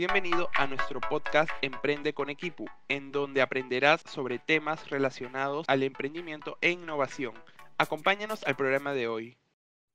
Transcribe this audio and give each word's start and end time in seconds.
Bienvenido 0.00 0.48
a 0.54 0.68
nuestro 0.68 1.00
podcast 1.00 1.50
Emprende 1.60 2.14
con 2.14 2.30
Equipo, 2.30 2.66
en 2.86 3.10
donde 3.10 3.42
aprenderás 3.42 4.00
sobre 4.02 4.38
temas 4.38 4.88
relacionados 4.90 5.68
al 5.68 5.82
emprendimiento 5.82 6.56
e 6.60 6.70
innovación. 6.70 7.34
Acompáñanos 7.78 8.44
al 8.46 8.54
programa 8.54 8.92
de 8.92 9.08
hoy. 9.08 9.38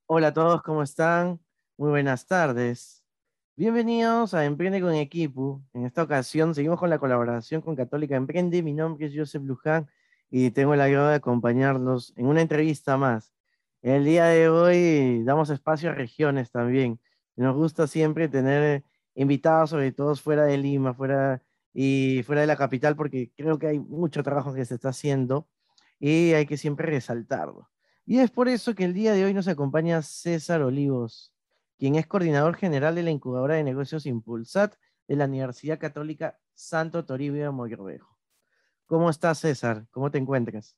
Hola 0.06 0.28
a 0.28 0.34
todos, 0.34 0.62
¿cómo 0.62 0.84
están? 0.84 1.40
Muy 1.78 1.90
buenas 1.90 2.28
tardes. 2.28 3.02
Bienvenidos 3.56 4.34
a 4.34 4.44
Emprende 4.44 4.82
con 4.82 4.94
Equipo. 4.94 5.64
En 5.74 5.86
esta 5.86 6.04
ocasión 6.04 6.54
seguimos 6.54 6.82
con 6.82 6.90
la 6.90 7.00
colaboración 7.00 7.62
con 7.62 7.78
Católica 7.78 8.18
Emprende. 8.18 8.62
Mi 8.62 8.74
nombre 8.74 9.06
es 9.06 9.14
Joseph 9.16 9.44
Luján 9.44 9.88
y 10.30 10.52
tengo 10.52 10.74
el 10.74 10.82
agrado 10.82 11.08
de 11.08 11.16
acompañarlos 11.16 12.12
en 12.18 12.26
una 12.26 12.42
entrevista 12.42 12.98
más. 12.98 13.34
El 13.82 14.04
día 14.04 14.26
de 14.26 14.50
hoy 14.50 15.24
damos 15.24 15.50
espacio 15.50 15.92
a 15.92 15.94
regiones 15.94 16.52
también. 16.52 17.00
Nos 17.38 17.56
gusta 17.56 17.88
siempre 17.88 18.28
tener 18.28 18.84
invitados, 19.16 19.72
sobre 19.72 19.92
todo 19.92 20.16
fuera 20.16 20.46
de 20.46 20.58
Lima, 20.58 20.94
fuera 20.94 21.42
y 21.74 22.22
fuera 22.24 22.42
de 22.42 22.48
la 22.48 22.56
capital, 22.56 22.96
porque 22.96 23.32
creo 23.36 23.58
que 23.58 23.68
hay 23.68 23.80
mucho 23.80 24.24
trabajo 24.24 24.54
que 24.54 24.66
se 24.66 24.76
está 24.76 24.90
haciendo 24.90 25.48
y 26.00 26.34
hay 26.34 26.46
que 26.46 26.58
siempre 26.58 26.88
resaltarlo. 26.88 27.70
Y 28.06 28.20
es 28.20 28.32
por 28.32 28.48
eso 28.50 28.76
que 28.76 28.84
el 28.84 28.94
día 28.94 29.14
de 29.14 29.26
hoy 29.26 29.34
nos 29.34 29.48
acompaña 29.48 30.02
César 30.02 30.62
Olivos, 30.62 31.34
quien 31.78 31.96
es 31.96 32.06
coordinador 32.06 32.56
general 32.56 32.96
de 32.96 33.04
la 33.04 33.12
incubadora 33.12 33.56
de 33.56 33.64
negocios 33.64 34.06
Impulsat 34.06 34.76
de 35.08 35.16
la 35.16 35.26
Universidad 35.26 35.80
Católica 35.80 36.38
Santo 36.54 37.06
Toribio 37.06 37.44
de 37.44 37.52
Mogrovejo. 37.52 38.18
¿Cómo 38.86 39.10
estás, 39.10 39.40
César? 39.40 39.88
¿Cómo 39.92 40.12
te 40.12 40.18
encuentras? 40.18 40.78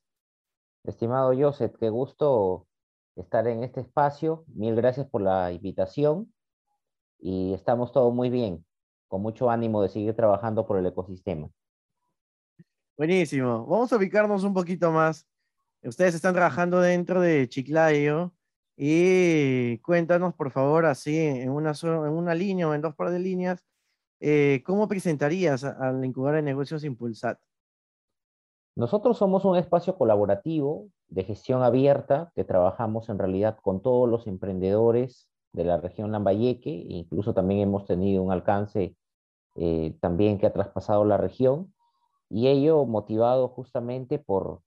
Estimado 0.84 1.34
Joseph, 1.38 1.76
qué 1.80 1.90
gusto 1.90 2.68
estar 3.16 3.48
en 3.48 3.63
este 3.63 3.82
espacio. 3.82 4.46
Mil 4.54 4.76
gracias 4.76 5.08
por 5.08 5.22
la 5.22 5.52
invitación 5.52 6.32
y 7.20 7.54
estamos 7.54 7.92
todos 7.92 8.14
muy 8.14 8.30
bien, 8.30 8.66
con 9.08 9.22
mucho 9.22 9.50
ánimo 9.50 9.82
de 9.82 9.90
seguir 9.90 10.16
trabajando 10.16 10.66
por 10.66 10.78
el 10.78 10.86
ecosistema. 10.86 11.50
Buenísimo. 12.98 13.66
Vamos 13.66 13.91
a 13.91 13.98
ubicarnos 13.98 14.44
un 14.44 14.54
poquito 14.54 14.91
más. 14.91 15.27
Ustedes 15.84 16.16
están 16.16 16.34
trabajando 16.34 16.80
dentro 16.80 17.21
de 17.21 17.48
Chiclayo 17.49 18.34
y 18.77 19.77
cuéntanos, 19.80 20.34
por 20.34 20.52
favor, 20.52 20.86
así 20.86 21.18
en 21.18 21.49
una, 21.49 21.74
en 21.84 22.13
una 22.13 22.34
línea 22.34 22.68
o 22.68 22.74
en 22.74 22.82
dos 22.82 22.96
par 22.96 23.12
de 23.12 23.20
líneas, 23.20 23.63
eh, 24.20 24.63
¿cómo 24.66 24.88
presentarías 24.88 25.63
al 25.63 26.04
incubador 26.04 26.38
de 26.38 26.41
negocios 26.41 26.84
Impulsat? 26.84 27.40
Nosotros 28.76 29.18
somos 29.18 29.46
un 29.46 29.58
espacio 29.58 29.98
colaborativo 29.98 30.90
de 31.08 31.24
gestión 31.24 31.63
abierta 31.63 32.32
que 32.36 32.43
trabajamos 32.43 33.10
en 33.10 33.20
realidad 33.20 33.58
con 33.62 33.82
todos 33.82 34.10
los 34.10 34.27
emprendedores 34.27 35.30
de 35.56 35.64
la 35.64 35.78
región 35.78 36.12
Lambayeque, 36.12 36.70
incluso 36.70 37.34
también 37.34 37.62
hemos 37.62 37.86
tenido 37.86 38.22
un 38.22 38.32
alcance 38.32 38.96
eh, 39.56 39.96
también 40.02 40.38
que 40.38 40.48
ha 40.48 40.54
traspasado 40.54 41.06
la 41.06 41.18
región, 41.18 41.74
y 42.30 42.48
ello 42.48 42.86
motivado 42.86 43.48
justamente 43.48 44.20
por 44.20 44.62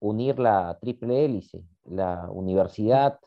unir 0.00 0.38
la 0.38 0.78
triple 0.80 1.24
hélice, 1.24 1.62
la 1.84 2.30
universidad, 2.30 3.20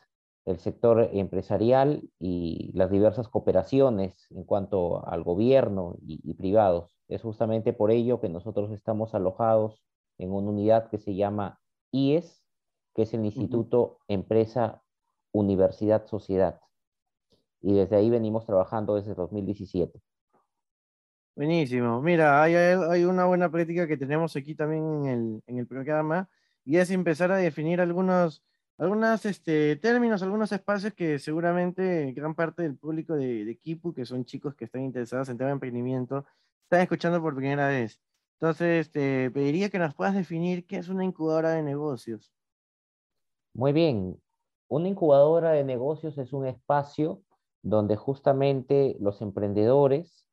el 0.45 0.57
sector 0.57 1.09
empresarial 1.13 2.01
y 2.19 2.71
las 2.73 2.89
diversas 2.89 3.27
cooperaciones 3.27 4.25
en 4.31 4.43
cuanto 4.43 5.07
al 5.07 5.23
gobierno 5.23 5.95
y, 6.01 6.33
privados. 6.33 6.97
Es 7.07 7.21
justamente 7.21 7.73
por 7.73 7.91
ello 7.91 8.19
que 8.19 8.29
nosotros 8.29 8.71
estamos 8.71 9.13
alojados 9.13 9.83
en 10.17 10.31
una 10.31 10.49
unidad 10.49 10.89
que 10.89 10.97
se 10.97 11.13
llama 11.13 11.59
IES, 11.91 12.43
que 12.95 13.03
es 13.03 13.13
el 13.13 13.23
Instituto 13.23 13.99
Empresa 14.07 14.81
Universidad 15.31 16.07
Sociedad 16.07 16.59
y 17.61 17.73
desde 17.73 17.95
ahí 17.95 18.09
venimos 18.09 18.45
trabajando 18.45 18.95
desde 18.95 19.13
2017. 19.13 20.01
Buenísimo. 21.35 22.01
Mira, 22.01 22.41
hay, 22.41 22.55
hay, 22.55 23.05
una 23.05 23.25
buena 23.25 23.49
práctica 23.49 23.87
que 23.87 23.97
tenemos 23.97 24.35
aquí 24.35 24.53
también 24.53 24.83
en 24.83 25.05
el, 25.05 25.43
en 25.47 25.57
el 25.59 25.67
programa 25.67 26.29
y 26.65 26.77
es 26.77 26.91
empezar 26.91 27.31
a 27.31 27.37
definir 27.37 27.79
algunos, 27.79 28.43
algunos 28.77 29.25
este, 29.25 29.77
términos, 29.77 30.21
algunos 30.23 30.51
espacios 30.51 30.93
que 30.93 31.19
seguramente 31.19 32.11
gran 32.13 32.35
parte 32.35 32.63
del 32.63 32.77
público 32.77 33.15
de, 33.15 33.45
de 33.45 33.57
Kipu, 33.57 33.93
que 33.93 34.05
son 34.05 34.25
chicos 34.25 34.55
que 34.55 34.65
están 34.65 34.81
interesados 34.83 35.29
en 35.29 35.37
tema 35.37 35.47
de 35.47 35.53
emprendimiento, 35.53 36.25
están 36.63 36.81
escuchando 36.81 37.21
por 37.21 37.35
primera 37.35 37.67
vez. 37.67 37.99
Entonces, 38.39 38.91
te 38.91 39.29
pediría 39.31 39.69
que 39.69 39.79
nos 39.79 39.93
puedas 39.93 40.15
definir 40.15 40.65
qué 40.65 40.77
es 40.77 40.89
una 40.89 41.05
incubadora 41.05 41.51
de 41.51 41.61
negocios. 41.61 42.33
Muy 43.53 43.71
bien. 43.71 44.19
Una 44.67 44.87
incubadora 44.87 45.51
de 45.51 45.63
negocios 45.63 46.17
es 46.17 46.33
un 46.33 46.47
espacio 46.47 47.21
donde 47.61 47.95
justamente 47.95 48.95
los 48.99 49.21
emprendedores 49.21 50.25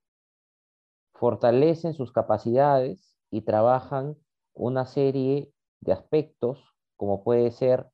fortalecen 1.13 1.95
sus 1.95 2.13
capacidades 2.13 3.19
y 3.31 3.43
trabajan 3.43 4.17
una 4.55 4.87
serie 4.87 5.53
de 5.81 5.93
aspectos, 5.93 6.75
como 6.97 7.23
puede 7.23 7.51
ser 7.51 7.89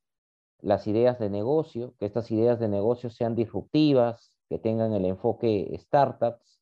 las 0.61 0.87
ideas 0.87 1.19
de 1.19 1.31
negocio, 1.31 1.95
que 1.99 2.07
estas 2.07 2.31
ideas 2.31 2.59
de 2.59 2.69
negocio 2.69 3.11
sean 3.11 3.35
disruptivas, 3.35 4.33
que 4.49 4.59
tengan 4.59 4.93
el 4.93 5.05
enfoque 5.05 5.75
startups, 5.79 6.61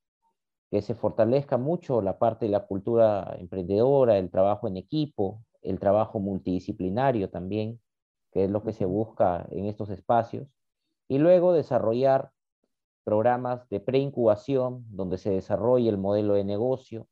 que 0.71 0.83
se 0.83 0.95
fortalezca 0.95 1.59
mucho 1.59 2.01
la 2.01 2.19
parte 2.19 2.47
de 2.47 2.53
la 2.53 2.67
cultura 2.67 3.37
emprendedora, 3.39 4.19
el 4.19 4.31
trabajo 4.31 4.67
en 4.67 4.77
equipo, 4.77 5.45
el 5.61 5.79
trabajo 5.79 6.19
multidisciplinario 6.19 7.29
también, 7.31 7.81
que 8.33 8.45
es 8.45 8.51
lo 8.51 8.63
que 8.63 8.73
se 8.73 8.87
busca 8.87 9.47
en 9.51 9.67
estos 9.67 9.91
espacios, 9.91 10.49
y 11.09 11.19
luego 11.19 11.53
desarrollar 11.53 12.33
programas 13.05 13.69
de 13.69 13.81
preincubación 13.81 14.85
donde 14.91 15.19
se 15.19 15.31
desarrolla 15.31 15.91
el 15.91 15.99
modelo 15.99 16.35
de 16.35 16.45
negocio, 16.45 17.09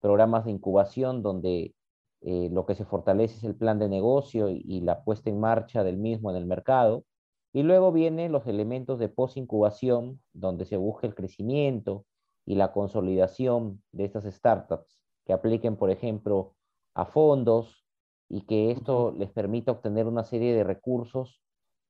programas 0.00 0.44
de 0.44 0.52
incubación 0.52 1.22
donde 1.22 1.74
eh, 2.20 2.48
lo 2.50 2.66
que 2.66 2.74
se 2.74 2.84
fortalece 2.84 3.36
es 3.36 3.44
el 3.44 3.54
plan 3.54 3.78
de 3.78 3.88
negocio 3.88 4.48
y, 4.50 4.80
la 4.80 5.04
puesta 5.04 5.30
en 5.30 5.38
marcha 5.40 5.84
del 5.84 5.96
mismo 5.96 6.30
en 6.30 6.36
el 6.36 6.46
mercado. 6.46 7.04
Y 7.52 7.62
luego 7.62 7.92
vienen 7.92 8.32
los 8.32 8.46
elementos 8.46 8.98
de 8.98 9.08
post-incubación, 9.08 10.20
donde 10.32 10.64
se 10.64 10.76
busca 10.76 11.06
el 11.06 11.14
crecimiento 11.14 12.04
y 12.44 12.56
la 12.56 12.72
consolidación 12.72 13.82
de 13.92 14.04
estas 14.04 14.24
startups 14.24 15.00
que 15.24 15.32
apliquen, 15.32 15.76
por 15.76 15.90
ejemplo, 15.90 16.54
a 16.94 17.04
fondos 17.04 17.84
y 18.28 18.42
que 18.42 18.70
esto 18.70 19.12
les 19.12 19.30
permita 19.30 19.72
obtener 19.72 20.06
una 20.06 20.24
serie 20.24 20.54
de 20.54 20.64
recursos 20.64 21.40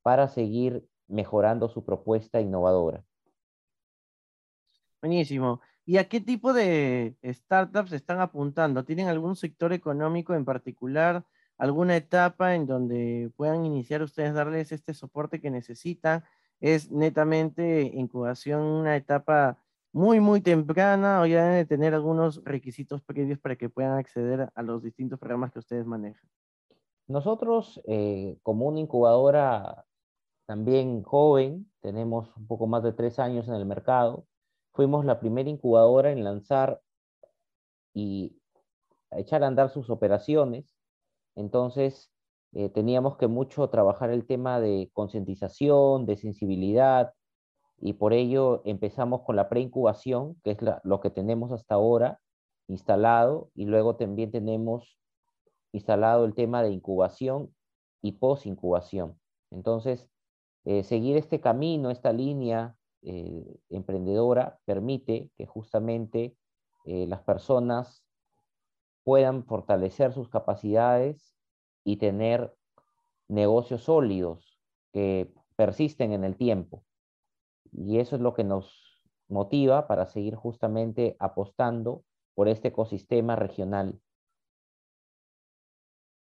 para 0.01 0.27
seguir 0.27 0.85
mejorando 1.07 1.69
su 1.69 1.83
propuesta 1.83 2.39
innovadora. 2.41 3.03
Buenísimo. 5.01 5.61
¿Y 5.85 5.97
a 5.97 6.07
qué 6.07 6.19
tipo 6.19 6.53
de 6.53 7.17
startups 7.23 7.93
están 7.93 8.19
apuntando? 8.19 8.83
¿Tienen 8.83 9.07
algún 9.07 9.35
sector 9.35 9.73
económico 9.73 10.35
en 10.35 10.45
particular? 10.45 11.25
¿Alguna 11.57 11.95
etapa 11.95 12.53
en 12.55 12.67
donde 12.67 13.31
puedan 13.35 13.65
iniciar 13.65 14.01
ustedes 14.01 14.33
darles 14.33 14.71
este 14.71 14.93
soporte 14.93 15.41
que 15.41 15.49
necesitan? 15.49 16.23
¿Es 16.59 16.91
netamente 16.91 17.81
incubación 17.93 18.61
una 18.61 18.95
etapa 18.97 19.57
muy, 19.91 20.19
muy 20.19 20.41
temprana 20.41 21.21
o 21.21 21.25
ya 21.25 21.43
deben 21.43 21.57
de 21.57 21.65
tener 21.65 21.93
algunos 21.93 22.43
requisitos 22.43 23.01
previos 23.01 23.39
para 23.39 23.55
que 23.55 23.69
puedan 23.69 23.97
acceder 23.97 24.49
a 24.53 24.61
los 24.61 24.83
distintos 24.83 25.17
programas 25.17 25.51
que 25.51 25.59
ustedes 25.59 25.85
manejan? 25.85 26.29
Nosotros, 27.07 27.81
eh, 27.87 28.37
como 28.43 28.67
una 28.67 28.79
incubadora 28.79 29.85
también 30.45 31.03
joven, 31.03 31.71
tenemos 31.79 32.35
un 32.37 32.45
poco 32.47 32.67
más 32.67 32.83
de 32.83 32.93
tres 32.93 33.17
años 33.17 33.47
en 33.47 33.55
el 33.55 33.65
mercado, 33.65 34.27
fuimos 34.79 35.03
la 35.03 35.19
primera 35.19 35.49
incubadora 35.49 36.09
en 36.09 36.23
lanzar 36.23 36.79
y 37.93 38.39
echar 39.11 39.43
a 39.43 39.47
andar 39.47 39.69
sus 39.71 39.89
operaciones. 39.89 40.73
Entonces, 41.35 42.13
eh, 42.53 42.69
teníamos 42.69 43.17
que 43.17 43.27
mucho 43.27 43.69
trabajar 43.69 44.09
el 44.09 44.25
tema 44.25 44.61
de 44.61 44.89
concientización, 44.93 46.05
de 46.05 46.15
sensibilidad, 46.15 47.11
y 47.81 47.91
por 47.91 48.13
ello 48.13 48.61
empezamos 48.63 49.23
con 49.23 49.35
la 49.35 49.49
preincubación, 49.49 50.39
que 50.45 50.51
es 50.51 50.57
lo 50.83 51.01
que 51.01 51.09
tenemos 51.09 51.51
hasta 51.51 51.75
ahora 51.75 52.21
instalado, 52.69 53.51
y 53.55 53.65
luego 53.65 53.97
también 53.97 54.31
tenemos 54.31 54.97
instalado 55.73 56.23
el 56.23 56.35
tema 56.35 56.63
de 56.63 56.71
incubación 56.71 57.53
y 58.01 58.13
post-incubación. 58.13 59.19
Entonces, 59.51 60.07
eh, 60.63 60.83
seguir 60.83 61.17
este 61.17 61.41
camino, 61.41 61.91
esta 61.91 62.13
línea 62.13 62.77
eh, 63.01 63.59
emprendedora 63.69 64.59
permite 64.65 65.31
que 65.37 65.45
justamente 65.45 66.35
eh, 66.85 67.05
las 67.07 67.21
personas 67.21 68.05
puedan 69.03 69.45
fortalecer 69.45 70.13
sus 70.13 70.29
capacidades 70.29 71.35
y 71.83 71.97
tener 71.97 72.55
negocios 73.27 73.83
sólidos 73.83 74.59
que 74.91 75.33
persisten 75.55 76.11
en 76.13 76.23
el 76.23 76.35
tiempo. 76.35 76.83
Y 77.71 77.99
eso 77.99 78.15
es 78.15 78.21
lo 78.21 78.33
que 78.33 78.43
nos 78.43 79.03
motiva 79.27 79.87
para 79.87 80.05
seguir 80.07 80.35
justamente 80.35 81.15
apostando 81.19 82.03
por 82.33 82.47
este 82.47 82.69
ecosistema 82.69 83.35
regional. 83.35 83.99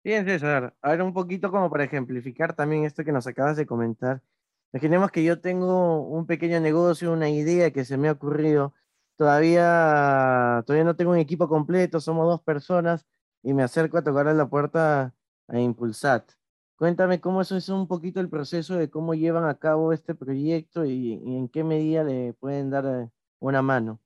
Bien, 0.03 0.25
César. 0.25 0.75
A 0.83 0.91
ver, 0.91 1.03
un 1.03 1.13
poquito 1.13 1.51
como 1.51 1.69
para 1.69 1.85
ejemplificar 1.85 2.55
también 2.55 2.85
esto 2.85 3.05
que 3.05 3.13
nos 3.13 3.27
acabas 3.27 3.57
de 3.57 3.67
comentar. 3.67 4.23
Imaginemos 4.73 5.11
que 5.11 5.25
yo 5.25 5.41
tengo 5.41 6.03
un 6.03 6.27
pequeño 6.27 6.61
negocio, 6.61 7.13
una 7.13 7.31
idea 7.31 7.73
que 7.73 7.85
se 7.85 7.97
me 7.97 8.09
ha 8.09 8.13
ocurrido 8.13 8.75
todavía, 9.17 10.63
todavía 10.67 10.85
no 10.85 10.97
tengo 10.97 11.13
un 11.13 11.19
equipo 11.19 11.49
completo, 11.49 12.01
somos 12.01 12.27
dos 12.27 12.43
personas 12.43 13.07
y 13.43 13.55
me 13.55 13.63
acerco 13.63 13.99
a 13.99 14.05
tocar 14.05 14.29
a 14.29 14.35
la 14.35 14.49
puerta 14.49 15.15
a 15.49 15.61
Impulsat. 15.61 16.33
Cuéntame 16.77 17.21
cómo 17.21 17.41
eso 17.41 17.57
es 17.57 17.69
un 17.71 17.89
poquito 17.89 18.21
el 18.21 18.29
proceso 18.29 18.75
de 18.77 18.91
cómo 18.91 19.15
llevan 19.15 19.47
a 19.49 19.59
cabo 19.59 19.93
este 19.93 20.15
proyecto 20.15 20.85
y, 20.85 21.15
en 21.15 21.49
qué 21.49 21.65
medida 21.65 22.05
le 22.05 22.35
pueden 22.35 22.71
dar 22.71 23.11
una 23.41 23.63
mano. 23.63 24.01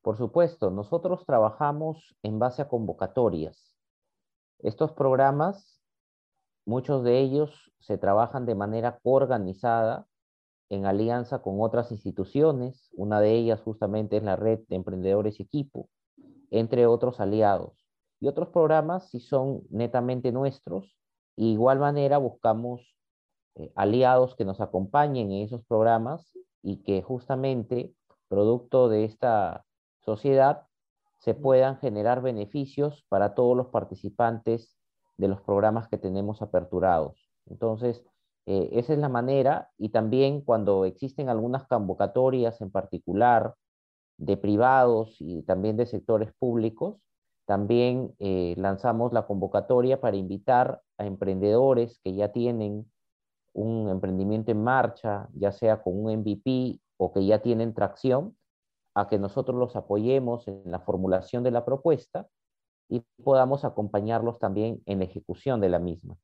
Por 0.00 0.16
supuesto, 0.16 0.70
nosotros 0.70 1.26
trabajamos 1.26 2.16
en 2.22 2.38
base 2.38 2.62
a 2.62 2.68
convocatorias. 2.68 3.74
Estos 4.60 4.92
programas, 4.92 5.77
muchos 6.68 7.02
de 7.02 7.18
ellos 7.18 7.72
se 7.80 7.96
trabajan 7.96 8.44
de 8.44 8.54
manera 8.54 9.00
organizada 9.02 10.06
en 10.68 10.84
alianza 10.84 11.40
con 11.40 11.62
otras 11.62 11.90
instituciones. 11.90 12.90
Una 12.92 13.20
de 13.22 13.32
ellas 13.32 13.62
justamente 13.62 14.18
es 14.18 14.22
la 14.22 14.36
red 14.36 14.60
de 14.68 14.76
emprendedores 14.76 15.40
equipo, 15.40 15.88
entre 16.50 16.86
otros 16.86 17.20
aliados. 17.20 17.86
Y 18.20 18.28
otros 18.28 18.48
programas 18.50 19.08
si 19.08 19.18
son 19.18 19.62
netamente 19.70 20.30
nuestros. 20.30 20.98
de 21.36 21.44
igual 21.44 21.78
manera 21.78 22.18
buscamos 22.18 22.94
eh, 23.54 23.72
aliados 23.74 24.36
que 24.36 24.44
nos 24.44 24.60
acompañen 24.60 25.32
en 25.32 25.44
esos 25.44 25.64
programas 25.64 26.36
y 26.62 26.82
que 26.82 27.00
justamente, 27.00 27.94
producto 28.28 28.90
de 28.90 29.04
esta 29.04 29.64
sociedad, 30.00 30.66
se 31.16 31.32
puedan 31.32 31.78
generar 31.78 32.20
beneficios 32.20 33.06
para 33.08 33.34
todos 33.34 33.56
los 33.56 33.68
participantes 33.68 34.77
de 35.18 35.28
los 35.28 35.40
programas 35.42 35.88
que 35.88 35.98
tenemos 35.98 36.40
aperturados. 36.40 37.28
Entonces, 37.46 38.02
eh, 38.46 38.70
esa 38.72 38.94
es 38.94 38.98
la 38.98 39.10
manera 39.10 39.68
y 39.76 39.90
también 39.90 40.40
cuando 40.40 40.86
existen 40.86 41.28
algunas 41.28 41.66
convocatorias 41.66 42.60
en 42.62 42.70
particular 42.70 43.54
de 44.16 44.36
privados 44.36 45.16
y 45.20 45.42
también 45.42 45.76
de 45.76 45.86
sectores 45.86 46.32
públicos, 46.38 46.96
también 47.46 48.14
eh, 48.18 48.54
lanzamos 48.56 49.12
la 49.12 49.26
convocatoria 49.26 50.00
para 50.00 50.16
invitar 50.16 50.80
a 50.98 51.06
emprendedores 51.06 52.00
que 52.02 52.14
ya 52.14 52.32
tienen 52.32 52.90
un 53.52 53.88
emprendimiento 53.88 54.50
en 54.52 54.62
marcha, 54.62 55.28
ya 55.34 55.52
sea 55.52 55.82
con 55.82 56.04
un 56.04 56.20
MVP 56.20 56.80
o 56.96 57.12
que 57.12 57.26
ya 57.26 57.40
tienen 57.40 57.74
tracción, 57.74 58.36
a 58.94 59.08
que 59.08 59.18
nosotros 59.18 59.56
los 59.58 59.76
apoyemos 59.76 60.48
en 60.48 60.62
la 60.64 60.80
formulación 60.80 61.42
de 61.42 61.50
la 61.50 61.64
propuesta 61.64 62.28
y 62.88 63.04
podamos 63.22 63.64
acompañarlos 63.64 64.38
también 64.38 64.82
en 64.86 64.98
la 64.98 65.04
ejecución 65.04 65.60
de 65.60 65.68
la 65.68 65.78
misma. 65.78 66.16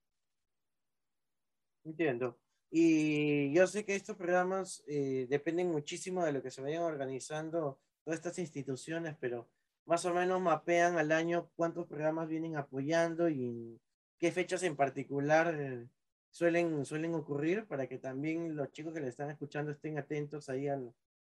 Entiendo. 1.84 2.38
Y 2.70 3.52
yo 3.52 3.66
sé 3.66 3.84
que 3.84 3.94
estos 3.94 4.16
programas 4.16 4.82
eh, 4.88 5.26
dependen 5.28 5.70
muchísimo 5.70 6.24
de 6.24 6.32
lo 6.32 6.42
que 6.42 6.50
se 6.50 6.62
vayan 6.62 6.82
organizando 6.82 7.78
todas 8.02 8.18
estas 8.18 8.38
instituciones, 8.38 9.16
pero 9.20 9.48
más 9.86 10.04
o 10.06 10.14
menos 10.14 10.40
mapean 10.40 10.96
al 10.98 11.12
año 11.12 11.50
cuántos 11.56 11.86
programas 11.86 12.28
vienen 12.28 12.56
apoyando 12.56 13.28
y 13.28 13.80
qué 14.18 14.32
fechas 14.32 14.62
en 14.62 14.76
particular 14.76 15.86
suelen, 16.30 16.84
suelen 16.84 17.14
ocurrir 17.14 17.66
para 17.66 17.86
que 17.86 17.98
también 17.98 18.56
los 18.56 18.72
chicos 18.72 18.94
que 18.94 19.00
le 19.00 19.08
están 19.08 19.30
escuchando 19.30 19.70
estén 19.70 19.98
atentos 19.98 20.48
ahí 20.48 20.66
a 20.68 20.80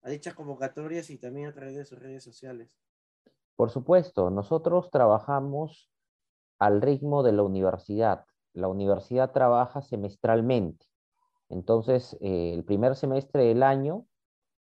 dichas 0.03 0.33
convocatorias 0.33 1.09
y 1.09 1.17
también 1.17 1.47
a 1.47 1.53
través 1.53 1.75
de 1.75 1.85
sus 1.85 1.97
redes 1.97 2.23
sociales. 2.23 2.69
Por 3.61 3.69
supuesto, 3.69 4.31
nosotros 4.31 4.89
trabajamos 4.89 5.91
al 6.57 6.81
ritmo 6.81 7.21
de 7.21 7.31
la 7.31 7.43
universidad. 7.43 8.25
La 8.53 8.67
universidad 8.67 9.33
trabaja 9.33 9.83
semestralmente. 9.83 10.87
Entonces, 11.47 12.17
eh, 12.21 12.55
el 12.55 12.63
primer 12.63 12.95
semestre 12.95 13.43
del 13.43 13.61
año 13.61 14.07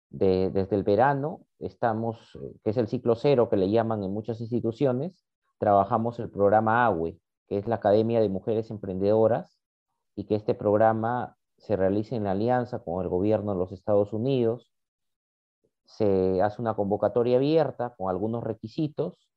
desde 0.09 0.75
el 0.75 0.81
verano, 0.81 1.41
estamos, 1.59 2.35
eh, 2.41 2.55
que 2.63 2.71
es 2.71 2.77
el 2.77 2.87
ciclo 2.87 3.13
cero 3.13 3.47
que 3.47 3.57
le 3.57 3.69
llaman 3.69 4.01
en 4.01 4.11
muchas 4.11 4.41
instituciones, 4.41 5.23
trabajamos 5.59 6.17
el 6.17 6.31
programa 6.31 6.83
AWE, 6.87 7.19
que 7.47 7.59
es 7.59 7.67
la 7.67 7.75
Academia 7.75 8.19
de 8.21 8.29
Mujeres 8.29 8.71
Emprendedoras, 8.71 9.61
y 10.15 10.23
que 10.23 10.33
este 10.33 10.55
programa 10.55 11.37
se 11.59 11.75
realiza 11.75 12.15
en 12.15 12.25
alianza 12.25 12.79
con 12.79 13.03
el 13.03 13.07
gobierno 13.07 13.51
de 13.51 13.59
los 13.59 13.71
Estados 13.71 14.13
Unidos. 14.13 14.68
Se 15.97 16.41
hace 16.41 16.61
una 16.61 16.75
convocatoria 16.75 17.37
abierta 17.37 17.93
con 17.97 18.09
algunos 18.09 18.43
requisitos 18.43 19.29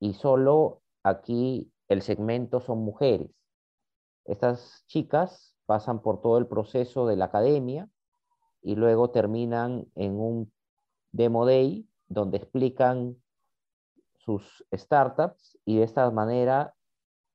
y 0.00 0.14
solo 0.14 0.82
aquí 1.02 1.70
el 1.88 2.02
segmento 2.02 2.60
son 2.60 2.78
mujeres. 2.80 3.30
Estas 4.24 4.84
chicas 4.88 5.54
pasan 5.66 6.00
por 6.02 6.20
todo 6.20 6.38
el 6.38 6.46
proceso 6.46 7.06
de 7.06 7.16
la 7.16 7.26
academia, 7.26 7.88
y 8.64 8.74
luego 8.76 9.10
terminan 9.10 9.86
en 9.94 10.18
un 10.18 10.52
demo 11.12 11.46
day 11.46 11.86
donde 12.08 12.38
explican 12.38 13.22
sus 14.16 14.64
startups 14.72 15.58
y 15.66 15.76
de 15.76 15.84
esta 15.84 16.10
manera 16.10 16.74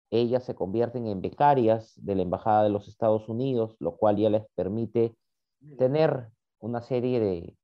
ellas 0.10 0.44
se 0.44 0.56
convierten 0.56 1.06
en 1.06 1.22
becarias 1.22 1.94
de 2.04 2.16
la 2.16 2.24
Embajada 2.24 2.64
de 2.64 2.72
los 2.72 2.88
Estados 2.88 3.30
Unidos, 3.30 3.76
lo 3.80 3.96
cual 3.96 4.18
ya 4.18 4.32
les 4.32 4.44
permite 4.56 5.16
tener 5.78 6.32
una 6.58 6.82
serie 6.82 7.20
de 7.20 7.56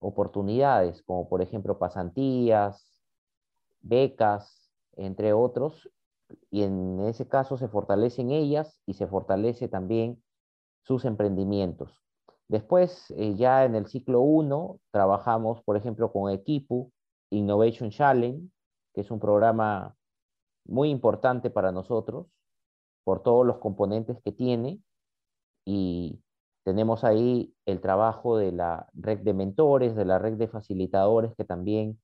oportunidades, 0.00 1.02
como 1.02 1.28
por 1.28 1.42
ejemplo 1.42 1.78
pasantías, 1.78 2.94
becas, 3.80 4.70
entre 4.96 5.32
otros, 5.32 5.90
y 6.50 6.62
en 6.62 7.00
ese 7.00 7.26
caso 7.26 7.56
se 7.56 7.68
fortalecen 7.68 8.30
ellas 8.30 8.80
y 8.86 8.94
se 8.94 9.06
fortalece 9.06 9.68
también 9.68 10.22
sus 10.82 11.04
emprendimientos. 11.04 12.02
Después, 12.48 13.10
eh, 13.16 13.34
ya 13.34 13.64
en 13.64 13.74
el 13.74 13.86
ciclo 13.86 14.20
1, 14.20 14.80
trabajamos, 14.90 15.62
por 15.62 15.76
ejemplo, 15.76 16.12
con 16.12 16.32
Equipu, 16.32 16.92
Innovation 17.30 17.90
Challenge, 17.90 18.48
que 18.94 19.02
es 19.02 19.10
un 19.10 19.20
programa 19.20 19.96
muy 20.64 20.90
importante 20.90 21.50
para 21.50 21.72
nosotros 21.72 22.26
por 23.04 23.22
todos 23.22 23.46
los 23.46 23.58
componentes 23.58 24.20
que 24.22 24.32
tiene 24.32 24.80
y 25.64 26.20
tenemos 26.68 27.04
ahí 27.04 27.54
el 27.66 27.80
trabajo 27.80 28.36
de 28.36 28.52
la 28.52 28.88
red 28.94 29.20
de 29.20 29.34
mentores, 29.34 29.96
de 29.96 30.04
la 30.04 30.18
red 30.18 30.34
de 30.34 30.48
facilitadores 30.48 31.34
que 31.34 31.44
también 31.44 32.00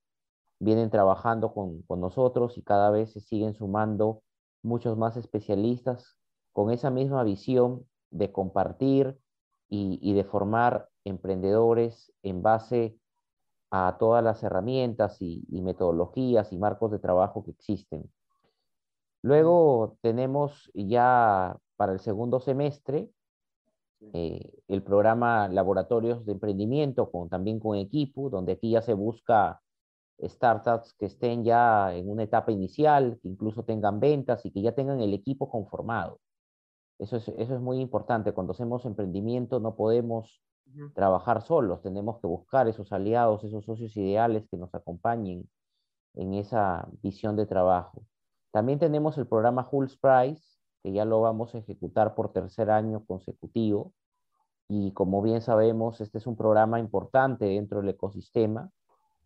vienen 0.59 0.89
trabajando 0.89 1.53
con, 1.53 1.83
con 1.83 2.01
nosotros 2.01 2.57
y 2.57 2.63
cada 2.63 2.89
vez 2.89 3.13
se 3.13 3.21
siguen 3.21 3.53
sumando 3.53 4.23
muchos 4.63 4.97
más 4.97 5.17
especialistas 5.17 6.17
con 6.53 6.71
esa 6.71 6.89
misma 6.89 7.23
visión 7.23 7.85
de 8.11 8.31
compartir, 8.31 9.19
y, 9.69 10.13
de 10.13 10.23
formar 10.23 10.89
emprendedores 11.03 12.13
en 12.23 12.41
base 12.41 12.97
a 13.71 13.97
todas 13.99 14.23
las 14.23 14.43
herramientas 14.43 15.21
y, 15.21 15.45
metodologías 15.61 16.51
y 16.53 16.57
marcos 16.57 16.91
de 16.91 16.99
trabajo 16.99 17.43
que 17.43 17.51
existen. 17.51 18.09
Luego 19.21 19.97
tenemos 20.01 20.71
ya 20.75 21.57
para 21.75 21.93
el 21.93 21.99
segundo 21.99 22.39
semestre 22.39 23.09
eh, 24.13 24.51
el 24.67 24.83
programa 24.83 25.47
Laboratorios 25.47 26.25
de 26.25 26.33
Emprendimiento, 26.33 27.11
con, 27.11 27.29
también 27.29 27.59
con 27.59 27.77
equipo, 27.77 28.29
donde 28.29 28.53
aquí 28.53 28.71
ya 28.71 28.81
se 28.81 28.93
busca 28.93 29.61
startups 30.21 30.93
que 30.93 31.07
estén 31.07 31.43
ya 31.43 31.93
en 31.93 32.09
una 32.09 32.23
etapa 32.23 32.51
inicial, 32.51 33.19
que 33.21 33.27
incluso 33.27 33.63
tengan 33.63 33.99
ventas 33.99 34.45
y 34.45 34.51
que 34.51 34.61
ya 34.61 34.73
tengan 34.73 35.01
el 35.01 35.13
equipo 35.13 35.49
conformado. 35.49 36.19
Eso 36.99 37.17
es, 37.17 37.27
eso 37.29 37.55
es 37.55 37.61
muy 37.61 37.79
importante. 37.79 38.31
Cuando 38.31 38.53
hacemos 38.53 38.85
emprendimiento 38.85 39.59
no 39.59 39.75
podemos 39.75 40.41
trabajar 40.93 41.41
solos, 41.41 41.81
tenemos 41.81 42.19
que 42.19 42.27
buscar 42.27 42.67
esos 42.67 42.91
aliados, 42.91 43.43
esos 43.43 43.65
socios 43.65 43.95
ideales 43.97 44.47
que 44.49 44.57
nos 44.57 44.73
acompañen 44.73 45.47
en 46.15 46.33
esa 46.33 46.87
visión 47.01 47.35
de 47.35 47.45
trabajo. 47.45 48.03
También 48.51 48.79
tenemos 48.79 49.17
el 49.17 49.27
programa 49.27 49.67
Hulls 49.69 49.97
Prize, 49.97 50.54
que 50.85 50.91
ya 50.91 51.03
lo 51.03 51.19
vamos 51.19 51.55
a 51.55 51.57
ejecutar 51.57 52.13
por 52.13 52.31
tercer 52.31 52.69
año 52.69 53.03
consecutivo. 53.07 53.91
Y 54.67 54.91
como 54.91 55.23
bien 55.23 55.41
sabemos, 55.41 55.99
este 55.99 56.19
es 56.19 56.27
un 56.27 56.35
programa 56.35 56.79
importante 56.79 57.45
dentro 57.45 57.81
del 57.81 57.89
ecosistema 57.89 58.69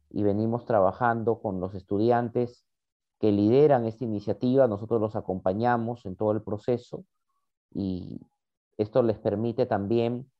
y 0.10 0.24
venimos 0.24 0.64
trabajando 0.64 1.42
con 1.42 1.60
los 1.60 1.76
estudiantes 1.76 2.66
que 3.20 3.34
lideran 3.34 3.84
esta 3.86 4.06
iniciativa. 4.06 4.70
Nosotros 4.70 5.02
los 5.02 5.18
acompañamos 5.18 6.06
en 6.06 6.16
todo 6.16 6.32
el 6.32 6.42
proceso 6.42 7.04
y 7.74 8.22
esto 8.78 9.04
les 9.04 9.20
permite 9.20 9.66
también 9.66 10.32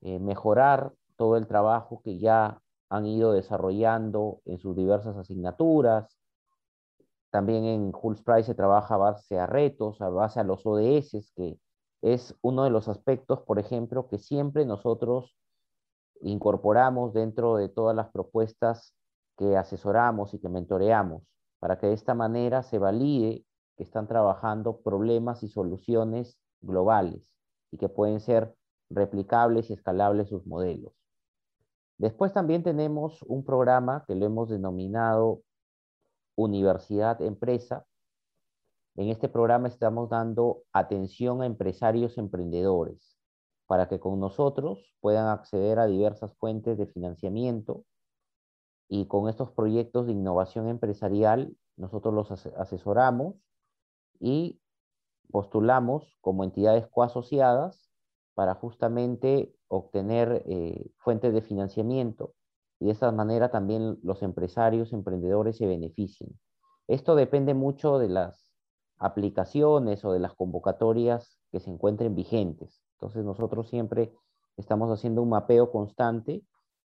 eh, 0.00 0.18
mejorar 0.18 0.92
todo 1.14 1.36
el 1.36 1.46
trabajo 1.46 2.02
que 2.02 2.18
ya 2.18 2.60
han 2.88 3.06
ido 3.06 3.30
desarrollando 3.30 4.40
en 4.44 4.58
sus 4.58 4.74
diversas 4.74 5.16
asignaturas. 5.16 6.18
También 7.34 7.64
en 7.64 7.92
Hulls 7.92 8.22
Price 8.22 8.44
se 8.44 8.54
trabaja 8.54 8.94
a 8.94 8.98
base 8.98 9.40
a 9.40 9.46
retos, 9.46 10.00
a 10.00 10.08
base 10.08 10.38
a 10.38 10.44
los 10.44 10.64
ODS, 10.64 11.32
que 11.34 11.58
es 12.00 12.32
uno 12.42 12.62
de 12.62 12.70
los 12.70 12.86
aspectos, 12.86 13.40
por 13.40 13.58
ejemplo, 13.58 14.06
que 14.06 14.20
siempre 14.20 14.64
nosotros 14.64 15.36
incorporamos 16.20 17.12
dentro 17.12 17.56
de 17.56 17.68
todas 17.68 17.96
las 17.96 18.12
propuestas 18.12 18.94
que 19.36 19.56
asesoramos 19.56 20.32
y 20.32 20.38
que 20.38 20.48
mentoreamos, 20.48 21.24
para 21.58 21.76
que 21.76 21.88
de 21.88 21.94
esta 21.94 22.14
manera 22.14 22.62
se 22.62 22.78
valide 22.78 23.44
que 23.76 23.82
están 23.82 24.06
trabajando 24.06 24.80
problemas 24.80 25.42
y 25.42 25.48
soluciones 25.48 26.38
globales 26.60 27.28
y 27.72 27.78
que 27.78 27.88
pueden 27.88 28.20
ser 28.20 28.54
replicables 28.90 29.70
y 29.70 29.72
escalables 29.72 30.28
sus 30.28 30.46
modelos. 30.46 30.92
Después 31.98 32.32
también 32.32 32.62
tenemos 32.62 33.24
un 33.24 33.44
programa 33.44 34.04
que 34.06 34.14
lo 34.14 34.24
hemos 34.24 34.50
denominado 34.50 35.40
Universidad 36.36 37.20
Empresa. 37.22 37.86
En 38.96 39.08
este 39.08 39.28
programa 39.28 39.68
estamos 39.68 40.08
dando 40.08 40.62
atención 40.72 41.42
a 41.42 41.46
empresarios 41.46 42.18
emprendedores 42.18 43.18
para 43.66 43.88
que 43.88 43.98
con 43.98 44.20
nosotros 44.20 44.94
puedan 45.00 45.28
acceder 45.28 45.78
a 45.78 45.86
diversas 45.86 46.34
fuentes 46.36 46.78
de 46.78 46.86
financiamiento 46.86 47.84
y 48.88 49.06
con 49.06 49.28
estos 49.28 49.50
proyectos 49.50 50.06
de 50.06 50.12
innovación 50.12 50.68
empresarial 50.68 51.56
nosotros 51.76 52.14
los 52.14 52.30
asesoramos 52.30 53.34
y 54.20 54.60
postulamos 55.30 56.16
como 56.20 56.44
entidades 56.44 56.86
coasociadas 56.88 57.90
para 58.34 58.54
justamente 58.54 59.54
obtener 59.68 60.44
eh, 60.46 60.90
fuentes 60.98 61.32
de 61.32 61.42
financiamiento 61.42 62.34
y 62.84 62.88
de 62.88 62.92
esta 62.92 63.10
manera 63.12 63.50
también 63.50 63.98
los 64.02 64.22
empresarios, 64.22 64.92
emprendedores 64.92 65.56
se 65.56 65.66
beneficien. 65.66 66.38
Esto 66.86 67.14
depende 67.14 67.54
mucho 67.54 67.98
de 67.98 68.10
las 68.10 68.46
aplicaciones 68.98 70.04
o 70.04 70.12
de 70.12 70.20
las 70.20 70.34
convocatorias 70.34 71.38
que 71.50 71.60
se 71.60 71.70
encuentren 71.70 72.14
vigentes. 72.14 72.82
Entonces 72.96 73.24
nosotros 73.24 73.70
siempre 73.70 74.12
estamos 74.58 74.90
haciendo 74.90 75.22
un 75.22 75.30
mapeo 75.30 75.72
constante 75.72 76.42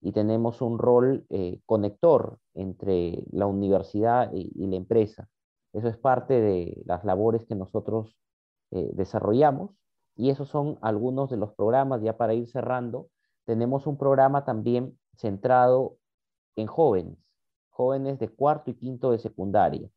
y 0.03 0.13
tenemos 0.13 0.61
un 0.61 0.79
rol 0.79 1.25
eh, 1.31 1.63
conector 1.65 2.39
entre 2.53 3.25
la 3.33 3.47
universidad 3.47 4.31
y, 4.35 4.67
la 4.67 4.77
empresa. 4.77 5.31
Eso 5.73 5.89
es 5.89 5.97
parte 5.97 6.39
de 6.39 6.83
las 6.85 7.03
labores 7.07 7.47
que 7.47 7.55
nosotros 7.55 8.15
eh, 8.73 8.91
desarrollamos 8.93 9.71
y 10.17 10.29
esos 10.29 10.51
son 10.51 10.79
algunos 10.83 11.31
de 11.31 11.39
los 11.39 11.55
programas, 11.55 12.03
ya 12.03 12.19
para 12.19 12.35
ir 12.35 12.47
cerrando. 12.47 13.09
Tenemos 13.47 13.87
un 13.87 13.97
programa 13.97 14.45
también 14.45 14.98
centrado 15.19 15.99
en 16.57 16.67
jóvenes, 16.67 17.19
jóvenes 17.71 18.19
de 18.19 18.29
cuarto 18.29 18.71
y 18.71 18.75
quinto 18.75 19.11
de 19.11 19.19
secundaria. 19.19 19.91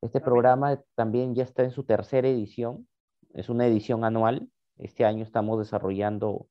Este 0.00 0.20
programa 0.20 0.82
también 0.94 1.34
ya 1.34 1.42
está 1.42 1.64
en 1.64 1.70
su 1.70 1.84
tercera 1.84 2.28
edición, 2.28 2.88
es 3.34 3.48
una 3.48 3.66
edición 3.66 4.04
anual. 4.04 4.48
Este 4.78 5.04
año 5.04 5.24
estamos 5.24 5.58
desarrollando 5.58 6.46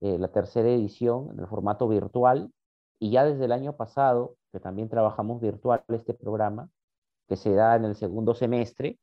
eh, 0.00 0.18
la 0.18 0.28
tercera 0.28 0.68
edición 0.68 1.30
en 1.32 1.40
el 1.40 1.46
formato 1.46 1.88
virtual 1.88 2.52
y 2.98 3.10
ya 3.10 3.24
desde 3.24 3.46
el 3.46 3.52
año 3.52 3.76
pasado, 3.76 4.36
que 4.52 4.60
también 4.60 4.88
trabajamos 4.88 5.40
virtual 5.40 5.82
este 5.88 6.14
programa, 6.14 6.68
que 7.26 7.36
se 7.36 7.52
da 7.54 7.74
en 7.76 7.84
el 7.84 7.96
segundo 7.96 8.34
semestre, 8.34 8.98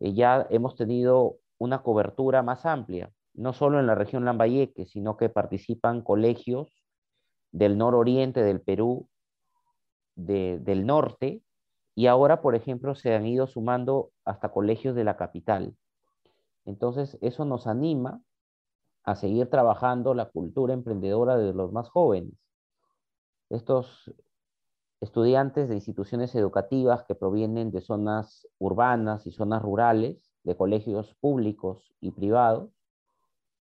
eh, 0.00 0.14
ya 0.14 0.46
hemos 0.50 0.76
tenido 0.76 1.38
una 1.58 1.82
cobertura 1.82 2.42
más 2.42 2.64
amplia, 2.64 3.12
no 3.34 3.52
solo 3.52 3.80
en 3.80 3.86
la 3.86 3.94
región 3.94 4.24
Lambayeque, 4.24 4.86
sino 4.86 5.16
que 5.16 5.28
participan 5.28 6.02
colegios 6.02 6.81
del 7.52 7.78
nororiente 7.78 8.42
del 8.42 8.60
Perú, 8.60 9.08
del 10.16 10.86
norte, 10.86 11.42
y 11.94 12.06
ahora, 12.06 12.40
por 12.40 12.54
ejemplo, 12.54 12.94
se 12.94 13.14
han 13.14 13.26
ido 13.26 13.46
sumando 13.46 14.10
hasta 14.24 14.50
colegios 14.50 14.94
de 14.94 15.04
la 15.04 15.16
capital. 15.16 15.76
Entonces, 16.64 17.18
eso 17.20 17.44
nos 17.44 17.66
anima 17.66 18.22
a 19.04 19.14
seguir 19.14 19.50
trabajando 19.50 20.14
la 20.14 20.30
cultura 20.30 20.74
emprendedora 20.74 21.36
de 21.36 21.52
los 21.52 21.72
más 21.72 21.88
jóvenes. 21.90 22.34
Estos 23.50 24.14
estudiantes 25.00 25.68
de 25.68 25.74
instituciones 25.74 26.34
educativas 26.34 27.04
que 27.04 27.14
provienen 27.14 27.72
de 27.72 27.80
zonas 27.80 28.46
urbanas 28.58 29.26
y 29.26 29.32
zonas 29.32 29.60
rurales, 29.60 30.32
de 30.44 30.56
colegios 30.56 31.14
públicos 31.16 31.92
y 32.00 32.12
privados, 32.12 32.70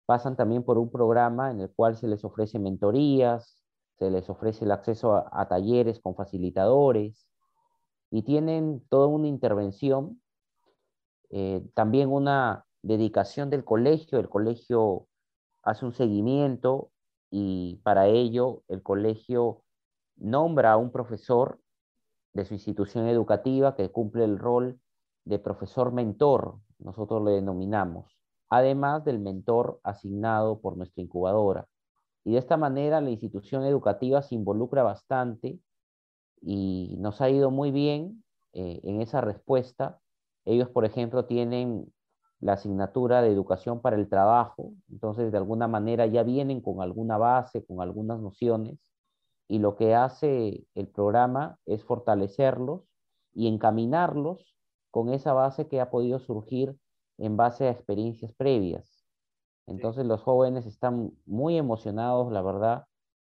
pasan 0.05 0.35
también 0.35 0.63
por 0.63 0.77
un 0.77 0.89
programa 0.89 1.51
en 1.51 1.61
el 1.61 1.71
cual 1.71 1.95
se 1.95 2.07
les 2.07 2.23
ofrece 2.23 2.59
mentorías, 2.59 3.66
se 3.97 4.11
les 4.11 4.29
ofrece 4.29 4.65
el 4.65 4.71
acceso 4.71 5.15
a, 5.15 5.47
talleres 5.47 5.99
con 5.99 6.15
facilitadores 6.15 7.27
y 8.11 8.23
tienen 8.23 8.83
toda 8.89 9.07
una 9.07 9.27
intervención, 9.27 10.21
eh, 11.29 11.65
también 11.73 12.09
una 12.09 12.65
dedicación 12.83 13.49
del 13.49 13.63
colegio. 13.63 14.19
El 14.19 14.29
colegio 14.29 15.07
hace 15.63 15.85
un 15.85 15.93
seguimiento 15.93 16.91
y 17.31 17.77
para 17.83 18.07
ello 18.07 18.63
el 18.67 18.83
colegio 18.83 19.63
nombra 20.15 20.73
a 20.73 20.77
un 20.77 20.91
profesor 20.91 21.59
de 22.33 22.45
su 22.45 22.53
institución 22.53 23.07
educativa 23.07 23.75
que 23.75 23.91
cumple 23.91 24.23
el 24.23 24.37
rol 24.37 24.79
de 25.25 25.39
profesor 25.39 25.91
mentor, 25.91 26.59
nosotros 26.79 27.23
le 27.23 27.31
denominamos, 27.31 28.05
además 28.49 29.03
del 29.03 29.19
mentor 29.19 29.79
asignado 29.83 30.61
por 30.61 30.77
nuestra 30.77 31.03
incubadora. 31.03 31.67
Y 32.27 32.33
de 32.33 32.39
esta 32.39 32.57
manera 32.57 32.99
la 32.99 33.09
institución 33.09 33.63
educativa 33.63 34.21
se 34.21 34.35
involucra 34.35 34.83
bastante 34.83 35.61
y 36.41 36.97
nos 36.99 37.21
ha 37.21 37.29
ido 37.29 37.51
muy 37.51 37.71
bien 37.71 38.21
eh, 38.51 38.81
en 38.83 38.99
esa 39.01 39.21
respuesta. 39.21 40.01
Ellos, 40.43 40.67
por 40.69 40.83
ejemplo, 40.83 41.23
tienen 41.23 41.89
la 42.41 42.53
asignatura 42.53 43.21
de 43.21 43.31
educación 43.31 43.79
para 43.79 43.95
el 43.95 44.09
trabajo, 44.09 44.73
entonces 44.91 45.31
de 45.31 45.37
alguna 45.37 45.69
manera 45.69 46.05
ya 46.05 46.23
vienen 46.23 46.59
con 46.59 46.81
alguna 46.81 47.17
base, 47.17 47.63
con 47.65 47.79
algunas 47.79 48.19
nociones, 48.19 48.77
y 49.47 49.59
lo 49.59 49.77
que 49.77 49.95
hace 49.95 50.65
el 50.75 50.87
programa 50.89 51.57
es 51.65 51.85
fortalecerlos 51.85 52.81
y 53.33 53.47
encaminarlos 53.47 54.57
con 54.91 55.13
esa 55.13 55.31
base 55.31 55.69
que 55.69 55.79
ha 55.79 55.89
podido 55.89 56.19
surgir 56.19 56.75
en 57.17 57.37
base 57.37 57.67
a 57.67 57.71
experiencias 57.71 58.33
previas. 58.33 58.96
Entonces 59.67 60.05
los 60.05 60.21
jóvenes 60.21 60.65
están 60.65 61.11
muy 61.25 61.57
emocionados, 61.57 62.31
la 62.31 62.41
verdad. 62.41 62.85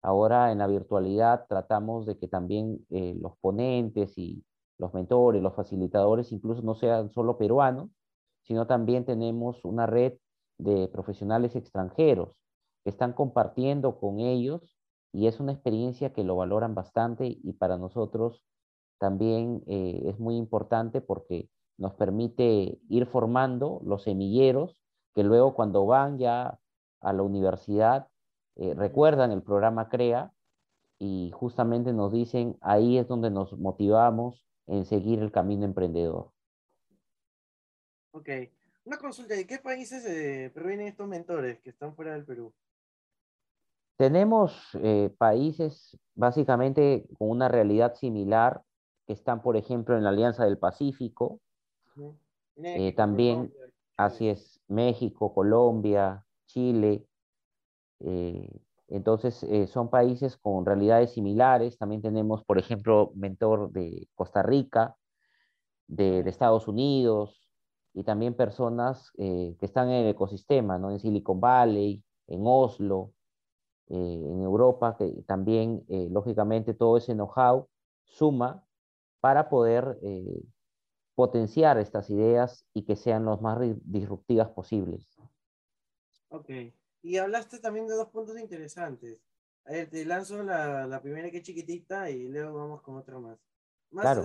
Ahora 0.03 0.51
en 0.51 0.59
la 0.59 0.67
virtualidad 0.67 1.47
tratamos 1.49 2.07
de 2.07 2.19
que 2.19 2.27
también 2.27 2.85
eh, 2.91 3.15
los 3.21 3.37
ponentes 3.39 4.19
y 4.19 4.45
los 4.79 4.93
mentores, 4.95 5.43
los 5.43 5.55
facilitadores 5.55 6.33
incluso 6.33 6.63
no 6.63 6.75
sean 6.75 7.11
solo 7.13 7.39
peruanos, 7.39 7.91
sino 8.43 8.67
también 8.67 9.05
tenemos 9.05 9.65
una 9.65 9.87
red 9.87 10.15
de 10.59 10.89
profesionales 10.89 11.55
extranjeros 11.55 12.31
que 12.83 12.91
están 12.91 13.13
compartiendo 13.13 14.01
con 14.01 14.19
ellos 14.19 14.77
y 15.13 15.27
es 15.27 15.39
una 15.39 15.53
experiencia 15.53 16.13
que 16.13 16.25
lo 16.25 16.37
valoran 16.37 16.75
bastante 16.75 17.27
y 17.27 17.53
para 17.53 17.77
nosotros 17.77 18.45
también 18.99 19.63
eh, 19.67 20.03
es 20.07 20.19
muy 20.19 20.37
importante 20.37 21.01
porque 21.01 21.49
nos 21.79 21.95
permite 21.95 22.81
ir 22.89 23.07
formando 23.07 23.81
los 23.85 24.05
semilleros 24.05 24.82
que 25.15 25.23
luego 25.23 25.55
cuando 25.55 25.87
van 25.87 26.19
ya 26.19 26.59
a 27.01 27.13
la 27.13 27.23
universidad 27.23 28.09
eh, 28.57 28.75
recuerdan 28.75 29.33
el 29.33 29.43
programa 29.43 29.89
CREA 29.89 30.33
y 30.99 31.31
justamente 31.33 31.93
nos 31.93 32.13
dicen 32.13 32.57
ahí 32.61 32.99
es 32.99 33.09
donde 33.09 33.31
nos 33.31 33.59
motivamos 33.59 34.47
en 34.67 34.85
seguir 34.85 35.21
el 35.21 35.33
camino 35.33 35.65
emprendedor. 35.65 36.31
Ok. 38.13 38.29
Una 38.85 38.99
consulta, 38.99 39.35
¿de 39.35 39.47
qué 39.47 39.59
países 39.59 40.05
eh, 40.05 40.51
provienen 40.53 40.89
estos 40.89 41.09
mentores 41.09 41.61
que 41.61 41.71
están 41.71 41.95
fuera 41.95 42.13
del 42.13 42.25
Perú? 42.25 42.53
Tenemos 43.97 44.77
eh, 44.83 45.15
países 45.17 45.97
básicamente 46.15 47.07
con 47.19 47.31
una 47.31 47.49
realidad 47.49 47.95
similar 47.95 48.63
que 49.07 49.13
están, 49.13 49.41
por 49.43 49.57
ejemplo, 49.57 49.97
en 49.97 50.03
la 50.03 50.11
Alianza 50.11 50.45
del 50.45 50.59
Pacífico. 50.59 51.41
Eh, 52.57 52.93
también, 52.95 53.53
así 53.97 54.29
es, 54.29 54.52
México, 54.73 55.35
Colombia, 55.35 56.25
Chile. 56.47 57.07
entonces, 58.89 59.47
son 59.71 59.89
países 59.91 60.37
con 60.37 60.67
realidades 60.67 61.13
similares. 61.13 61.79
También 61.79 62.03
tenemos, 62.03 62.45
por 62.45 62.59
ejemplo, 62.59 63.13
mentor 63.15 63.71
de 63.73 64.09
Costa 64.15 64.43
Rica, 64.43 64.97
de, 65.87 66.23
de 66.23 66.31
Estados 66.31 66.69
Unidos, 66.69 67.43
y 67.95 68.05
también 68.05 68.35
personas 68.35 69.11
eh, 69.19 69.57
que 69.59 69.67
están 69.67 69.89
en 69.89 70.05
el 70.05 70.09
ecosistema, 70.09 70.79
¿no? 70.79 70.91
En 70.91 70.99
Silicon 70.99 71.41
Valley, 71.41 72.03
en 72.27 72.41
Oslo, 72.45 73.13
eh, 73.89 73.95
en 73.97 74.41
Europa, 74.41 74.97
que 74.97 75.23
también, 75.27 75.85
eh, 75.89 76.09
lógicamente, 76.11 76.75
todo 76.75 76.97
ese 76.97 77.13
know-how 77.13 77.69
suma 78.05 78.65
para 79.21 79.49
poder 79.49 79.99
potenciar 81.15 81.79
estas 81.79 82.11
ideas 82.11 82.67
y 82.73 82.85
que 82.85 82.97
sean 82.97 83.25
los 83.25 83.41
más 83.41 83.59
disruptivas 83.85 84.49
posibles. 84.51 85.07
Ok. 86.29 86.51
Y 87.03 87.17
hablaste 87.17 87.59
también 87.59 87.87
de 87.87 87.95
dos 87.95 88.09
puntos 88.09 88.39
interesantes. 88.39 89.21
A 89.65 89.73
ver, 89.73 89.91
te 89.91 90.05
lanzo 90.05 90.43
la, 90.43 90.87
la 90.87 91.03
primera 91.03 91.31
que 91.31 91.39
es 91.39 91.43
chiquitita 91.45 92.11
y 92.11 92.29
luego 92.29 92.55
vamos 92.55 92.83
con 92.83 92.97
otra 92.97 93.19
más. 93.19 93.39
Más 93.91 94.05
claro 94.05 94.25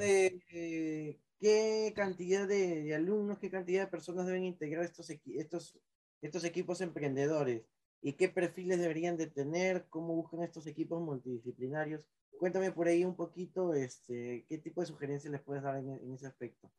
qué 1.39 1.93
cantidad 1.95 2.47
de, 2.47 2.93
alumnos, 2.95 3.39
qué 3.39 3.49
cantidad 3.49 3.83
de 3.85 3.91
personas 3.91 4.25
deben 4.25 4.43
integrar 4.43 4.83
estos, 4.83 5.09
estos, 5.09 5.77
estos 6.21 6.43
equipos 6.43 6.81
emprendedores 6.81 7.63
y 8.01 8.13
qué 8.13 8.29
perfiles 8.29 8.79
deberían 8.79 9.17
de 9.17 9.27
tener, 9.27 9.87
cómo 9.89 10.15
buscan 10.15 10.41
estos 10.43 10.67
equipos 10.67 11.01
multidisciplinarios. 11.01 12.01
Cuéntame 12.39 12.71
por 12.71 12.87
ahí 12.87 13.03
un 13.03 13.15
poquito 13.15 13.73
este, 13.73 14.45
qué 14.47 14.57
tipo 14.59 14.81
de 14.81 14.87
sugerencias 14.87 15.31
les 15.31 15.41
puedes 15.41 15.63
dar 15.63 15.77
en, 15.77 16.13
ese 16.13 16.27
aspecto. 16.27 16.69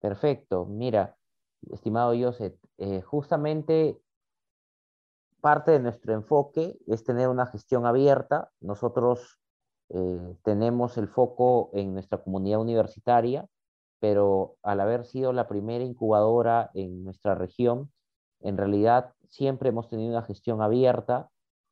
Perfecto. 0.00 0.66
Mira, 0.66 1.16
estimado 1.70 2.14
Joseph, 2.18 2.54
eh, 2.78 3.00
justamente 3.02 4.00
parte 5.40 5.70
de 5.72 5.80
nuestro 5.80 6.12
enfoque 6.12 6.78
es 6.86 7.04
tener 7.04 7.28
una 7.28 7.46
gestión 7.46 7.86
abierta. 7.86 8.50
Nosotros 8.60 9.40
eh, 9.88 10.36
tenemos 10.44 10.96
el 10.98 11.08
foco 11.08 11.70
en 11.72 11.94
nuestra 11.94 12.22
comunidad 12.22 12.60
universitaria, 12.60 13.46
pero 13.98 14.56
al 14.62 14.80
haber 14.80 15.04
sido 15.04 15.32
la 15.32 15.48
primera 15.48 15.84
incubadora 15.84 16.70
en 16.74 17.04
nuestra 17.04 17.34
región, 17.34 17.90
en 18.40 18.56
realidad 18.56 19.14
siempre 19.28 19.70
hemos 19.70 19.88
tenido 19.88 20.10
una 20.10 20.22
gestión 20.22 20.62
abierta. 20.62 21.28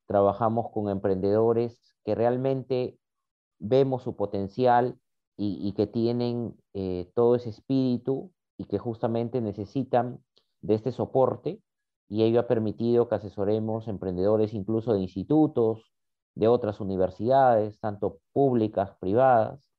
Trabajamos 0.09 0.73
con 0.73 0.89
emprendedores 0.89 1.79
que 2.05 2.15
realmente 2.15 2.99
vemos 3.59 4.03
su 4.03 4.17
potencial 4.17 4.99
y, 5.37 5.73
que 5.75 5.87
tienen 5.87 6.57
eh, 6.75 7.13
todo 7.15 7.37
ese 7.37 7.51
espíritu 7.51 8.33
y 8.57 8.65
que 8.65 8.79
justamente 8.79 9.41
necesitan 9.41 10.19
de 10.63 10.75
este 10.75 10.91
soporte 10.91 11.63
y 12.09 12.25
ello 12.25 12.41
ha 12.41 12.49
permitido 12.49 13.09
que 13.09 13.17
asesoremos 13.17 13.87
emprendedores 13.87 14.55
incluso 14.55 14.95
de 14.95 15.01
institutos, 15.01 15.93
de 16.35 16.49
otras 16.49 16.81
universidades, 16.81 17.79
tanto 17.79 18.21
públicas, 18.33 18.97
privadas. 18.99 19.71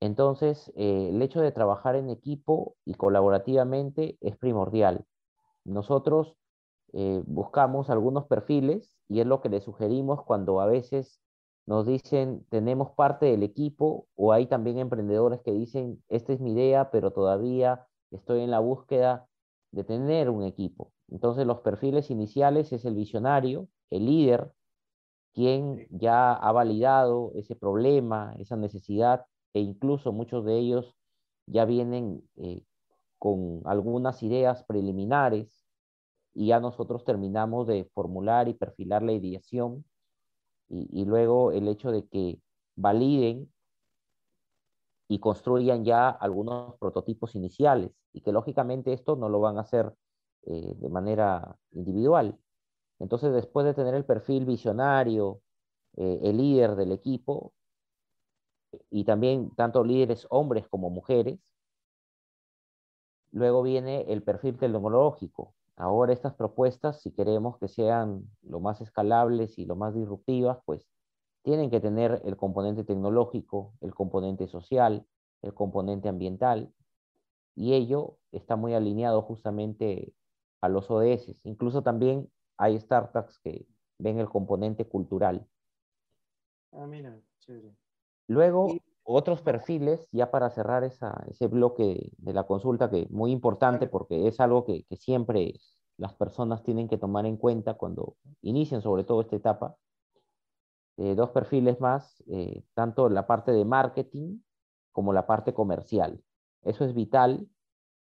Entonces, 0.00 0.72
eh, 0.76 1.10
el 1.10 1.20
hecho 1.22 1.40
de 1.40 1.52
trabajar 1.52 1.96
en 1.96 2.08
equipo 2.08 2.76
y 2.84 2.94
colaborativamente 2.94 4.16
es 4.20 4.36
primordial. 4.36 5.04
Nosotros 5.64 6.36
eh, 6.92 7.22
buscamos 7.26 7.90
algunos 7.90 8.26
perfiles 8.26 8.96
y 9.08 9.20
es 9.20 9.26
lo 9.26 9.40
que 9.40 9.48
les 9.48 9.64
sugerimos 9.64 10.22
cuando 10.24 10.60
a 10.60 10.66
veces 10.66 11.20
nos 11.66 11.86
dicen, 11.86 12.44
tenemos 12.50 12.90
parte 12.92 13.26
del 13.26 13.42
equipo 13.42 14.06
o 14.16 14.32
hay 14.32 14.46
también 14.46 14.78
emprendedores 14.78 15.40
que 15.42 15.52
dicen, 15.52 16.02
esta 16.08 16.32
es 16.32 16.40
mi 16.40 16.52
idea, 16.52 16.90
pero 16.90 17.12
todavía 17.12 17.86
estoy 18.10 18.40
en 18.42 18.50
la 18.50 18.58
búsqueda 18.60 19.28
de 19.70 19.84
tener 19.84 20.28
un 20.28 20.44
equipo. 20.44 20.92
Entonces 21.08 21.46
los 21.46 21.60
perfiles 21.60 22.10
iniciales 22.10 22.72
es 22.72 22.84
el 22.84 22.94
visionario, 22.94 23.68
el 23.90 24.06
líder, 24.06 24.52
quien 25.34 25.86
ya 25.90 26.34
ha 26.34 26.52
validado 26.52 27.32
ese 27.34 27.56
problema, 27.56 28.34
esa 28.38 28.56
necesidad, 28.56 29.26
e 29.54 29.60
incluso 29.60 30.12
muchos 30.12 30.44
de 30.44 30.58
ellos 30.58 30.96
ya 31.46 31.64
vienen 31.64 32.22
eh, 32.36 32.64
con 33.18 33.62
algunas 33.64 34.22
ideas 34.22 34.64
preliminares 34.64 35.61
y 36.34 36.48
ya 36.48 36.60
nosotros 36.60 37.04
terminamos 37.04 37.66
de 37.66 37.84
formular 37.94 38.48
y 38.48 38.54
perfilar 38.54 39.02
la 39.02 39.12
ideación 39.12 39.84
y, 40.68 41.04
luego 41.04 41.52
el 41.52 41.68
hecho 41.68 41.90
de 41.90 42.06
que 42.06 42.40
validen 42.76 43.52
y 45.08 45.18
construyan 45.18 45.84
ya 45.84 46.08
algunos 46.08 46.78
prototipos 46.78 47.34
iniciales 47.34 47.90
y 48.14 48.22
que 48.22 48.32
lógicamente 48.32 48.94
esto 48.94 49.16
no 49.16 49.28
lo 49.28 49.40
van 49.40 49.58
a 49.58 49.62
hacer 49.62 49.92
eh, 50.46 50.74
de 50.76 50.88
manera 50.88 51.56
individual. 51.72 52.38
Entonces, 52.98 53.34
después 53.34 53.66
de 53.66 53.74
tener 53.74 53.94
el 53.94 54.06
perfil 54.06 54.46
visionario, 54.46 55.42
eh, 55.96 56.20
el 56.22 56.38
líder 56.38 56.74
del 56.76 56.92
equipo, 56.92 57.52
y 58.90 59.04
también 59.04 59.50
tanto 59.54 59.84
líderes 59.84 60.26
hombres 60.30 60.66
como 60.68 60.88
mujeres, 60.88 61.38
luego 63.32 63.62
viene 63.62 64.02
el 64.08 64.22
perfil 64.22 64.56
tecnológico. 64.56 65.54
Ahora 65.76 66.12
estas 66.12 66.34
propuestas, 66.34 67.00
si 67.00 67.12
queremos 67.12 67.58
que 67.58 67.68
sean 67.68 68.24
lo 68.42 68.60
más 68.60 68.80
escalables 68.80 69.58
y 69.58 69.64
lo 69.64 69.76
más 69.76 69.94
disruptivas, 69.94 70.58
pues 70.64 70.86
tienen 71.42 71.70
que 71.70 71.80
tener 71.80 72.20
el 72.24 72.36
componente 72.36 72.84
tecnológico, 72.84 73.74
el 73.80 73.94
componente 73.94 74.46
social, 74.46 75.06
el 75.42 75.54
componente 75.54 76.08
ambiental, 76.08 76.72
y 77.54 77.74
ello 77.74 78.18
está 78.30 78.56
muy 78.56 78.74
alineado 78.74 79.22
justamente 79.22 80.14
a 80.60 80.68
los 80.68 80.90
ODS. 80.90 81.36
Incluso 81.44 81.82
también 81.82 82.30
hay 82.56 82.78
startups 82.78 83.38
que 83.40 83.66
ven 83.98 84.18
el 84.18 84.28
componente 84.28 84.86
cultural. 84.86 85.46
Ah, 86.72 86.86
mira, 86.86 87.20
chévere. 87.40 87.74
Luego, 88.28 88.78
otros 89.04 89.42
perfiles, 89.42 90.08
ya 90.12 90.30
para 90.30 90.50
cerrar 90.50 90.84
ese 90.84 91.46
bloque 91.46 92.12
de 92.18 92.32
la 92.32 92.44
consulta, 92.44 92.90
que 92.90 93.06
muy 93.10 93.32
importante 93.32 93.86
porque 93.86 94.28
es 94.28 94.40
algo 94.40 94.64
que, 94.64 94.86
siempre 94.96 95.54
las 95.96 96.14
personas 96.14 96.62
tienen 96.62 96.88
que 96.88 96.98
tomar 96.98 97.26
en 97.26 97.36
cuenta 97.36 97.74
cuando 97.74 98.16
inician 98.42 98.82
sobre 98.82 99.04
todo 99.04 99.20
esta 99.20 99.36
etapa, 99.36 99.76
eh, 100.98 101.14
dos 101.14 101.30
perfiles 101.30 101.80
más, 101.80 102.22
eh, 102.28 102.62
tanto 102.74 103.08
la 103.08 103.26
parte 103.26 103.52
de 103.52 103.64
marketing 103.64 104.40
como 104.92 105.12
la 105.12 105.26
parte 105.26 105.54
comercial. 105.54 106.22
Eso 106.62 106.84
es 106.84 106.94
vital 106.94 107.48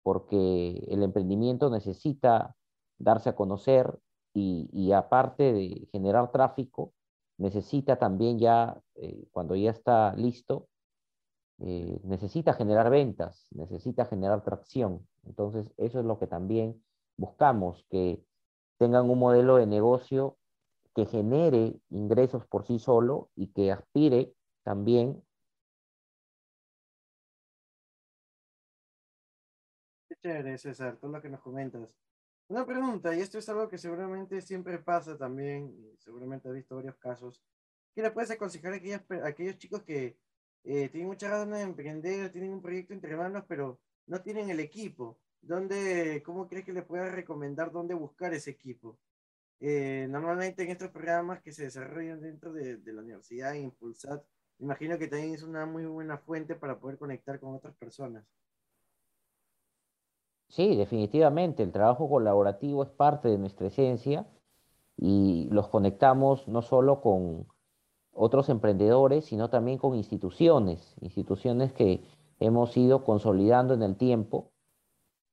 porque 0.04 0.86
el 0.88 1.04
emprendimiento 1.04 1.70
necesita 1.70 2.56
darse 2.98 3.30
a 3.30 3.36
conocer 3.36 4.00
y, 4.34 4.92
aparte 4.92 5.54
de 5.54 5.88
generar 5.92 6.32
tráfico, 6.32 6.94
necesita 7.38 7.98
también 7.98 8.38
ya, 8.38 8.82
eh, 8.96 9.26
cuando 9.32 9.56
ya 9.56 9.72
está 9.72 10.14
listo, 10.16 10.68
necesita 11.58 12.54
generar 12.54 12.90
ventas, 12.90 13.48
necesita 13.52 14.06
generar 14.06 14.44
tracción. 14.44 15.08
Entonces, 15.26 15.72
eso 15.78 16.00
es 16.00 16.06
lo 16.06 16.20
que 16.20 16.28
también 16.28 16.84
buscamos, 17.18 17.86
que 17.90 18.24
tengan 18.78 19.10
un 19.10 19.20
modelo 19.20 19.58
de 19.58 19.66
negocio 19.66 20.38
que 20.94 21.06
genere 21.06 21.80
ingresos 21.90 22.46
por 22.48 22.66
sí 22.66 22.80
solo 22.80 23.30
y 23.36 23.48
que 23.48 23.72
aspire 23.72 24.34
también 24.64 25.22
Qué 30.08 30.16
chévere, 30.22 30.58
César, 30.58 30.98
todo 30.98 31.12
lo 31.12 31.22
que 31.22 31.30
nos 31.30 31.42
comentas. 31.42 31.96
Una 32.48 32.66
pregunta, 32.66 33.16
y 33.16 33.22
esto 33.22 33.40
es 33.40 33.50
algo 33.50 33.68
que 33.68 33.78
seguramente 33.78 34.40
siempre 34.42 34.78
pasa 34.78 35.18
también, 35.18 35.74
y 35.78 35.98
seguramente 35.98 36.48
has 36.48 36.54
visto 36.54 36.76
varios 36.76 36.96
casos. 36.98 37.42
¿Qué 37.94 38.02
le 38.02 38.12
puedes 38.12 38.30
aconsejar 38.30 38.74
a, 38.74 38.76
aquellas, 38.76 39.04
aquellos 39.24 39.58
chicos 39.58 39.84
que 39.84 40.18
eh, 40.66 40.90
tienen 40.90 41.10
mucha 41.10 41.30
ganas 41.30 41.60
de 41.60 41.64
emprender, 41.64 42.32
tienen 42.32 42.52
un 42.52 42.62
proyecto 42.62 42.94
entre 42.94 43.16
manos, 43.16 43.44
pero 43.48 43.80
no 44.08 44.22
tienen 44.22 44.50
el 44.50 44.60
equipo? 44.60 45.20
¿Dónde, 45.42 46.24
¿Cómo 46.26 46.48
crees 46.48 46.66
que 46.66 46.74
le 46.74 46.82
puedas 46.82 47.12
recomendar 47.12 47.72
dónde 47.72 47.94
buscar 47.94 48.34
ese 48.34 48.52
equipo? 48.52 48.98
Eh, 49.60 50.08
normalmente 50.10 50.64
en 50.64 50.72
estos 50.72 50.90
programas 50.90 51.42
que 51.42 51.52
se 51.52 51.64
desarrollan 51.66 52.20
dentro 52.20 52.52
de, 52.52 52.80
la 52.84 53.02
universidad 53.02 53.54
Impulsat, 53.54 54.24
imagino 54.60 54.98
que 54.98 55.08
también 55.08 55.36
es 55.36 55.44
una 55.44 55.68
muy 55.68 55.86
buena 55.86 56.18
fuente 56.18 56.56
para 56.56 56.80
poder 56.80 56.98
conectar 56.98 57.40
con 57.40 57.54
otras 57.54 57.76
personas. 57.76 58.26
Sí, 60.50 60.76
definitivamente, 60.76 61.64
el 61.64 61.72
trabajo 61.72 62.10
colaborativo 62.10 62.84
es 62.84 62.90
parte 62.90 63.28
de 63.28 63.38
nuestra 63.38 63.68
esencia 63.68 64.28
y 64.98 65.48
los 65.52 65.68
conectamos 65.68 66.48
no 66.48 66.62
solo 66.62 67.02
con 67.02 67.48
otros 68.16 68.50
emprendedores, 68.50 69.26
sino 69.26 69.50
también 69.50 69.78
con 69.78 69.96
instituciones, 69.96 70.96
instituciones 71.02 71.74
que 71.74 72.02
hemos 72.40 72.76
ido 72.78 73.04
consolidando 73.04 73.74
en 73.74 73.84
el 73.84 73.98
tiempo 73.98 74.52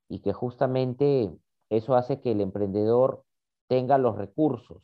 y 0.09 0.19
que 0.19 0.33
justamente 0.33 1.33
eso 1.69 1.95
hace 1.95 2.19
que 2.19 2.31
el 2.31 2.41
emprendedor 2.41 3.23
tenga 3.67 3.97
los 3.97 4.17
recursos, 4.17 4.83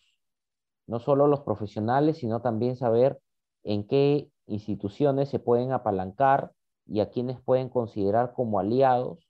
no 0.87 0.99
solo 0.99 1.27
los 1.27 1.41
profesionales, 1.41 2.17
sino 2.17 2.41
también 2.41 2.77
saber 2.77 3.19
en 3.63 3.85
qué 3.85 4.29
instituciones 4.47 5.29
se 5.29 5.39
pueden 5.39 5.73
apalancar 5.73 6.53
y 6.87 7.01
a 7.01 7.09
quienes 7.09 7.39
pueden 7.41 7.69
considerar 7.69 8.33
como 8.33 8.59
aliados 8.59 9.29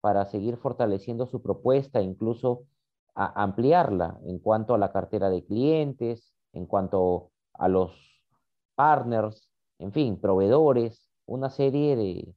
para 0.00 0.26
seguir 0.26 0.58
fortaleciendo 0.58 1.26
su 1.26 1.42
propuesta, 1.42 2.02
incluso 2.02 2.64
a 3.14 3.42
ampliarla 3.42 4.18
en 4.24 4.38
cuanto 4.38 4.74
a 4.74 4.78
la 4.78 4.92
cartera 4.92 5.30
de 5.30 5.44
clientes, 5.44 6.32
en 6.52 6.66
cuanto 6.66 7.30
a 7.54 7.68
los 7.68 7.92
partners, 8.74 9.50
en 9.78 9.92
fin, 9.92 10.20
proveedores, 10.20 11.10
una 11.26 11.50
serie 11.50 11.96
de, 11.96 12.34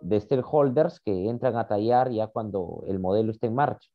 de 0.00 0.20
stakeholders 0.20 1.00
que 1.00 1.28
entran 1.28 1.56
a 1.56 1.66
tallar 1.66 2.10
ya 2.10 2.28
cuando 2.28 2.84
el 2.86 2.98
modelo 2.98 3.30
está 3.30 3.46
en 3.46 3.54
marcha. 3.54 3.88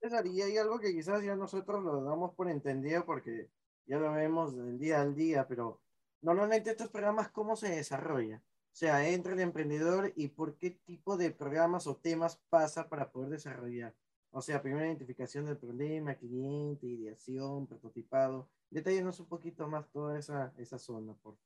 César, 0.00 0.26
y 0.26 0.42
hay 0.42 0.56
algo 0.58 0.80
que 0.80 0.92
quizás 0.92 1.22
ya 1.22 1.36
nosotros 1.36 1.82
lo 1.82 2.02
damos 2.02 2.34
por 2.34 2.48
entendido 2.48 3.04
porque 3.04 3.50
ya 3.86 3.98
lo 3.98 4.12
vemos 4.12 4.56
del 4.56 4.78
día 4.78 5.00
al 5.00 5.14
día, 5.14 5.46
pero 5.46 5.80
normalmente 6.20 6.70
estos 6.70 6.88
programas, 6.88 7.30
¿cómo 7.30 7.56
se 7.56 7.70
desarrolla? 7.70 8.42
O 8.72 8.74
sea, 8.74 9.06
entra 9.08 9.34
el 9.34 9.40
emprendedor 9.40 10.12
y 10.16 10.28
por 10.28 10.56
qué 10.56 10.70
tipo 10.70 11.16
de 11.16 11.30
programas 11.30 11.86
o 11.86 11.96
temas 11.96 12.40
pasa 12.48 12.88
para 12.88 13.12
poder 13.12 13.30
desarrollar. 13.30 13.94
O 14.32 14.40
sea, 14.40 14.62
primera 14.62 14.86
identificación 14.86 15.44
del 15.44 15.58
problema, 15.58 16.14
cliente, 16.14 16.86
ideación, 16.86 17.66
prototipado. 17.66 18.48
Detallenos 18.70 19.20
un 19.20 19.26
poquito 19.26 19.68
más 19.68 19.88
toda 19.90 20.18
esa, 20.18 20.52
esa 20.56 20.78
zona, 20.78 21.14
por. 21.22 21.36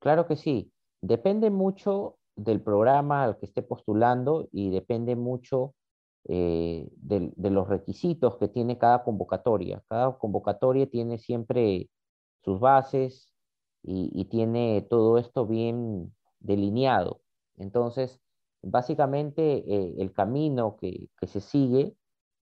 Claro 0.00 0.26
que 0.26 0.36
sí. 0.36 0.72
Depende 1.00 1.50
mucho 1.50 2.16
del 2.34 2.62
programa 2.62 3.24
al 3.24 3.38
que 3.38 3.46
esté 3.46 3.62
postulando 3.62 4.48
y 4.50 4.70
depende 4.70 5.16
mucho 5.16 5.74
eh, 6.26 6.88
de, 6.96 7.50
los 7.50 7.68
requisitos 7.68 8.38
que 8.38 8.48
tiene 8.48 8.78
cada 8.78 9.04
convocatoria. 9.04 9.82
Cada 9.88 10.16
convocatoria 10.18 10.88
tiene 10.88 11.18
siempre 11.18 11.90
sus 12.42 12.58
bases 12.58 13.30
y, 13.82 14.24
tiene 14.26 14.86
todo 14.88 15.18
esto 15.18 15.46
bien 15.46 16.14
delineado. 16.40 17.20
Entonces, 17.58 18.20
básicamente 18.62 19.64
eh, 19.66 19.94
el 19.98 20.12
camino 20.14 20.76
que, 20.76 21.10
se 21.26 21.40
sigue 21.40 21.94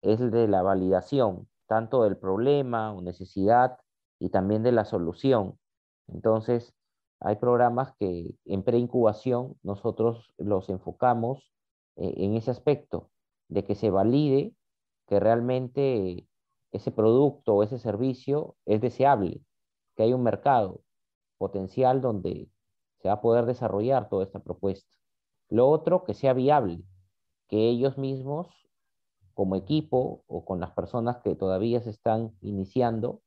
es 0.03 0.19
de 0.19 0.49
la 0.49 0.63
validación, 0.63 1.49
tanto 1.67 2.03
del 2.05 2.17
problema 2.17 2.93
o 2.93 3.03
necesidad 3.03 3.79
y 4.19 4.31
también 4.31 4.63
de 4.63 4.73
la 4.73 4.85
solución. 4.85 5.59
Entonces, 6.09 6.75
hay 7.21 7.37
programas 7.37 7.95
que 7.99 8.35
en 8.47 8.63
preincubación 8.63 9.57
nosotros 9.63 10.33
los 10.39 10.69
enfocamos 10.69 11.53
eh, 11.97 12.15
en 12.17 12.35
ese 12.35 12.51
aspecto, 12.51 13.11
de 13.49 13.65
que 13.65 13.75
se 13.75 13.91
valide 13.91 14.55
que 15.07 15.21
realmente 15.21 16.27
ese 16.73 16.93
producto 16.93 17.57
o 17.57 17.63
ese 17.63 17.79
servicio 17.79 18.57
es 18.65 18.81
deseable, 18.81 19.43
que 19.97 20.05
hay 20.05 20.13
un 20.13 20.23
mercado 20.23 20.83
potencial 21.37 22.01
donde 22.01 22.49
se 23.03 23.09
va 23.09 23.15
a 23.15 23.21
poder 23.21 23.47
desarrollar 23.47 24.09
toda 24.09 24.25
esta 24.25 24.39
propuesta. 24.39 24.95
Lo 25.49 25.69
otro, 25.69 26.05
que 26.05 26.15
sea 26.15 26.33
viable, 26.33 26.83
que 27.49 27.69
ellos 27.69 27.99
mismos, 27.99 28.47
como 29.41 29.57
equipo 29.57 30.23
o 30.27 30.45
con 30.45 30.61
las 30.61 30.73
personas 30.73 31.17
que 31.25 31.35
todavía 31.35 31.81
se 31.81 31.89
están 31.89 32.37
iniciando, 32.43 33.23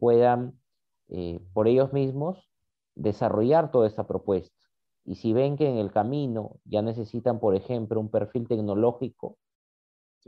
puedan 0.00 0.58
eh, 1.06 1.38
por 1.52 1.68
ellos 1.68 1.92
mismos 1.92 2.50
desarrollar 2.96 3.70
toda 3.70 3.86
esta 3.86 4.04
propuesta. 4.04 4.58
Y 5.04 5.14
si 5.14 5.32
ven 5.32 5.56
que 5.56 5.68
en 5.68 5.76
el 5.76 5.92
camino 5.92 6.56
ya 6.64 6.82
necesitan, 6.82 7.38
por 7.38 7.54
ejemplo, 7.54 8.00
un 8.00 8.10
perfil 8.10 8.48
tecnológico, 8.48 9.38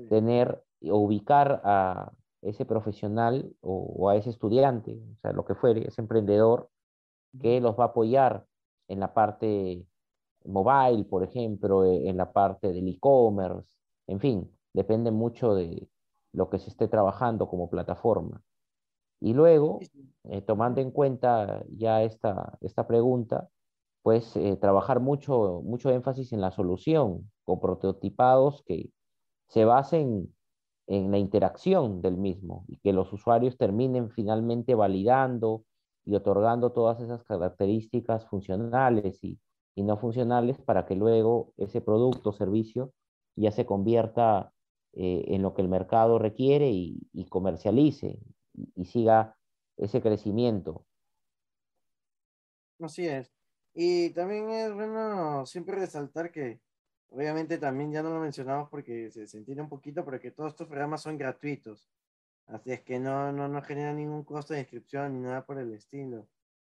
tener 0.09 0.63
o 0.83 0.97
ubicar 0.97 1.61
a 1.65 2.13
ese 2.41 2.65
profesional 2.65 3.53
o, 3.61 4.09
a 4.09 4.15
ese 4.15 4.31
estudiante, 4.31 4.93
o 4.93 5.19
sea, 5.23 5.33
lo 5.33 5.45
que 5.45 5.57
fuere, 5.57 5.89
ese 5.89 6.03
emprendedor, 6.03 6.71
que 7.41 7.61
los 7.61 7.77
va 7.77 7.87
a 7.87 7.89
apoyar 7.89 8.47
en 8.87 9.01
la 9.01 9.13
parte 9.13 9.85
mobile, 10.45 11.03
por 11.03 11.25
ejemplo, 11.25 11.85
e, 11.85 12.09
en 12.09 12.17
la 12.17 12.33
parte 12.33 12.73
del 12.73 12.87
e-commerce, 12.87 13.77
en 14.07 14.21
fin, 14.21 14.56
depende 14.77 15.11
mucho 15.11 15.55
de 15.55 15.89
lo 16.33 16.51
que 16.51 16.59
se 16.59 16.69
esté 16.69 16.87
trabajando 16.87 17.49
como 17.49 17.71
plataforma. 17.71 18.43
Y 19.21 19.33
luego, 19.33 19.81
eh, 20.25 20.43
tomando 20.43 20.83
en 20.83 20.91
cuenta 20.91 21.65
ya 21.71 22.03
esta, 22.03 22.59
esta 22.61 22.87
pregunta, 22.87 23.49
pues 24.03 24.37
eh, 24.37 24.57
trabajar 24.61 25.01
mucho, 25.01 25.63
mucho 25.65 25.91
énfasis 25.91 26.33
en 26.35 26.43
la 26.43 26.51
solución, 26.51 27.31
con 27.43 27.59
prototipados 27.59 28.63
que 28.65 28.91
se 29.49 29.65
basen 29.65 30.33
en 30.87 31.11
la 31.11 31.19
interacción 31.19 32.03
del 32.03 32.19
mismo 32.19 32.67
y 32.69 32.77
que 32.77 32.93
los 32.93 33.13
usuarios 33.13 33.57
terminen 33.57 34.11
finalmente 34.11 34.75
validando 34.75 35.65
y 36.05 36.15
otorgando 36.15 36.71
todas 36.71 37.01
esas 37.01 37.25
características 37.25 38.27
funcionales 38.27 39.25
y, 39.25 39.41
no 39.77 39.97
funcionales 39.99 40.59
para 40.59 40.87
que 40.87 40.95
luego 40.95 41.53
ese 41.59 41.83
producto 41.83 42.31
o 42.31 42.33
servicio 42.33 42.93
ya 43.37 43.51
se 43.51 43.67
convierta 43.67 44.53
eh, 44.97 45.25
en 45.29 45.43
lo 45.43 45.55
que 45.55 45.63
el 45.63 45.69
mercado 45.69 46.19
requiere 46.19 46.71
y, 46.71 47.27
comercialice 47.29 48.19
y, 48.55 48.85
siga 48.85 49.37
ese 49.77 50.03
crecimiento. 50.03 50.85
Así 52.81 53.07
es. 53.07 53.33
Y 53.75 54.11
también 54.11 54.51
es 54.51 54.75
bueno 54.75 55.47
siempre 55.47 55.77
resaltar 55.77 56.33
que 56.33 56.61
Obviamente 57.11 57.59
también 57.59 57.93
ya 57.93 58.03
no 58.03 58.11
lo 58.11 58.21
mencionamos 58.21 58.69
porque 58.69 59.11
se, 59.11 59.27
se 59.27 59.39
un 59.39 59.69
poquito, 59.69 60.05
pero 60.05 60.21
que 60.21 60.31
todos 60.33 60.51
estos 60.51 60.67
programas 60.67 61.03
son 61.03 61.17
gratuitos. 61.17 61.89
Así 62.47 62.73
es 62.73 62.83
que 62.83 62.99
no, 62.99 63.33
no, 63.33 63.49
no 63.49 63.63
genera 63.63 63.93
ningún 63.93 64.25
costo 64.25 64.55
de 64.55 64.61
inscripción 64.61 65.15
ni 65.15 65.21
nada 65.21 65.45
por 65.47 65.59
el 65.59 65.73
estilo. 65.73 66.29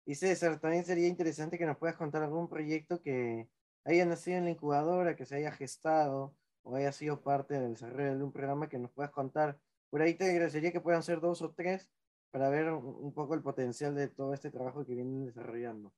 Y 0.06 0.16
César, 0.16 0.60
también 0.60 0.84
sería 0.86 1.08
interesante 1.08 1.58
que 1.58 1.66
nos 1.66 1.78
puedas 1.78 1.96
contar 1.96 2.24
algún 2.24 2.50
proyecto 2.50 3.02
que 3.02 3.48
haya 3.86 4.06
nacido 4.06 4.38
en 4.38 4.46
la 4.46 4.52
incubadora, 4.52 5.16
que 5.16 5.26
se 5.26 5.36
haya 5.36 5.52
gestado 5.52 6.34
o 6.64 6.76
haya 6.76 6.92
sido 6.92 7.22
parte 7.22 7.60
del 7.60 7.74
desarrollo 7.74 8.18
de 8.18 8.24
un 8.24 8.32
programa 8.32 8.70
que 8.70 8.80
nos 8.80 8.92
puedas 8.92 9.12
contar. 9.12 9.58
Por 9.90 10.02
ahí 10.02 10.14
te 10.14 10.30
agradecería 10.30 10.72
que 10.72 10.82
puedan 10.82 11.04
ser 11.04 11.20
dos 11.20 11.42
o 11.42 11.52
tres 11.52 11.90
para 12.32 12.50
ver 12.50 12.72
un 12.72 13.14
poco 13.14 13.34
el 13.34 13.42
potencial 13.42 13.94
de 13.94 14.08
todo 14.08 14.34
este 14.34 14.52
trabajo 14.52 14.86
que 14.86 14.96
vienen 14.96 15.26
desarrollando. 15.26 15.92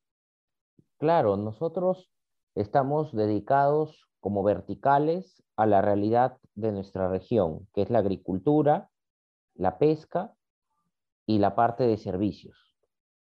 Claro, 0.97 1.37
nosotros 1.37 2.11
estamos 2.55 3.13
dedicados 3.13 4.09
como 4.19 4.41
verticales 4.43 5.43
a 5.55 5.65
la 5.65 5.81
realidad 5.81 6.37
de 6.55 6.71
nuestra 6.71 7.09
región, 7.09 7.67
que 7.73 7.83
es 7.83 7.89
la 7.89 7.99
agricultura, 7.99 8.89
la 9.53 9.77
pesca 9.77 10.33
y 11.25 11.39
la 11.39 11.55
parte 11.55 11.83
de 11.85 11.97
servicios. 11.97 12.75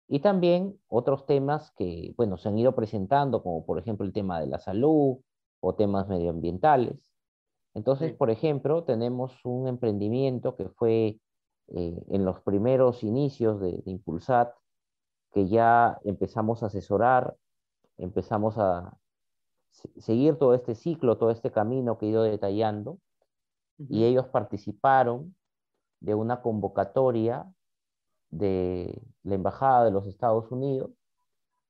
Y 0.07 0.19
también 0.19 0.79
otros 0.87 1.25
temas 1.25 1.71
que, 1.77 2.13
bueno, 2.17 2.37
se 2.37 2.49
han 2.49 2.57
ido 2.57 2.75
presentando, 2.75 3.43
como 3.43 3.65
por 3.65 3.79
ejemplo 3.79 4.05
el 4.05 4.13
tema 4.13 4.39
de 4.39 4.47
la 4.47 4.59
salud 4.59 5.19
o 5.59 5.75
temas 5.75 6.07
medioambientales. 6.07 7.08
Entonces, 7.79 8.13
por 8.13 8.29
ejemplo, 8.29 8.83
tenemos 8.83 9.39
un 9.45 9.69
emprendimiento 9.69 10.57
que 10.57 10.67
fue 10.67 11.17
eh, 11.69 12.03
en 12.09 12.25
los 12.25 12.41
primeros 12.41 13.05
inicios 13.05 13.61
de, 13.61 13.71
de 13.71 13.91
Impulsat, 13.91 14.53
que 15.31 15.47
ya 15.47 15.97
empezamos 16.03 16.61
a 16.61 16.65
asesorar, 16.65 17.37
empezamos 17.97 18.57
a, 18.57 18.97
seguir 19.97 20.37
todo 20.37 20.55
este 20.55 20.75
ciclo, 20.75 21.17
todo 21.17 21.31
este 21.31 21.51
camino 21.51 21.97
que 21.97 22.07
he 22.07 22.09
ido 22.09 22.23
detallando, 22.23 22.99
y 23.77 24.03
ellos 24.03 24.25
participaron 24.27 25.33
de 26.01 26.15
una 26.15 26.41
convocatoria 26.41 27.49
de 28.29 29.01
la 29.23 29.35
Embajada 29.35 29.85
de 29.85 29.91
los 29.91 30.05
Estados 30.05 30.51
Unidos 30.51 30.91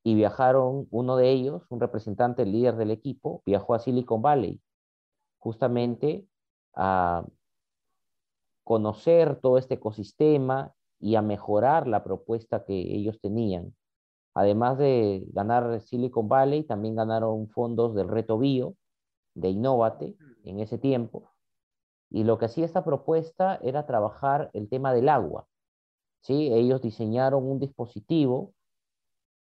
y 0.04 0.16
viajaron, 0.16 0.88
uno 0.90 1.18
de 1.18 1.30
ellos, 1.30 1.62
un 1.70 1.80
representante, 1.80 2.42
el 2.42 2.52
líder 2.52 2.78
del 2.78 2.90
equipo, 2.90 3.44
viajó 3.46 3.76
a 3.76 3.80
Silicon 3.80 4.24
Valley, 4.24 4.60
justamente 5.40 6.28
a 6.76 7.26
conocer 8.64 9.40
todo 9.42 9.58
este 9.58 9.76
ecosistema 9.76 10.74
y 11.00 11.16
a 11.16 11.22
mejorar 11.22 11.88
la 11.88 12.04
propuesta 12.04 12.66
que 12.66 12.74
ellos 12.74 13.20
tenían. 13.20 13.74
Además 14.34 14.78
de 14.78 15.26
ganar 15.34 15.82
Silicon 15.82 16.28
Valley, 16.30 16.64
también 16.64 16.96
ganaron 16.96 17.50
fondos 17.50 17.96
del 17.96 18.08
Reto 18.08 18.38
Bio, 18.38 18.76
de 19.34 19.50
Innovate, 19.50 20.16
en 20.44 20.60
ese 20.60 20.78
tiempo. 20.78 21.32
Y 22.10 22.24
lo 22.24 22.38
que 22.38 22.46
hacía 22.46 22.66
esta 22.66 22.84
propuesta 22.84 23.60
era 23.64 23.86
trabajar 23.86 24.50
el 24.54 24.70
tema 24.70 24.94
del 24.94 25.10
agua. 25.10 25.48
¿sí? 26.22 26.54
Ellos 26.54 26.82
diseñaron 26.82 27.44
un 27.46 27.60
dispositivo 27.60 28.54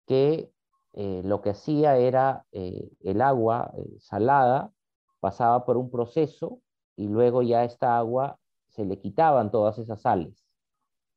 que 0.07 0.51
eh, 0.95 1.23
lo 1.25 1.43
que 1.43 1.51
hacía 1.51 1.97
era 1.97 2.47
eh, 2.53 2.91
el 3.01 3.21
agua 3.21 3.73
eh, 3.77 3.99
salada, 3.99 4.73
pasaba 5.21 5.65
por 5.65 5.77
un 5.77 5.91
proceso 5.91 6.61
y 6.97 7.09
luego 7.09 7.43
ya 7.43 7.65
esta 7.65 7.99
agua 7.99 8.39
se 8.69 8.85
le 8.85 8.99
quitaban 8.99 9.51
todas 9.51 9.79
esas 9.79 10.03
sales. 10.03 10.47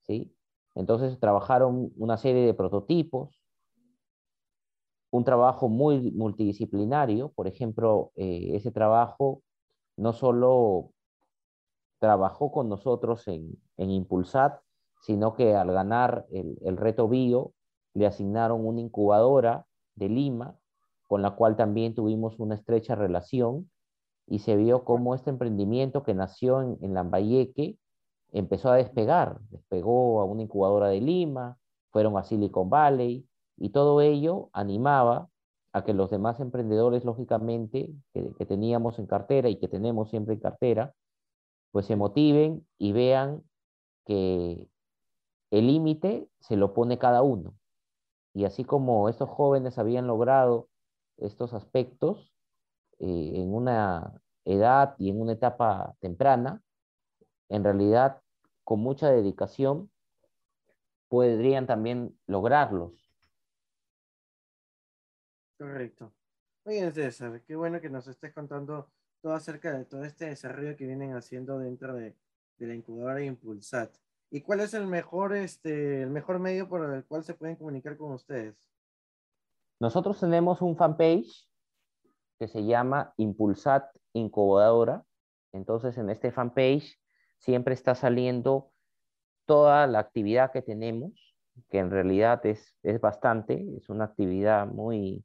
¿sí? 0.01 0.33
Entonces 0.75 1.19
trabajaron 1.19 1.91
una 1.97 2.17
serie 2.17 2.45
de 2.45 2.53
prototipos, 2.53 3.41
un 5.11 5.23
trabajo 5.23 5.67
muy 5.67 6.11
multidisciplinario. 6.11 7.29
Por 7.29 7.47
ejemplo, 7.47 8.11
eh, 8.15 8.51
ese 8.53 8.71
trabajo 8.71 9.41
no 9.97 10.13
solo 10.13 10.91
trabajó 11.99 12.51
con 12.51 12.69
nosotros 12.69 13.27
en, 13.27 13.61
en 13.77 13.89
Impulsat, 13.91 14.61
sino 15.01 15.33
que 15.33 15.55
al 15.55 15.71
ganar 15.71 16.25
el, 16.31 16.77
reto 16.77 17.07
bio, 17.09 17.53
le 17.93 18.05
asignaron 18.05 18.65
una 18.65 18.81
incubadora 18.81 19.65
de 19.95 20.09
Lima, 20.09 20.57
con 21.07 21.21
la 21.21 21.31
cual 21.31 21.57
también 21.57 21.93
tuvimos 21.93 22.39
una 22.39 22.55
estrecha 22.55 22.95
relación 22.95 23.69
y 24.31 24.39
se 24.39 24.55
vio 24.55 24.85
cómo 24.85 25.13
este 25.13 25.29
emprendimiento 25.29 26.03
que 26.03 26.13
nació 26.13 26.61
en, 26.61 26.93
Lambayeque 26.93 27.77
empezó 28.31 28.71
a 28.71 28.77
despegar, 28.77 29.41
despegó 29.49 30.21
a 30.21 30.23
una 30.23 30.43
incubadora 30.43 30.87
de 30.87 31.01
Lima, 31.01 31.57
fueron 31.91 32.17
a 32.17 32.23
Silicon 32.23 32.69
Valley, 32.69 33.27
y 33.57 33.71
todo 33.71 33.99
ello 33.99 34.49
animaba 34.53 35.27
a 35.73 35.83
que 35.83 35.93
los 35.93 36.09
demás 36.09 36.39
emprendedores, 36.39 37.03
lógicamente, 37.03 37.93
que, 38.13 38.45
teníamos 38.45 38.99
en 38.99 39.05
cartera 39.05 39.49
y 39.49 39.57
que 39.57 39.67
tenemos 39.67 40.09
siempre 40.09 40.35
en 40.35 40.39
cartera, 40.39 40.93
pues 41.71 41.85
se 41.85 41.97
motiven 41.97 42.65
y 42.77 42.93
vean 42.93 43.43
que 44.05 44.69
el 45.51 45.67
límite 45.67 46.29
se 46.39 46.55
lo 46.55 46.73
pone 46.73 46.97
cada 46.97 47.21
uno. 47.21 47.53
Y 48.33 48.45
así 48.45 48.63
como 48.63 49.09
estos 49.09 49.29
jóvenes 49.29 49.77
habían 49.77 50.07
logrado 50.07 50.69
estos 51.17 51.53
aspectos 51.53 52.30
eh, 53.01 53.31
en 53.35 53.53
una 53.53 54.13
edad 54.45 54.95
y 54.97 55.09
en 55.09 55.19
una 55.21 55.33
etapa 55.33 55.95
temprana, 55.99 56.61
en 57.49 57.63
realidad 57.63 58.21
con 58.63 58.79
mucha 58.79 59.09
dedicación 59.09 59.91
podrían 61.09 61.67
también 61.67 62.17
lograrlos 62.25 63.01
Correcto. 65.61 66.11
Oye, 66.63 66.91
César, 66.91 67.39
qué 67.45 67.55
bueno 67.55 67.79
que 67.79 67.89
nos 67.89 68.07
estés 68.07 68.33
contando 68.33 68.89
todo 69.21 69.33
acerca 69.33 69.71
de 69.71 69.85
todo 69.85 70.03
este 70.03 70.25
desarrollo 70.25 70.75
que 70.75 70.87
vienen 70.87 71.13
haciendo 71.13 71.59
dentro 71.59 71.93
de, 71.93 72.15
la 72.57 72.73
incubadora 72.73 73.23
Impulsat. 73.23 73.95
¿Y 74.31 74.41
cuál 74.41 74.61
es 74.61 74.73
el 74.73 74.87
mejor, 74.87 75.35
este, 75.35 76.01
el 76.01 76.09
mejor 76.09 76.39
medio 76.39 76.67
por 76.67 76.91
el 76.91 77.05
cual 77.05 77.23
se 77.23 77.35
pueden 77.35 77.57
comunicar 77.57 77.95
con 77.95 78.11
ustedes? 78.11 78.55
Nosotros 79.79 80.19
tenemos 80.19 80.63
un 80.63 80.75
fanpage 80.75 81.47
que 82.41 82.47
se 82.47 82.65
llama 82.65 83.13
Impulsat 83.17 83.83
Incubadora. 84.13 85.03
Entonces, 85.53 85.95
en 85.99 86.09
este 86.09 86.31
fanpage 86.31 86.99
siempre 87.37 87.75
está 87.75 87.93
saliendo 87.93 88.71
toda 89.45 89.85
la 89.85 89.99
actividad 89.99 90.51
que 90.51 90.63
tenemos, 90.63 91.11
que 91.69 91.77
en 91.77 91.91
realidad 91.91 92.43
es, 92.47 92.75
es 92.81 92.99
bastante, 92.99 93.63
es 93.77 93.89
una 93.89 94.05
actividad 94.05 94.65
muy, 94.65 95.23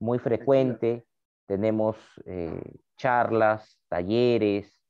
muy 0.00 0.18
frecuente. 0.18 1.06
Tenemos 1.46 1.96
eh, 2.24 2.60
charlas, 2.96 3.78
talleres, 3.86 4.82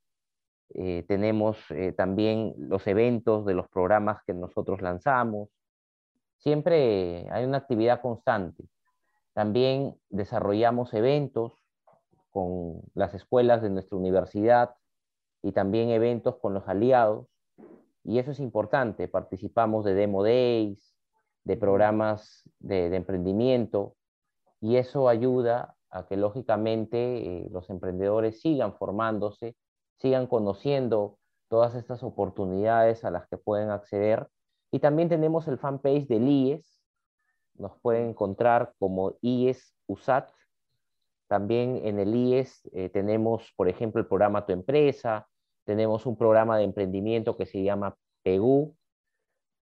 eh, 0.73 1.05
tenemos 1.07 1.59
eh, 1.69 1.91
también 1.91 2.55
los 2.57 2.87
eventos 2.87 3.45
de 3.45 3.53
los 3.53 3.67
programas 3.67 4.23
que 4.25 4.33
nosotros 4.33 4.81
lanzamos. 4.81 5.49
Siempre 6.39 7.27
hay 7.29 7.45
una 7.45 7.59
actividad 7.59 8.01
constante. 8.01 8.63
También 9.33 9.93
desarrollamos 10.09 10.91
eventos 10.95 11.53
con 12.37 12.83
las 12.93 13.15
escuelas 13.15 13.63
de 13.63 13.71
nuestra 13.71 13.97
universidad 13.97 14.75
y 15.41 15.53
también 15.53 15.89
eventos 15.89 16.35
con 16.37 16.53
los 16.53 16.67
aliados. 16.67 17.25
Y 18.03 18.19
eso 18.19 18.29
es 18.29 18.39
importante. 18.39 19.07
Participamos 19.07 19.83
de 19.85 19.95
Demo 19.95 20.21
Days, 20.21 20.95
de 21.45 21.57
programas 21.57 22.47
de, 22.59 22.95
emprendimiento, 22.95 23.95
y 24.61 24.75
eso 24.75 25.09
ayuda 25.09 25.75
a 25.89 26.05
que 26.05 26.15
lógicamente 26.15 26.97
eh, 26.97 27.49
los 27.49 27.71
emprendedores 27.71 28.39
sigan 28.39 28.75
formándose 28.75 29.55
sigan 29.97 30.27
conociendo 30.27 31.17
todas 31.49 31.73
estas 31.73 32.03
oportunidades 32.03 33.03
a 33.03 33.09
las 33.09 33.27
que 33.27 33.37
pueden 33.37 33.71
acceder. 33.71 34.27
Y 34.71 34.77
también 34.77 35.09
tenemos 35.09 35.47
el 35.47 35.57
fanpage 35.57 36.07
del 36.07 36.27
IES, 36.27 36.83
nos 37.55 37.79
pueden 37.81 38.09
encontrar 38.09 38.73
como 38.77 39.15
IES 39.21 39.73
USAT. 39.87 40.29
También 41.27 41.81
en 41.83 41.99
el 41.99 42.15
IES 42.15 42.69
eh, 42.73 42.89
tenemos, 42.89 43.53
por 43.55 43.67
ejemplo, 43.67 44.01
el 44.01 44.07
programa 44.07 44.45
Tu 44.45 44.53
Empresa, 44.53 45.27
tenemos 45.65 46.05
un 46.05 46.17
programa 46.17 46.57
de 46.57 46.63
emprendimiento 46.63 47.35
que 47.35 47.45
se 47.45 47.63
llama 47.63 47.95
PEGU 48.23 48.75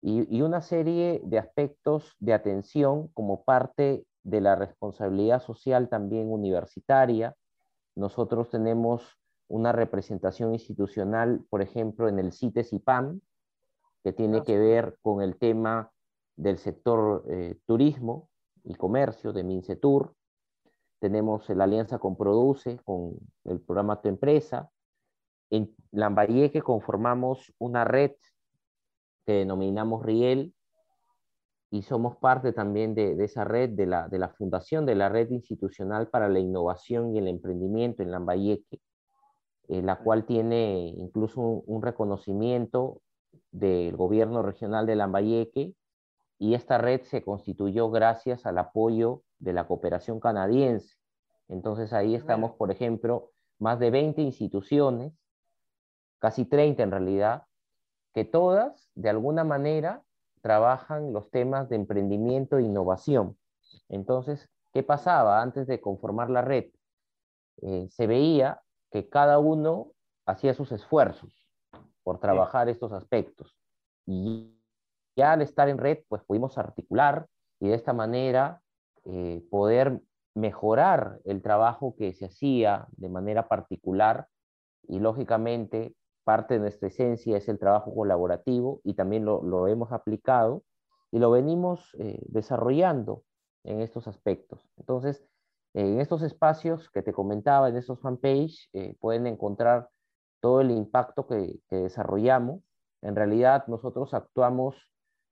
y, 0.03 0.37
y 0.37 0.43
una 0.43 0.63
serie 0.63 1.21
de 1.25 1.39
aspectos 1.39 2.17
de 2.19 2.33
atención 2.33 3.09
como 3.09 3.45
parte 3.45 4.05
de 4.23 4.41
la 4.41 4.55
responsabilidad 4.57 5.43
social 5.43 5.89
también 5.89 6.31
universitaria. 6.31 7.35
Nosotros 7.95 8.51
tenemos 8.51 9.19
una 9.49 9.73
representación 9.73 10.55
institucional, 10.55 11.45
por 11.51 11.61
ejemplo, 11.61 12.09
en 12.09 12.19
el 12.19 12.33
CITES 12.33 12.73
IPAM, 12.73 13.21
que 14.05 14.13
tiene 14.13 14.39
ah, 14.39 14.43
que 14.45 14.57
ver 14.57 14.97
con 15.03 15.23
el 15.23 15.37
tema 15.37 15.91
del 16.37 16.59
sector 16.59 17.25
eh, 17.29 17.59
turismo 17.67 18.31
y 18.65 18.75
comercio 18.75 19.33
de 19.33 19.45
Mincetur. 19.45 20.15
Tenemos 21.01 21.49
la 21.49 21.65
alianza 21.65 21.99
con 21.99 22.17
Produce, 22.17 22.79
con 22.85 23.17
el 23.45 23.61
programa 23.61 24.01
Tu 24.01 24.09
Empresa. 24.09 24.71
En 25.51 25.75
Lambayeque 25.91 26.63
conformamos 26.63 27.53
una 27.59 27.85
red 27.85 28.13
que 29.27 29.33
denominamos 29.33 30.05
RIEL 30.05 30.55
y 31.73 31.83
somos 31.83 32.17
parte 32.17 32.53
también 32.53 32.95
de, 32.95 33.13
esa 33.25 33.45
red, 33.45 33.71
de 33.71 33.87
la, 33.87 34.09
de 34.09 34.19
la 34.19 34.29
fundación 34.29 34.87
de 34.87 34.95
la 34.95 35.09
Red 35.09 35.31
Institucional 35.31 36.09
para 36.09 36.29
la 36.29 36.41
Innovación 36.41 37.15
y 37.15 37.19
el 37.19 37.29
Emprendimiento 37.29 38.03
en 38.03 38.11
Lambayeque 38.11 38.81
eh, 39.71 39.83
la 39.83 40.01
cual 40.01 40.27
tiene 40.27 40.93
incluso 40.99 41.41
un, 41.41 41.81
reconocimiento 41.81 43.03
del 43.53 43.97
gobierno 43.97 44.43
regional 44.43 44.85
de 44.85 44.97
Lambayeque, 44.97 45.75
y 46.41 46.55
esta 46.55 46.79
red 46.79 47.03
se 47.03 47.23
constituyó 47.23 47.91
gracias 47.91 48.47
al 48.47 48.57
apoyo 48.57 49.23
de 49.39 49.53
la 49.53 49.67
cooperación 49.67 50.21
canadiense. 50.21 50.97
Entonces 51.49 51.93
ahí 51.93 52.15
estamos, 52.15 52.53
por 52.53 52.71
ejemplo, 52.71 53.31
más 53.59 53.79
de 53.79 53.91
20 53.91 54.23
instituciones, 54.23 55.13
casi 56.19 56.47
30 56.47 56.83
en 56.83 56.91
realidad, 56.93 57.43
que 58.15 58.25
todas, 58.25 58.89
de 58.95 59.11
alguna 59.11 59.45
manera, 59.45 60.03
trabajan 60.41 61.13
los 61.13 61.31
temas 61.31 61.69
de 61.69 61.77
emprendimiento 61.77 62.57
e 62.57 62.63
innovación. 62.63 63.37
Entonces, 63.91 64.49
¿qué 64.73 64.83
pasaba 64.83 65.43
antes 65.43 65.67
de 65.67 65.83
conformar 65.83 66.31
la 66.31 66.41
red? 66.41 66.71
Eh, 67.61 67.87
se 67.91 68.07
veía 68.07 68.63
que 68.91 69.11
cada 69.11 69.39
uno 69.39 69.93
hacía 70.25 70.55
sus 70.55 70.73
esfuerzos 70.73 71.47
por 72.03 72.19
trabajar 72.19 72.71
estos 72.71 72.93
aspectos. 72.93 73.55
Y 74.07 74.57
ya 75.17 75.33
al 75.33 75.43
estar 75.43 75.69
en 75.69 75.79
red, 75.79 75.99
pues 76.09 76.23
pudimos 76.25 76.59
articular 76.59 77.27
y 77.59 77.69
de 77.69 77.75
esta 77.75 77.93
manera 77.93 78.61
eh, 79.05 79.43
poder 79.51 80.01
mejorar 80.35 81.21
el 81.25 81.43
trabajo 81.43 81.95
que 81.97 82.13
se 82.15 82.27
hacía 82.27 82.87
de 82.93 83.09
manera 83.09 83.49
particular 83.49 84.29
y 84.87 85.01
lógicamente 85.01 85.95
parte 86.25 86.55
de 86.55 86.61
nuestra 86.61 86.89
esencia 86.89 87.37
es 87.37 87.49
el 87.49 87.59
trabajo 87.59 87.95
colaborativo 87.95 88.81
y 88.85 88.95
también 88.95 89.25
lo, 89.25 89.69
hemos 89.69 89.93
aplicado 89.93 90.63
y 91.11 91.19
lo 91.19 91.31
venimos 91.31 91.95
eh, 91.99 92.21
desarrollando 92.29 93.25
en 93.65 93.81
estos 93.81 94.07
aspectos. 94.07 94.69
Entonces, 94.77 95.25
en 95.75 96.01
estos 96.01 96.23
espacios 96.23 96.91
que 96.91 97.03
te 97.03 97.13
comentaba, 97.13 97.69
en 97.69 97.77
estos 97.77 98.01
fanpage, 98.01 98.69
eh, 98.73 98.97
pueden 99.01 99.27
encontrar 99.27 99.89
todo 100.41 100.61
el 100.61 100.71
impacto 100.71 101.27
que, 101.27 101.61
desarrollamos. 101.71 102.63
En 103.03 103.15
realidad, 103.15 103.67
nosotros 103.69 104.15
actuamos 104.15 104.77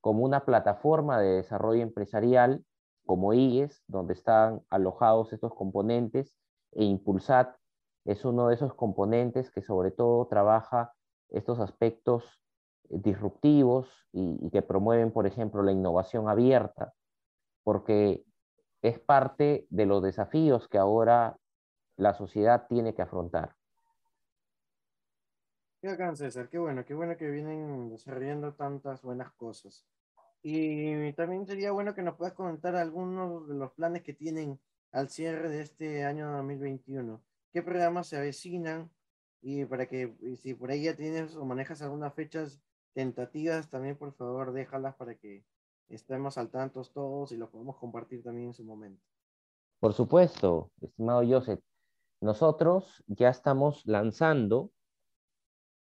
como 0.01 0.25
una 0.25 0.45
plataforma 0.45 1.21
de 1.21 1.37
desarrollo 1.37 1.83
empresarial, 1.83 2.65
como 3.07 3.33
IES, 3.33 3.83
donde 3.87 4.13
están 4.13 4.63
alojados 4.71 5.33
estos 5.33 5.55
componentes, 5.55 6.35
e 6.73 6.85
Impulsat 6.85 7.57
es 8.05 8.25
uno 8.25 8.49
de 8.49 8.55
esos 8.55 8.75
componentes 8.75 9.51
que 9.51 9.63
sobre 9.63 9.91
todo 9.91 10.27
trabaja 10.27 10.93
estos 11.31 11.59
aspectos 11.61 12.41
disruptivos 12.85 13.89
y, 14.13 14.39
y 14.47 14.51
que 14.51 14.63
promueven, 14.63 15.13
por 15.13 15.27
ejemplo, 15.27 15.63
la 15.63 15.73
innovación 15.73 16.29
abierta, 16.29 16.95
porque 17.65 18.25
es 18.83 18.99
parte 18.99 19.67
de 19.71 19.87
los 19.87 20.03
desafíos 20.03 20.69
que 20.69 20.79
ahora 20.79 21.37
la 21.97 22.15
sociedad 22.15 22.67
tiene 22.69 22.95
que 22.95 23.03
afrontar. 23.03 23.58
Qué 25.81 25.87
bacán, 25.87 26.17
César, 26.17 26.49
qué 26.49 26.59
bueno, 26.59 26.85
qué 26.85 26.93
bueno 26.93 27.17
que 27.17 27.31
vienen 27.31 27.89
desarrollando 27.89 28.53
tantas 28.55 29.01
buenas 29.03 29.33
cosas. 29.35 29.87
Y 30.43 31.13
también 31.13 31.47
sería 31.47 31.71
bueno 31.71 31.95
que 31.95 32.03
nos 32.03 32.17
puedas 32.17 32.35
comentar 32.35 32.75
algunos 32.75 33.47
de 33.47 33.55
los 33.55 33.73
planes 33.73 34.03
que 34.03 34.13
tienen 34.13 34.59
al 34.91 35.09
cierre 35.09 35.49
de 35.49 35.61
este 35.61 36.05
año 36.05 36.33
2021. 36.33 37.23
¿Qué 37.53 37.63
programas 37.63 38.09
se 38.09 38.17
avecinan? 38.17 38.91
Y 39.41 39.67
para 39.67 39.87
que, 39.87 40.17
si 40.43 40.55
por 40.55 40.71
ahí 40.73 40.83
ya 40.83 40.97
tienes 40.97 41.37
o 41.37 41.45
manejas 41.45 41.81
algunas 41.81 42.13
fechas 42.13 42.61
tentativas, 42.93 43.71
también 43.71 43.97
por 43.97 44.13
favor 44.15 44.53
déjalas 44.53 44.97
para 44.97 45.15
que 45.15 45.45
estemos 45.89 46.39
al 46.39 46.51
tanto 46.51 46.83
todos 46.83 47.31
y 47.31 47.37
lo 47.37 47.51
podemos 47.51 47.77
compartir 47.77 48.25
también 48.25 48.49
en 48.49 48.55
su 48.55 48.65
momento. 48.65 49.01
Por 49.79 49.93
supuesto, 49.93 50.73
estimado 50.81 51.23
Joseph. 51.25 51.61
Nosotros 52.21 53.05
ya 53.07 53.29
estamos 53.29 53.87
lanzando 53.87 54.73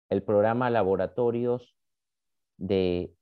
el 0.08 0.22
programa 0.22 0.70
Laboratorios 0.70 1.76
de 2.56 3.14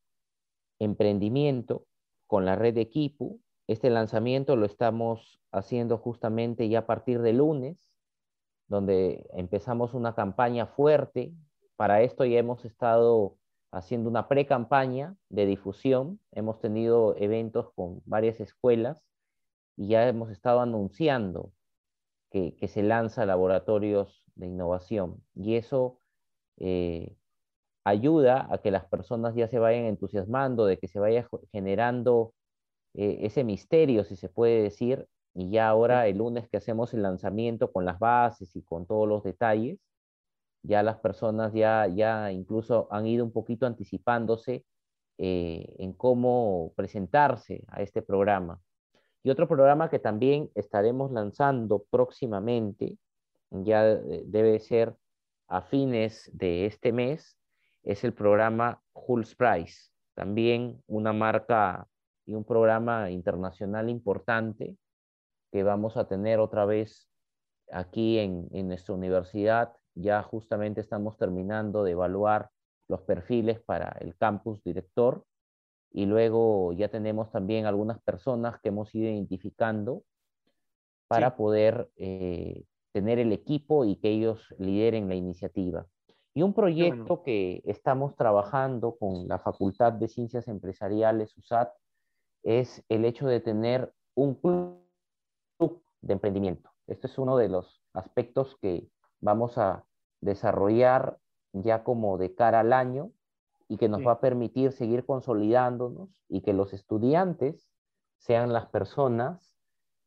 Emprendimiento 0.79 1.87
con 2.27 2.45
la 2.45 2.57
red 2.57 2.75
de 2.75 2.83
Equipo. 2.83 3.39
Este 3.67 3.91
lanzamiento 3.91 4.57
lo 4.57 4.67
estamos 4.67 5.41
haciendo 5.53 5.99
justamente 5.99 6.69
ya 6.69 6.81
a 6.81 6.87
partir 6.87 7.23
de 7.23 7.33
lunes, 7.33 7.91
donde 8.67 9.27
empezamos 9.33 9.95
una 9.95 10.15
campaña 10.15 10.67
fuerte. 10.67 11.33
Para 11.77 12.03
esto 12.03 12.25
ya 12.25 12.39
hemos 12.39 12.65
estado 12.65 13.37
haciendo 13.71 14.09
una 14.09 14.29
pre-campaña 14.29 15.17
de 15.29 15.47
difusión. 15.47 16.21
Hemos 16.33 16.61
tenido 16.61 17.17
eventos 17.17 17.73
con 17.75 18.03
varias 18.05 18.41
escuelas 18.41 19.03
y 19.77 19.89
ya 19.89 20.07
hemos 20.09 20.31
estado 20.31 20.61
anunciando 20.61 21.53
que, 22.31 22.57
se 22.67 22.83
lanza 22.83 23.27
laboratorios 23.27 24.25
de 24.35 24.47
innovación. 24.47 25.23
Y 25.35 25.55
eso 25.55 26.01
eh, 26.59 27.15
ayuda 27.85 28.47
a 28.51 28.59
que 28.59 28.71
las 28.71 28.87
personas 28.87 29.35
ya 29.35 29.49
se 29.49 29.59
vayan 29.59 29.85
entusiasmando, 29.85 30.67
de 30.67 30.79
que 30.79 30.89
se 30.89 30.99
vaya 30.99 31.29
generando 31.53 32.35
eh, 32.95 33.19
ese 33.23 33.45
misterio, 33.45 34.05
si 34.05 34.17
se 34.17 34.29
puede 34.29 34.63
decir. 34.63 35.07
Y 35.35 35.51
ya 35.51 35.69
ahora 35.69 36.07
el 36.07 36.19
lunes 36.19 36.49
que 36.49 36.57
hacemos 36.59 36.95
el 36.95 37.03
lanzamiento 37.03 37.73
con 37.73 37.85
las 37.85 37.99
bases 37.99 38.55
y 38.57 38.63
con 38.63 38.87
todos 38.87 39.09
los 39.09 39.23
detalles, 39.25 39.79
ya 40.63 40.83
las 40.83 40.99
personas 40.99 41.53
ya, 41.53 41.87
ya 41.89 42.33
incluso 42.33 42.89
han 42.91 43.07
ido 43.07 43.25
un 43.25 43.33
poquito 43.33 43.67
anticipándose 43.67 44.65
eh, 45.19 45.75
en 45.79 45.93
cómo 45.93 46.73
presentarse 46.77 47.65
a 47.69 47.83
este 47.83 48.03
programa. 48.03 48.61
Y 49.23 49.31
otro 49.31 49.49
programa 49.49 49.91
que 49.91 49.99
también 49.99 50.51
estaremos 50.55 51.11
lanzando 51.13 51.85
próximamente, 51.91 52.99
ya 53.51 53.85
debe 53.85 54.61
ser 54.61 54.97
a 55.49 55.63
fines 55.63 56.31
de 56.33 56.67
este 56.67 56.93
mes, 56.93 57.39
es 57.83 58.05
el 58.05 58.13
programa 58.13 58.83
Hulls 58.93 59.35
Price, 59.35 59.91
también 60.15 60.83
una 60.87 61.13
marca 61.13 61.87
y 62.27 62.35
un 62.35 62.45
programa 62.45 63.11
internacional 63.11 63.91
importante 63.91 64.77
que 65.53 65.63
vamos 65.63 65.97
a 65.97 66.09
tener 66.09 66.41
otra 66.41 66.65
vez 66.65 67.09
aquí 67.71 68.19
en, 68.19 68.49
en 68.53 68.69
nuestra 68.69 68.95
universidad. 68.95 69.73
Ya 69.95 70.23
justamente 70.23 70.81
estamos 70.81 71.17
terminando 71.19 71.85
de 71.85 71.93
evaluar 71.93 72.51
los 72.89 73.03
perfiles 73.03 73.61
para 73.61 73.97
el 74.01 74.17
campus 74.17 74.63
director 74.63 75.25
y 75.95 76.07
luego 76.07 76.73
ya 76.73 76.89
tenemos 76.89 77.31
también 77.31 77.67
algunas 77.67 78.03
personas 78.03 78.61
que 78.61 78.71
hemos 78.71 78.93
ido 78.95 79.11
identificando 79.11 80.03
para 81.07 81.37
poder 81.37 81.89
eh, 81.97 82.65
tener 82.95 83.19
el 83.19 83.33
equipo 83.33 83.85
y 83.85 83.97
que 83.97 84.09
ellos 84.09 84.55
lideren 84.57 85.09
la 85.09 85.17
iniciativa. 85.17 85.85
Y 86.33 86.43
un 86.43 86.55
proyecto 86.55 87.25
que 87.25 87.61
estamos 87.65 88.15
trabajando 88.15 88.97
con 88.97 89.27
la 89.27 89.41
Facultad 89.41 89.93
de 89.93 90.07
Ciencias 90.07 90.47
Empresariales, 90.47 91.37
USAT, 91.37 91.73
es 92.45 92.85
el 92.89 93.05
hecho 93.05 93.27
de 93.27 93.41
tener 93.41 93.93
un 94.15 94.35
club 94.37 94.79
de 96.03 96.13
emprendimiento. 96.13 96.71
Este 96.87 97.09
es 97.09 97.19
uno 97.19 97.37
de 97.37 97.49
los 97.49 97.83
aspectos 97.95 98.57
que 98.63 98.87
vamos 99.21 99.59
a 99.59 99.85
desarrollar 100.21 101.19
ya 101.53 101.83
como 101.83 102.17
de 102.17 102.35
cara 102.35 102.61
al 102.61 102.73
año 102.73 103.11
y 103.69 103.77
que 103.77 103.89
nos 103.89 104.07
va 104.07 104.13
a 104.13 104.21
permitir 104.21 104.71
seguir 104.71 105.05
consolidándonos 105.05 106.11
y 106.29 106.43
que 106.43 106.53
los 106.53 106.73
estudiantes 106.73 107.69
sean 108.19 108.53
las 108.53 108.67
personas 108.67 109.57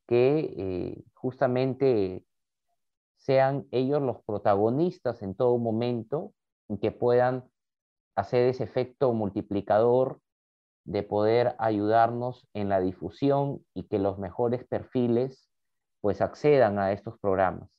que 0.08 0.54
eh, 0.58 1.04
justamente 1.14 2.24
sean 3.28 3.68
ellos 3.72 4.02
los 4.02 4.24
protagonistas 4.24 5.22
en 5.22 5.36
todo 5.36 5.58
momento 5.58 6.34
y 6.70 6.78
que 6.80 6.92
puedan 6.94 7.44
hacer 8.16 8.48
ese 8.48 8.64
efecto 8.64 9.12
multiplicador 9.12 10.22
de 10.86 11.04
poder 11.04 11.54
ayudarnos 11.60 12.48
en 12.54 12.70
la 12.70 12.80
difusión 12.80 13.66
y 13.74 13.84
que 13.84 14.00
los 14.00 14.18
mejores 14.18 14.66
perfiles 14.66 15.52
pues 16.00 16.22
accedan 16.22 16.80
a 16.80 16.94
estos 16.94 17.20
programas. 17.20 17.70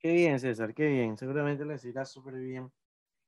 Qué 0.00 0.12
bien, 0.12 0.40
César, 0.40 0.74
qué 0.74 0.88
bien. 0.88 1.16
Seguramente 1.16 1.64
les 1.64 1.84
irá 1.84 2.04
súper 2.04 2.34
bien 2.34 2.72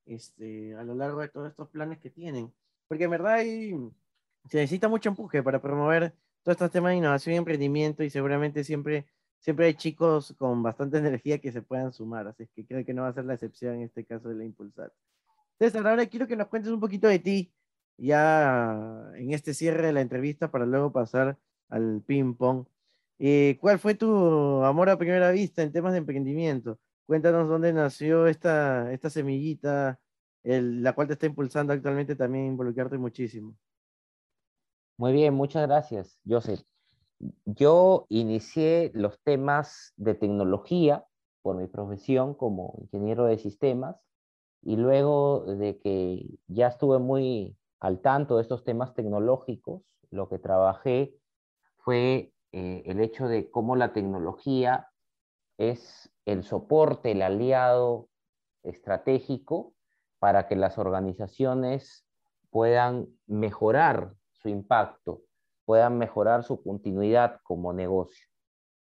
este, 0.06 0.74
a 0.74 0.82
lo 0.82 0.96
largo 0.96 1.20
de 1.20 1.28
todos 1.28 1.48
estos 1.48 1.68
planes 1.68 2.00
que 2.00 2.10
tienen. 2.10 2.52
Porque 2.88 3.04
en 3.04 3.10
verdad 3.10 3.38
se 3.38 4.58
necesita 4.58 4.88
mucho 4.88 5.08
empuje 5.08 5.40
para 5.44 5.62
promover 5.62 6.16
todos 6.46 6.58
estos 6.58 6.70
temas 6.70 6.92
de 6.92 6.98
innovación 6.98 7.34
y 7.34 7.38
emprendimiento 7.38 8.04
y 8.04 8.10
seguramente 8.10 8.62
siempre, 8.62 9.04
siempre 9.40 9.66
hay 9.66 9.74
chicos 9.74 10.32
con 10.38 10.62
bastante 10.62 10.98
energía 10.98 11.40
que 11.40 11.50
se 11.50 11.60
puedan 11.60 11.92
sumar. 11.92 12.28
Así 12.28 12.46
que 12.54 12.64
creo 12.64 12.84
que 12.84 12.94
no 12.94 13.02
va 13.02 13.08
a 13.08 13.12
ser 13.12 13.24
la 13.24 13.34
excepción 13.34 13.74
en 13.74 13.82
este 13.82 14.04
caso 14.04 14.28
de 14.28 14.36
la 14.36 14.44
Impulsar. 14.44 14.92
César, 15.58 15.84
ahora 15.88 16.06
quiero 16.06 16.28
que 16.28 16.36
nos 16.36 16.46
cuentes 16.46 16.70
un 16.70 16.78
poquito 16.78 17.08
de 17.08 17.18
ti, 17.18 17.52
ya 17.96 19.10
en 19.16 19.32
este 19.32 19.54
cierre 19.54 19.88
de 19.88 19.92
la 19.92 20.02
entrevista 20.02 20.48
para 20.48 20.66
luego 20.66 20.92
pasar 20.92 21.36
al 21.68 22.02
ping-pong. 22.06 22.64
Eh, 23.18 23.58
¿Cuál 23.60 23.80
fue 23.80 23.96
tu 23.96 24.62
amor 24.62 24.88
a 24.88 24.98
primera 24.98 25.32
vista 25.32 25.64
en 25.64 25.72
temas 25.72 25.94
de 25.94 25.98
emprendimiento? 25.98 26.78
Cuéntanos 27.06 27.48
dónde 27.48 27.72
nació 27.72 28.28
esta, 28.28 28.92
esta 28.92 29.10
semillita, 29.10 29.98
la 30.44 30.92
cual 30.92 31.08
te 31.08 31.14
está 31.14 31.26
impulsando 31.26 31.72
actualmente 31.72 32.14
también 32.14 32.46
involucrarte 32.46 32.98
muchísimo. 32.98 33.56
Muy 34.98 35.12
bien, 35.12 35.34
muchas 35.34 35.66
gracias, 35.66 36.18
Joseph. 36.26 36.62
Yo 37.44 38.06
inicié 38.08 38.90
los 38.94 39.20
temas 39.22 39.92
de 39.96 40.14
tecnología 40.14 41.04
por 41.42 41.56
mi 41.56 41.66
profesión 41.66 42.34
como 42.34 42.74
ingeniero 42.80 43.26
de 43.26 43.36
sistemas 43.36 43.96
y 44.62 44.76
luego 44.76 45.44
de 45.44 45.78
que 45.78 46.26
ya 46.48 46.68
estuve 46.68 46.98
muy 46.98 47.56
al 47.78 48.00
tanto 48.00 48.36
de 48.36 48.42
estos 48.42 48.64
temas 48.64 48.94
tecnológicos, 48.94 49.82
lo 50.10 50.30
que 50.30 50.38
trabajé 50.38 51.14
fue 51.76 52.32
eh, 52.52 52.82
el 52.86 53.00
hecho 53.00 53.28
de 53.28 53.50
cómo 53.50 53.76
la 53.76 53.92
tecnología 53.92 54.88
es 55.58 56.10
el 56.24 56.42
soporte, 56.42 57.12
el 57.12 57.20
aliado 57.20 58.08
estratégico 58.62 59.74
para 60.18 60.48
que 60.48 60.56
las 60.56 60.78
organizaciones 60.78 62.06
puedan 62.50 63.08
mejorar 63.26 64.14
su 64.46 64.50
impacto, 64.50 65.22
puedan 65.64 65.98
mejorar 65.98 66.44
su 66.44 66.62
continuidad 66.62 67.40
como 67.42 67.72
negocio. 67.72 68.26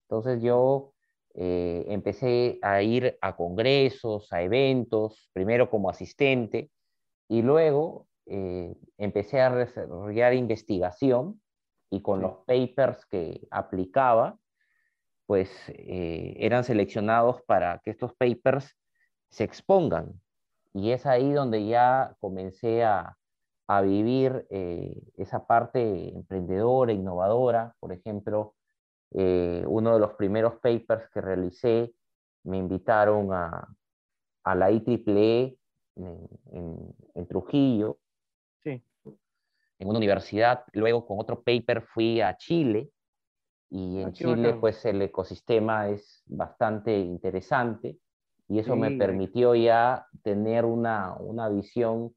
Entonces 0.10 0.44
yo 0.44 0.92
eh, 1.36 1.86
empecé 1.88 2.60
a 2.62 2.82
ir 2.82 3.18
a 3.22 3.36
congresos, 3.38 4.32
a 4.34 4.42
eventos, 4.42 5.30
primero 5.32 5.70
como 5.70 5.90
asistente 5.90 6.70
y 7.30 7.42
luego 7.42 8.08
eh, 8.26 8.76
empecé 8.98 9.40
a 9.40 9.56
desarrollar 9.56 10.34
investigación 10.34 11.42
y 11.90 12.02
con 12.02 12.22
los 12.22 12.40
papers 12.46 13.06
que 13.06 13.48
aplicaba, 13.50 14.38
pues 15.26 15.50
eh, 15.70 16.36
eran 16.40 16.66
seleccionados 16.66 17.42
para 17.44 17.80
que 17.80 17.92
estos 17.92 18.14
papers 18.16 18.76
se 19.30 19.46
expongan. 19.46 20.20
Y 20.74 20.92
es 20.92 21.06
ahí 21.06 21.32
donde 21.32 21.66
ya 21.66 22.16
comencé 22.20 22.84
a, 22.84 23.16
a 23.78 23.82
vivir 23.82 24.46
eh, 24.50 25.02
esa 25.18 25.46
parte 25.46 26.14
emprendedora, 26.14 26.92
innovadora. 26.92 27.76
Por 27.80 27.94
ejemplo, 27.94 28.56
eh, 29.12 29.64
uno 29.68 29.94
de 29.94 30.00
los 30.00 30.14
primeros 30.14 30.56
papers 30.56 31.10
que 31.12 31.22
realicé, 31.22 31.94
me 32.46 32.58
invitaron 32.58 33.32
a, 33.32 33.68
a 34.44 34.56
la 34.56 34.70
IEEE 34.70 35.58
en, 35.96 36.96
en 37.14 37.28
Trujillo, 37.28 38.00
en 38.64 39.88
una 39.88 39.98
universidad. 39.98 40.66
Luego 40.74 41.06
con 41.06 41.20
otro 41.20 41.42
paper 41.42 41.82
fui 41.82 42.22
a 42.22 42.36
Chile 42.38 42.90
y 43.70 44.02
en 44.02 44.10
ah, 44.10 44.12
Chile 44.14 44.54
pues 44.54 44.86
el 44.86 45.02
ecosistema 45.02 45.90
es 45.90 46.24
bastante 46.28 46.98
interesante 46.98 47.98
y 48.48 48.60
eso 48.60 48.76
me 48.76 48.92
permitió 48.92 49.56
ya 49.56 50.06
tener 50.22 50.66
una, 50.66 51.16
una, 51.16 51.50
visión 51.50 52.14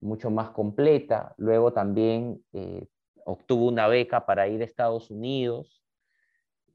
mucho 0.00 0.30
más 0.30 0.50
completa. 0.50 1.34
Luego 1.36 1.72
también 1.72 2.42
eh, 2.52 2.86
obtuve 3.24 3.68
una 3.68 3.88
beca 3.88 4.26
para 4.26 4.48
ir 4.48 4.62
a 4.62 4.64
Estados 4.64 5.10
Unidos, 5.10 5.82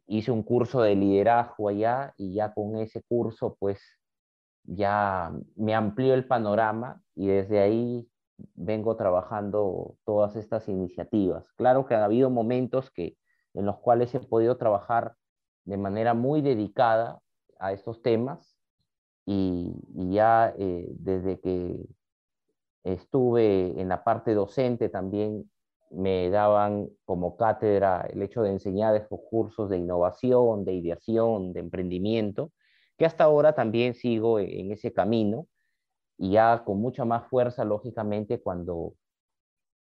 hice 0.05 0.31
un 0.31 0.43
curso 0.43 0.81
de 0.81 0.95
liderazgo 0.95 1.69
allá 1.69 2.13
y 2.17 2.33
ya 2.33 2.53
con 2.53 2.75
ese 2.75 3.01
curso 3.03 3.55
pues 3.59 3.81
ya 4.63 5.31
me 5.55 5.73
amplió 5.75 6.13
el 6.13 6.25
panorama 6.27 7.01
y 7.15 7.27
desde 7.27 7.59
ahí 7.59 8.07
vengo 8.55 8.95
trabajando 8.95 9.95
todas 10.05 10.35
estas 10.35 10.67
iniciativas. 10.67 11.51
Claro 11.53 11.85
que 11.85 11.95
ha 11.95 12.05
habido 12.05 12.29
momentos 12.29 12.91
que, 12.91 13.17
en 13.53 13.65
los 13.65 13.77
cuales 13.79 14.13
he 14.15 14.19
podido 14.19 14.57
trabajar 14.57 15.15
de 15.65 15.77
manera 15.77 16.13
muy 16.13 16.41
dedicada 16.41 17.19
a 17.59 17.71
estos 17.71 18.01
temas 18.01 18.57
y, 19.25 19.73
ya 20.11 20.53
eh, 20.57 20.87
desde 20.97 21.39
que 21.39 21.85
estuve 22.83 23.79
en 23.79 23.89
la 23.89 24.03
parte 24.03 24.33
docente 24.33 24.89
también 24.89 25.49
me 25.89 26.29
daban 26.29 26.89
como 27.05 27.37
cátedra 27.37 28.07
el 28.11 28.21
hecho 28.23 28.41
de 28.41 28.51
enseñar 28.51 28.95
estos 28.95 29.19
cursos 29.29 29.69
de 29.69 29.77
innovación, 29.77 30.65
de 30.65 30.73
ideación, 30.73 31.53
de 31.53 31.59
emprendimiento, 31.59 32.51
que 32.97 33.05
hasta 33.05 33.25
ahora 33.25 33.53
también 33.53 33.93
sigo 33.93 34.39
en 34.39 34.71
ese 34.71 34.91
camino 34.91 35.47
y 36.17 36.31
ya 36.31 36.63
con 36.65 36.79
mucha 36.79 37.05
más 37.05 37.27
fuerza, 37.27 37.65
lógicamente, 37.65 38.41
cuando 38.41 38.93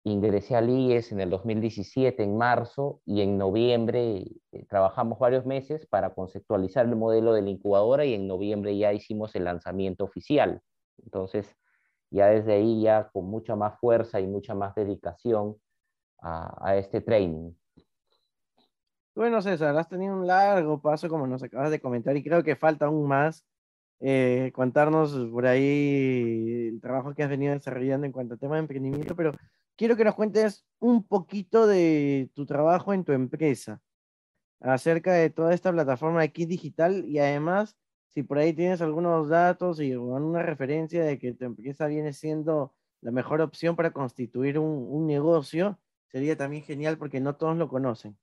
ingresé 0.04 0.56
al 0.56 0.70
IES 0.70 1.12
en 1.12 1.20
el 1.20 1.30
2017, 1.30 2.22
en 2.22 2.36
marzo, 2.38 3.00
y 3.04 3.20
en 3.20 3.36
noviembre 3.36 4.24
eh, 4.52 4.66
trabajamos 4.68 5.18
varios 5.18 5.44
meses 5.44 5.86
para 5.86 6.14
conceptualizar 6.14 6.86
el 6.86 6.96
modelo 6.96 7.32
de 7.32 7.42
la 7.42 7.50
incubadora 7.50 8.04
y 8.04 8.14
en 8.14 8.26
noviembre 8.26 8.76
ya 8.76 8.92
hicimos 8.92 9.34
el 9.34 9.44
lanzamiento 9.44 10.04
oficial. 10.04 10.62
Entonces, 10.98 11.54
ya 12.10 12.26
desde 12.26 12.54
ahí, 12.54 12.82
ya 12.82 13.08
con 13.08 13.26
mucha 13.26 13.56
más 13.56 13.78
fuerza 13.78 14.20
y 14.20 14.26
mucha 14.26 14.54
más 14.54 14.74
dedicación 14.74 15.56
a, 16.22 16.76
este 16.76 17.00
training. 17.00 17.52
Bueno, 19.14 19.40
César, 19.40 19.76
has 19.76 19.88
tenido 19.88 20.14
un 20.14 20.26
largo 20.26 20.80
paso, 20.80 21.08
como 21.08 21.26
nos 21.26 21.42
acabas 21.42 21.70
de 21.70 21.80
comentar, 21.80 22.16
y 22.16 22.22
creo 22.22 22.42
que 22.42 22.56
falta 22.56 22.86
aún 22.86 23.06
más 23.08 23.44
eh, 24.00 24.50
contarnos 24.54 25.14
por 25.30 25.46
ahí 25.46 26.68
el 26.68 26.80
trabajo 26.80 27.14
que 27.14 27.22
has 27.22 27.28
venido 27.28 27.52
desarrollando 27.52 28.06
en 28.06 28.12
cuanto 28.12 28.34
a 28.34 28.38
tema 28.38 28.56
de 28.56 28.60
emprendimiento, 28.60 29.14
pero 29.16 29.32
quiero 29.76 29.96
que 29.96 30.04
nos 30.04 30.14
cuentes 30.14 30.64
un 30.78 31.06
poquito 31.06 31.66
de 31.66 32.30
tu 32.34 32.46
trabajo 32.46 32.92
en 32.92 33.04
tu 33.04 33.12
empresa, 33.12 33.80
acerca 34.60 35.12
de 35.12 35.30
toda 35.30 35.54
esta 35.54 35.72
plataforma 35.72 36.20
de 36.20 36.32
Kit 36.32 36.48
Digital 36.48 37.04
y 37.06 37.18
además, 37.18 37.76
si 38.10 38.22
por 38.22 38.38
ahí 38.38 38.52
tienes 38.52 38.80
algunos 38.82 39.28
datos 39.28 39.80
y 39.80 39.94
una 39.94 40.42
referencia 40.42 41.02
de 41.04 41.18
que 41.18 41.32
tu 41.32 41.44
empresa 41.44 41.86
viene 41.86 42.12
siendo 42.12 42.74
la 43.00 43.10
mejor 43.10 43.40
opción 43.40 43.74
para 43.74 43.92
constituir 43.92 44.58
un, 44.58 44.86
un 44.88 45.06
negocio, 45.06 45.78
sería 46.08 46.36
también 46.36 46.62
genial 46.62 46.98
porque 46.98 47.20
no 47.20 47.36
todos 47.36 47.56
lo 47.56 47.68
conocen. 47.68 48.16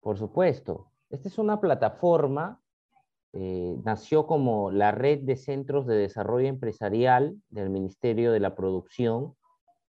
Por 0.00 0.18
supuesto. 0.18 0.92
Esta 1.10 1.28
es 1.28 1.38
una 1.38 1.58
plataforma 1.58 2.60
eh, 3.34 3.78
nació 3.84 4.26
como 4.26 4.70
la 4.70 4.90
red 4.90 5.20
de 5.20 5.36
centros 5.36 5.86
de 5.86 5.96
desarrollo 5.96 6.48
empresarial 6.48 7.36
del 7.50 7.68
Ministerio 7.68 8.32
de 8.32 8.40
la 8.40 8.54
Producción 8.54 9.36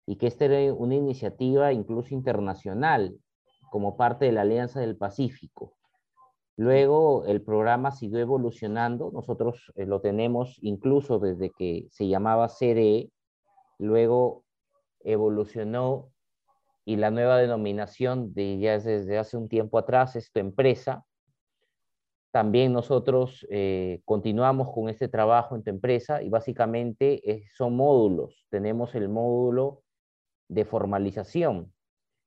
y 0.06 0.16
que 0.16 0.26
esta 0.26 0.46
era 0.46 0.74
una 0.74 0.96
iniciativa 0.96 1.72
incluso 1.72 2.14
internacional 2.14 3.16
como 3.70 3.96
parte 3.96 4.24
de 4.24 4.32
la 4.32 4.40
Alianza 4.40 4.80
del 4.80 4.96
Pacífico. 4.96 5.77
Luego 6.58 7.24
el 7.26 7.40
programa 7.40 7.92
siguió 7.92 8.18
evolucionando, 8.18 9.12
nosotros 9.12 9.72
eh, 9.76 9.86
lo 9.86 10.00
tenemos 10.00 10.58
incluso 10.60 11.20
desde 11.20 11.50
que 11.56 11.86
se 11.92 12.08
llamaba 12.08 12.48
CDE, 12.48 13.12
luego 13.78 14.42
evolucionó 15.04 16.10
y 16.84 16.96
la 16.96 17.12
nueva 17.12 17.38
denominación 17.38 18.34
de 18.34 18.58
ya 18.58 18.76
desde 18.76 19.18
hace 19.18 19.36
un 19.36 19.48
tiempo 19.48 19.78
atrás 19.78 20.16
es 20.16 20.32
tu 20.32 20.40
empresa. 20.40 21.06
También 22.32 22.72
nosotros 22.72 23.46
eh, 23.50 24.00
continuamos 24.04 24.72
con 24.74 24.88
este 24.88 25.06
trabajo 25.06 25.54
en 25.54 25.62
tu 25.62 25.70
empresa 25.70 26.24
y 26.24 26.28
básicamente 26.28 27.22
son 27.54 27.76
módulos. 27.76 28.48
Tenemos 28.50 28.96
el 28.96 29.08
módulo 29.08 29.84
de 30.48 30.64
formalización. 30.64 31.72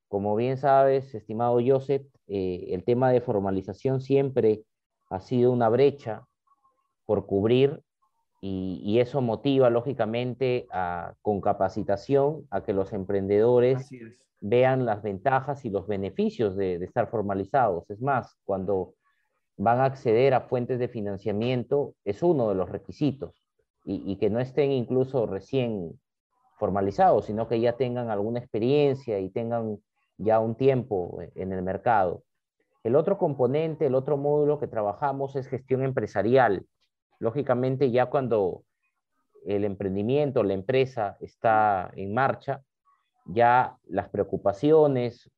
Como 0.07 0.37
bien 0.37 0.57
sabes, 0.57 1.13
estimado 1.15 1.59
Joseph, 1.65 2.05
eh, 2.33 2.73
el 2.73 2.85
tema 2.85 3.11
de 3.11 3.19
formalización 3.19 3.99
siempre 3.99 4.63
ha 5.09 5.19
sido 5.19 5.51
una 5.51 5.67
brecha 5.67 6.25
por 7.05 7.25
cubrir 7.25 7.83
y, 8.39 8.99
eso 8.99 9.21
motiva 9.21 9.69
lógicamente 9.69 10.65
con 11.21 11.41
capacitación 11.41 12.47
a 12.49 12.63
que 12.63 12.73
los 12.73 12.93
emprendedores 12.93 13.89
vean 14.39 14.85
las 14.85 15.03
ventajas 15.03 15.65
y 15.65 15.69
los 15.69 15.87
beneficios 15.87 16.55
de, 16.55 16.75
estar 16.75 17.09
formalizados. 17.09 17.89
Es 17.89 18.01
más, 18.01 18.37
cuando 18.45 18.95
van 19.57 19.79
a 19.79 19.85
acceder 19.85 20.33
a 20.33 20.41
fuentes 20.41 20.79
de 20.79 20.87
financiamiento, 20.87 21.95
es 22.05 22.23
uno 22.23 22.47
de 22.47 22.55
los 22.55 22.69
requisitos 22.69 23.43
y, 23.83 24.15
que 24.15 24.29
no 24.29 24.39
estén 24.39 24.71
incluso 24.71 25.25
recién 25.25 25.99
formalizados, 26.57 27.25
sino 27.25 27.49
que 27.49 27.59
ya 27.59 27.73
tengan 27.73 28.09
alguna 28.09 28.39
experiencia 28.39 29.19
y 29.19 29.29
tengan 29.29 29.79
ya 30.21 30.39
un 30.39 30.55
tiempo 30.55 31.19
en 31.35 31.51
el 31.51 31.61
mercado. 31.61 32.23
El 32.83 32.95
otro 32.95 33.17
componente, 33.17 33.85
el 33.85 33.95
otro 33.95 34.17
módulo 34.17 34.59
que 34.59 34.67
trabajamos 34.67 35.35
es 35.35 35.47
gestión 35.47 35.83
empresarial. 35.83 36.65
Lógicamente, 37.19 37.91
ya 37.91 38.07
cuando 38.07 38.63
el 39.45 39.65
emprendimiento, 39.65 40.43
la 40.43 40.53
empresa 40.53 41.17
está 41.19 41.91
en 41.95 42.13
marcha, 42.13 42.61
ya 43.25 43.77
las 43.87 44.09
preocupaciones 44.09 45.29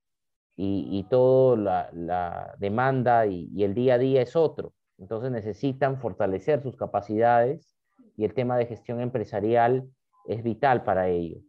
y, 0.55 0.87
y 0.91 1.03
toda 1.03 1.89
la, 1.93 2.55
demanda 2.59 3.25
y, 3.25 3.63
el 3.63 3.73
día 3.73 3.95
a 3.95 3.97
día 3.97 4.21
es 4.21 4.35
otro. 4.35 4.73
Entonces 4.97 5.31
necesitan 5.31 5.99
fortalecer 5.99 6.61
sus 6.61 6.75
capacidades 6.75 7.75
y 8.15 8.25
el 8.25 8.33
tema 8.33 8.57
de 8.57 8.67
gestión 8.67 9.01
empresarial 9.01 9.89
es 10.27 10.43
vital 10.43 10.83
para 10.83 11.09
ello. 11.09 11.39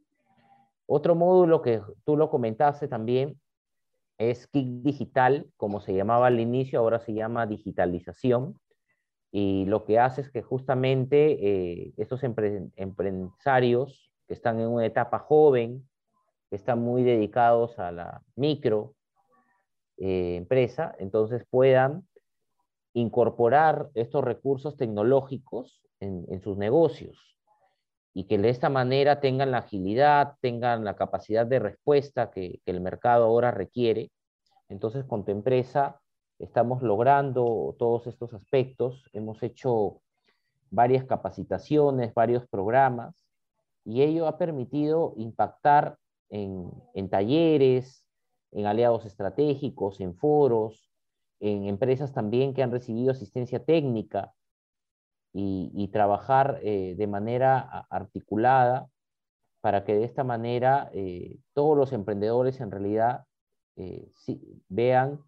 Otro 0.87 1.15
módulo 1.15 1.63
que 1.63 1.81
tú 2.05 2.17
lo 2.17 2.31
comentaste 2.31 2.89
también 2.89 3.41
es 4.19 4.47
Kick 4.47 4.83
Digital, 4.83 5.51
como 5.57 5.81
se 5.81 5.95
llamaba 5.95 6.29
al 6.29 6.41
inicio, 6.41 6.79
ahora 6.79 7.01
se 7.01 7.15
llama 7.15 7.47
digitalización. 7.47 8.61
Y 9.33 9.65
lo 9.67 9.85
que 9.85 9.99
hace 9.99 10.21
es 10.21 10.31
que 10.31 10.43
justamente 10.43 11.33
eh, 11.41 11.95
estos 11.97 12.23
empresarios 12.23 14.13
que 14.27 14.35
están 14.35 14.61
en 14.61 14.69
una 14.69 14.87
etapa 14.87 15.19
joven, 15.19 15.89
están 16.51 16.81
muy 16.81 17.03
dedicados 17.03 17.79
a 17.79 17.93
la 17.93 18.23
micro 18.37 18.95
eh, 19.97 20.37
empresa, 20.37 20.95
entonces 20.99 21.45
puedan 21.49 22.07
incorporar 22.93 23.91
estos 23.95 24.25
recursos 24.25 24.77
tecnológicos 24.77 25.83
en, 26.01 26.41
sus 26.43 26.57
negocios 26.59 27.34
y 28.15 28.25
que 28.25 28.39
de 28.39 28.49
esta 28.49 28.71
manera 28.71 29.21
tengan 29.21 29.51
la 29.51 29.59
agilidad, 29.59 30.37
tengan 30.41 30.85
la 30.85 30.95
capacidad 30.95 31.45
de 31.45 31.59
respuesta 31.59 32.31
que, 32.31 32.61
el 32.65 32.81
mercado 32.81 33.25
ahora 33.25 33.51
requiere. 33.51 34.13
Entonces, 34.69 35.05
con 35.05 35.25
tu 35.25 35.33
empresa 35.33 36.01
estamos 36.39 36.81
logrando 36.83 37.75
todos 37.77 38.07
estos 38.07 38.33
aspectos. 38.33 39.03
Hemos 39.13 39.43
hecho 39.43 40.01
varias 40.71 41.05
capacitaciones, 41.05 42.15
varios 42.15 42.47
programas, 42.49 43.17
y 43.85 44.03
ello 44.03 44.29
ha 44.29 44.39
permitido 44.39 45.15
impactar 45.17 45.99
en, 46.31 46.71
talleres, 47.11 48.05
en 48.53 48.67
aliados 48.67 49.05
estratégicos, 49.07 50.01
en 50.01 50.15
foros, 50.15 50.89
en 51.41 51.65
empresas 51.65 52.13
también 52.13 52.55
que 52.55 52.63
han 52.63 52.71
recibido 52.71 53.11
asistencia 53.11 53.65
técnica 53.65 54.33
y, 55.37 55.89
trabajar 55.89 56.61
eh, 56.63 56.95
de 56.97 57.07
manera 57.09 57.87
articulada 57.91 58.89
para 59.61 59.85
que 59.85 59.95
de 59.95 60.05
esta 60.05 60.23
manera 60.23 60.91
eh, 60.93 61.39
todos 61.55 61.77
los 61.77 61.93
emprendedores 61.93 62.61
en 62.61 62.71
realidad 62.71 63.25
eh, 63.77 64.13
vean 64.69 65.21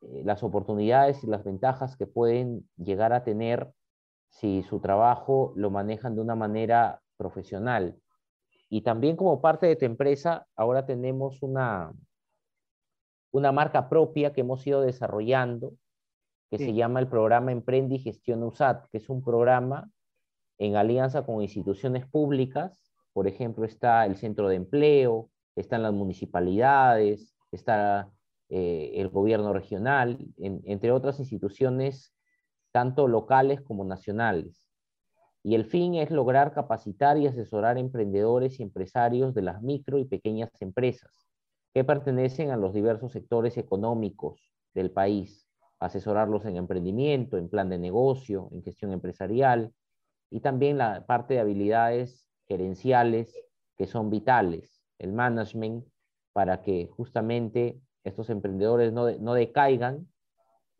las 0.00 0.42
oportunidades 0.42 1.22
y 1.22 1.28
las 1.28 1.44
ventajas 1.44 1.96
que 1.96 2.06
pueden 2.06 2.68
llegar 2.76 3.12
a 3.12 3.22
tener 3.24 3.72
si 4.28 4.62
su 4.64 4.80
trabajo 4.80 5.52
lo 5.56 5.70
manejan 5.70 6.16
de 6.16 6.20
una 6.20 6.34
manera 6.34 7.00
profesional. 7.16 7.96
Y 8.68 8.82
también 8.82 9.16
como 9.16 9.40
parte 9.40 9.66
de 9.66 9.76
tu 9.76 9.86
empresa, 9.86 10.46
ahora 10.56 10.84
tenemos 10.84 11.42
una, 11.42 11.92
una 13.30 13.52
marca 13.52 13.88
propia 13.88 14.32
que 14.32 14.40
hemos 14.42 14.66
ido 14.66 14.80
desarrollando, 14.80 15.72
que 16.56 16.66
se 16.66 16.72
llama 16.72 17.00
el 17.00 17.08
programa 17.08 17.50
Emprende 17.50 17.96
y 17.96 17.98
Gestión 17.98 18.44
USAT, 18.44 18.86
que 18.92 18.98
es 18.98 19.08
un 19.08 19.24
programa 19.24 19.90
en 20.58 20.76
alianza 20.76 21.26
con 21.26 21.42
instituciones 21.42 22.06
públicas. 22.06 22.92
Por 23.12 23.26
ejemplo, 23.26 23.64
está 23.64 24.06
el 24.06 24.16
Centro 24.16 24.48
de 24.48 24.54
Empleo, 24.54 25.30
están 25.56 25.82
las 25.82 25.92
municipalidades, 25.92 27.34
está 27.50 28.08
eh, 28.50 28.92
el 28.94 29.08
gobierno 29.08 29.52
regional, 29.52 30.16
entre 30.38 30.92
otras 30.92 31.18
instituciones, 31.18 32.14
tanto 32.70 33.08
locales 33.08 33.60
como 33.60 33.84
nacionales. 33.84 34.64
Y 35.42 35.56
el 35.56 35.64
fin 35.64 35.96
es 35.96 36.12
lograr 36.12 36.54
capacitar 36.54 37.18
y 37.18 37.26
asesorar 37.26 37.78
emprendedores 37.78 38.60
y 38.60 38.62
empresarios 38.62 39.34
de 39.34 39.42
las 39.42 39.60
micro 39.60 39.98
y 39.98 40.04
pequeñas 40.04 40.50
empresas 40.60 41.28
que 41.72 41.82
pertenecen 41.82 42.52
a 42.52 42.56
los 42.56 42.72
diversos 42.72 43.10
sectores 43.10 43.56
económicos 43.58 44.52
del 44.72 44.92
país, 44.92 45.43
asesorarlos 45.78 46.44
en 46.44 46.56
emprendimiento, 46.56 47.36
en 47.36 47.48
plan 47.48 47.68
de 47.68 47.78
negocio, 47.78 48.48
en 48.52 48.62
gestión 48.62 48.92
empresarial 48.92 49.72
y 50.30 50.40
también 50.40 50.78
la 50.78 51.06
parte 51.06 51.34
de 51.34 51.40
habilidades 51.40 52.28
gerenciales 52.46 53.34
que 53.76 53.86
son 53.86 54.10
vitales, 54.10 54.82
el 54.98 55.12
management, 55.12 55.86
para 56.32 56.62
que 56.62 56.88
justamente 56.88 57.80
estos 58.02 58.30
emprendedores 58.30 58.92
no, 58.92 59.10
no 59.18 59.34
decaigan 59.34 60.08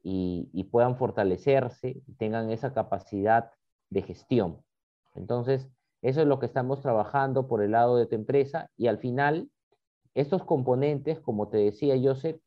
y, 0.03 0.49
y 0.53 0.65
puedan 0.65 0.97
fortalecerse 0.97 2.03
y 2.07 2.15
tengan 2.15 2.51
esa 2.51 2.75
capacidad 2.75 3.51
de 3.91 4.03
gestión. 4.03 4.63
Entonces, 5.15 5.71
eso 6.03 6.21
es 6.21 6.27
lo 6.27 6.39
que 6.39 6.47
estamos 6.47 6.81
trabajando 6.83 7.47
por 7.47 7.63
el 7.63 7.71
lado 7.71 7.97
de 7.97 8.07
tu 8.07 8.15
empresa 8.15 8.71
y 8.77 8.89
al 8.89 8.99
final, 8.99 9.51
estos 10.15 10.45
componentes, 10.45 11.21
como 11.21 11.49
te 11.49 11.59
decía 11.59 11.95
Joseph, 12.01 12.41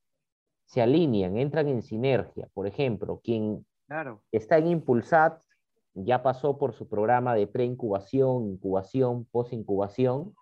se 0.68 0.82
alinean, 0.82 1.38
entran 1.38 1.68
en 1.70 1.82
sinergia. 1.82 2.48
Por 2.54 2.68
ejemplo, 2.68 3.22
quien 3.24 3.66
está 4.32 4.58
en 4.58 4.68
Impulsat 4.68 5.42
ya 5.94 6.22
pasó 6.22 6.58
por 6.58 6.74
su 6.74 6.88
programa 6.88 7.34
de 7.34 7.48
preincubación, 7.48 8.48
incubación, 8.48 9.26
posincubación. 9.32 10.36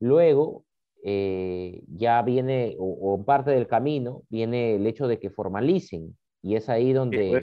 Luego, 0.00 0.64
eh, 1.04 1.82
ya 1.86 2.20
viene, 2.22 2.76
o, 2.78 3.24
parte 3.24 3.52
del 3.52 3.68
camino, 3.68 4.22
viene 4.28 4.74
el 4.74 4.86
hecho 4.86 5.06
de 5.06 5.20
que 5.20 5.30
formalicen. 5.30 6.18
Y 6.42 6.56
es 6.56 6.68
ahí 6.68 6.92
donde, 6.92 7.40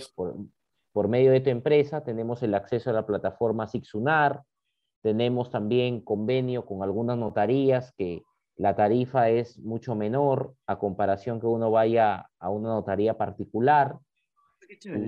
por 0.92 1.08
medio 1.08 1.32
de 1.32 1.40
tu 1.40 1.50
empresa 1.50 2.04
tenemos 2.04 2.44
el 2.44 2.54
acceso 2.54 2.90
a 2.90 2.94
la 2.94 3.06
plataforma 3.06 3.68
Sixunar, 3.68 4.44
tenemos 5.02 5.50
también 5.50 6.02
convenio 6.02 6.66
con 6.66 6.84
algunas 6.84 7.18
notarías 7.18 7.94
que 7.94 8.22
la 8.62 8.76
tarifa 8.76 9.30
es 9.30 9.58
mucho 9.58 9.96
menor 9.96 10.54
a 10.68 10.78
comparación 10.78 11.40
que 11.40 11.48
uno 11.48 11.72
vaya 11.72 12.30
a 12.38 12.50
una 12.52 12.70
notaría 12.70 13.18
particular. 13.18 13.98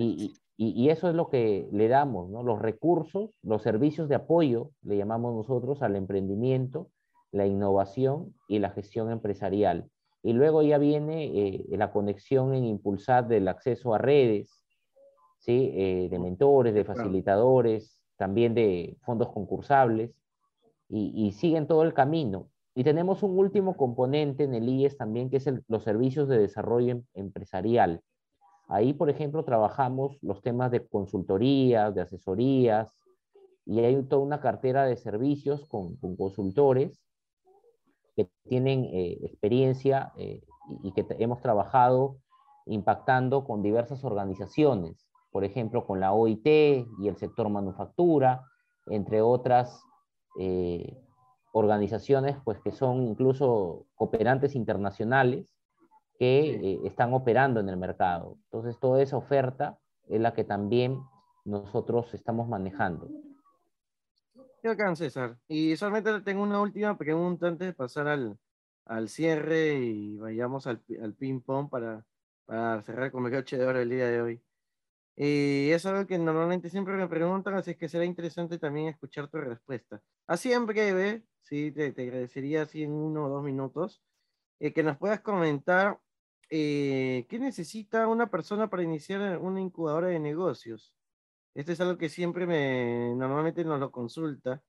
Y, 0.00 0.34
y, 0.56 0.88
eso 0.88 1.08
es 1.08 1.14
lo 1.14 1.30
que 1.30 1.68
le 1.70 1.86
damos, 1.86 2.28
¿no? 2.30 2.42
Los 2.42 2.60
recursos, 2.60 3.30
los 3.42 3.62
servicios 3.62 4.08
de 4.08 4.16
apoyo, 4.16 4.72
le 4.82 4.96
llamamos 4.96 5.36
nosotros 5.36 5.82
al 5.82 5.94
emprendimiento, 5.94 6.90
la 7.30 7.46
innovación 7.46 8.34
y 8.48 8.58
la 8.58 8.70
gestión 8.70 9.12
empresarial. 9.12 9.88
Y 10.24 10.32
luego 10.32 10.62
ya 10.62 10.78
viene 10.78 11.26
eh, 11.26 11.64
la 11.76 11.92
conexión 11.92 12.54
en 12.54 12.64
impulsar 12.64 13.28
del 13.28 13.46
acceso 13.46 13.94
a 13.94 13.98
redes, 13.98 14.64
¿sí? 15.38 15.70
Eh, 15.74 16.08
de 16.10 16.18
mentores, 16.18 16.74
de 16.74 16.84
facilitadores, 16.84 18.00
también 18.16 18.52
de 18.52 18.96
fondos 19.02 19.30
concursables, 19.30 20.10
y, 20.88 21.32
siguen 21.32 21.68
todo 21.68 21.84
el 21.84 21.94
camino. 21.94 22.48
Y 22.74 22.82
tenemos 22.82 23.22
un 23.22 23.38
último 23.38 23.76
componente 23.76 24.44
en 24.44 24.54
el 24.54 24.68
IES 24.68 24.96
también, 24.96 25.30
que 25.30 25.36
es 25.36 25.48
los 25.68 25.84
servicios 25.84 26.28
de 26.28 26.38
desarrollo 26.38 26.92
em, 26.92 27.04
empresarial. 27.14 28.02
Ahí, 28.66 28.92
por 28.92 29.10
ejemplo, 29.10 29.44
trabajamos 29.44 30.18
los 30.22 30.42
temas 30.42 30.70
de 30.70 30.86
consultorías, 30.86 31.94
de 31.94 32.02
asesorías, 32.02 32.98
y 33.66 33.80
hay 33.80 34.02
toda 34.04 34.22
una 34.22 34.40
cartera 34.40 34.84
de 34.84 34.96
servicios 34.96 35.66
con, 35.68 35.96
consultores 36.16 37.00
que 38.16 38.28
tienen 38.48 38.84
eh, 38.84 39.18
experiencia 39.22 40.12
eh, 40.16 40.42
y, 40.82 40.92
que 40.92 41.06
hemos 41.18 41.40
trabajado 41.40 42.16
impactando 42.66 43.44
con 43.44 43.62
diversas 43.62 44.04
organizaciones, 44.04 45.06
por 45.30 45.44
ejemplo, 45.44 45.84
con 45.86 46.00
la 46.00 46.12
OIT 46.12 46.46
y 46.46 47.08
el 47.08 47.16
sector 47.16 47.48
manufactura, 47.48 48.44
entre 48.86 49.22
otras 49.22 49.82
eh, 50.38 51.03
organizaciones 51.54 52.36
pues, 52.44 52.58
que 52.58 52.72
son 52.72 53.04
incluso 53.04 53.86
cooperantes 53.94 54.56
internacionales 54.56 55.54
que 56.18 56.50
eh, 56.50 56.80
están 56.84 57.14
operando 57.14 57.60
en 57.60 57.68
el 57.68 57.76
mercado. 57.76 58.38
Entonces, 58.46 58.78
toda 58.80 59.00
esa 59.00 59.16
oferta 59.16 59.78
es 60.08 60.20
la 60.20 60.34
que 60.34 60.44
también 60.44 61.00
nosotros 61.44 62.12
estamos 62.12 62.48
manejando. 62.48 63.08
Qué 64.60 64.68
bacán, 64.68 64.96
César. 64.96 65.38
Y 65.46 65.76
solamente 65.76 66.20
tengo 66.22 66.42
una 66.42 66.60
última 66.60 66.98
pregunta 66.98 67.46
antes 67.46 67.68
de 67.68 67.72
pasar 67.72 68.08
al, 68.08 68.36
al 68.86 69.08
cierre 69.08 69.74
y 69.74 70.16
vayamos 70.16 70.66
al, 70.66 70.82
al 71.00 71.14
ping-pong 71.14 71.68
para, 71.70 72.04
para 72.46 72.82
cerrar 72.82 73.12
con 73.12 73.26
el 73.26 73.44
de 73.44 73.64
oro 73.64 73.78
el 73.78 73.90
día 73.90 74.08
de 74.08 74.22
hoy. 74.22 74.42
Y 75.16 75.70
es 75.70 75.86
algo 75.86 76.06
que 76.06 76.18
normalmente 76.18 76.70
siempre 76.70 76.94
me 76.94 77.08
preguntan, 77.08 77.54
así 77.54 77.76
que 77.76 77.88
será 77.88 78.04
interesante 78.04 78.58
también 78.58 78.88
escuchar 78.88 79.28
tu 79.28 79.38
respuesta. 79.38 80.02
Así 80.26 80.52
en 80.52 80.66
breve, 80.66 81.24
sí, 81.40 81.70
te, 81.70 81.92
te 81.92 82.02
agradecería 82.02 82.62
así 82.62 82.82
en 82.82 82.92
uno 82.92 83.26
o 83.26 83.28
dos 83.28 83.44
minutos, 83.44 84.02
eh, 84.58 84.72
que 84.72 84.82
nos 84.82 84.98
puedas 84.98 85.20
comentar 85.20 86.00
eh, 86.50 87.26
qué 87.28 87.38
necesita 87.38 88.08
una 88.08 88.30
persona 88.30 88.68
para 88.68 88.82
iniciar 88.82 89.38
una 89.38 89.60
incubadora 89.60 90.08
de 90.08 90.20
negocios. 90.20 90.94
Esto 91.54 91.72
es 91.72 91.80
algo 91.80 91.98
que 91.98 92.08
siempre 92.08 92.46
me, 92.46 93.14
normalmente 93.16 93.64
nos 93.64 93.80
lo 93.80 93.90
consulta. 93.92 94.62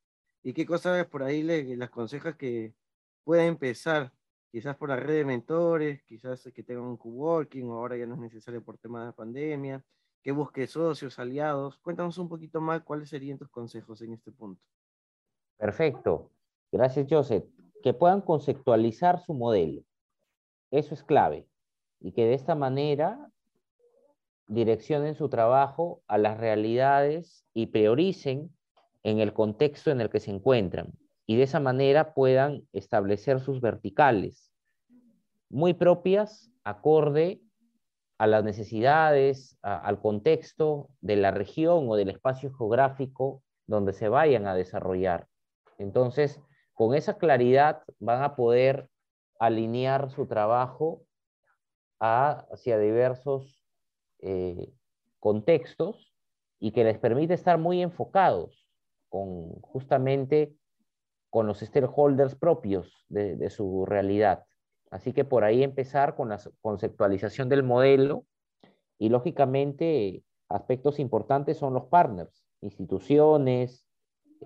¿Y 0.44 0.54
qué 0.54 0.66
cosas 0.66 1.08
por 1.08 1.24
ahí 1.24 1.44
le, 1.44 1.76
las 1.76 1.90
aconsejas 1.90 2.36
que 2.36 2.76
pueda 3.24 3.46
empezar? 3.46 4.14
Quizás 4.52 4.78
por 4.78 4.90
la 4.90 4.96
red 4.98 5.16
de 5.16 5.26
mentores, 5.26 6.04
quizás 6.04 6.44
que 6.54 6.64
tenga 6.64 6.82
un 6.82 6.98
coworking, 6.98 7.70
o 7.70 7.74
ahora 7.74 7.98
ya 7.98 8.06
no 8.06 8.16
es 8.16 8.22
necesario 8.22 8.64
por 8.64 8.78
temas 8.78 9.08
de 9.08 9.14
pandemia, 9.14 9.84
que 10.26 10.32
busque 10.32 10.66
socios, 10.66 11.20
aliados. 11.20 11.78
Cuéntanos 11.78 12.18
un 12.18 12.28
poquito 12.28 12.60
más 12.60 12.82
cuáles 12.82 13.10
serían 13.10 13.38
tus 13.38 13.48
consejos 13.48 14.02
en 14.02 14.14
este 14.14 14.32
punto. 14.32 14.60
Perfecto. 15.56 16.32
Gracias, 16.72 17.06
Joseph. 17.08 17.46
Que 17.84 17.94
puedan 17.94 18.22
conceptualizar 18.22 19.24
su 19.24 19.36
modelo. 19.36 19.84
Eso 20.72 20.96
es 20.96 21.04
clave. 21.04 21.48
Y 22.00 22.12
que 22.12 22.26
de 22.26 22.34
esta 22.34 22.56
manera 22.56 23.30
direccionen 24.48 25.14
su 25.14 25.30
trabajo 25.30 26.02
a 26.08 26.18
las 26.18 26.40
realidades 26.40 27.46
y 27.54 27.68
prioricen 27.68 28.52
en 29.04 29.20
el 29.20 29.32
contexto 29.32 29.92
en 29.92 30.02
el 30.02 30.10
que 30.10 30.20
se 30.20 30.32
encuentran 30.32 30.92
y 31.28 31.36
de 31.36 31.44
esa 31.44 31.60
manera 31.60 32.16
puedan 32.16 32.68
establecer 32.74 33.40
sus 33.40 33.62
verticales 33.62 34.52
muy 35.50 35.76
propias, 35.76 36.52
acorde 36.64 37.42
a 38.18 38.28
las 38.28 38.44
necesidades, 38.44 39.58
al 39.62 40.00
contexto 40.00 40.90
de 41.02 41.18
la 41.18 41.32
región 41.32 41.90
o 41.90 41.96
del 41.96 42.10
espacio 42.10 42.54
geográfico 42.54 43.44
donde 43.68 43.94
se 43.94 44.10
vayan 44.10 44.48
a 44.48 44.56
desarrollar. 44.56 45.28
Entonces, 45.78 46.40
con 46.74 46.94
esa 46.94 47.18
claridad 47.18 47.84
van 48.00 48.24
a 48.24 48.36
poder 48.36 48.90
alinear 49.40 50.10
su 50.12 50.28
trabajo 50.28 51.02
hacia 52.00 52.78
diversos 52.78 53.64
eh, 54.20 54.74
contextos 55.20 56.14
y 56.60 56.72
que 56.72 56.84
les 56.84 57.00
permite 57.00 57.34
estar 57.34 57.58
muy 57.58 57.82
enfocados 57.82 58.68
con 59.10 59.60
justamente 59.62 60.56
con 61.30 61.48
los 61.48 61.60
stakeholders 61.60 62.36
propios 62.36 63.06
de, 63.10 63.50
su 63.50 63.86
realidad. 63.86 64.46
Así 64.96 65.12
que 65.12 65.26
por 65.26 65.44
ahí 65.44 65.62
empezar 65.62 66.16
con 66.16 66.30
la 66.30 66.40
conceptualización 66.62 67.50
del 67.50 67.64
modelo 67.64 68.24
y 68.98 69.10
lógicamente 69.10 70.24
aspectos 70.48 71.00
importantes 71.00 71.58
son 71.58 71.74
los 71.74 71.88
partners, 71.88 72.46
instituciones, 72.62 73.86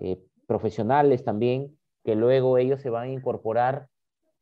eh, 0.00 0.20
profesionales 0.48 1.22
también, 1.22 1.78
que 2.02 2.16
luego 2.16 2.58
ellos 2.58 2.80
se 2.80 2.90
van 2.90 3.04
a 3.04 3.12
incorporar 3.12 3.86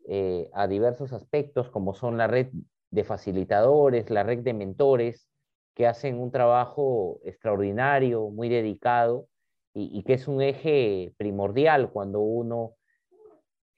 eh, 0.08 0.48
a 0.54 0.66
diversos 0.66 1.12
aspectos 1.12 1.68
como 1.68 1.92
son 1.92 2.16
la 2.16 2.26
red 2.26 2.48
de 2.90 3.04
facilitadores, 3.04 4.08
la 4.08 4.22
red 4.22 4.38
de 4.38 4.54
mentores, 4.54 5.28
que 5.74 5.86
hacen 5.86 6.18
un 6.18 6.30
trabajo 6.30 7.20
extraordinario, 7.22 8.30
muy 8.30 8.48
dedicado, 8.48 9.28
y, 9.74 10.02
que 10.04 10.14
es 10.14 10.26
un 10.26 10.40
eje 10.40 11.12
primordial 11.18 11.90
cuando 11.92 12.20
uno 12.20 12.76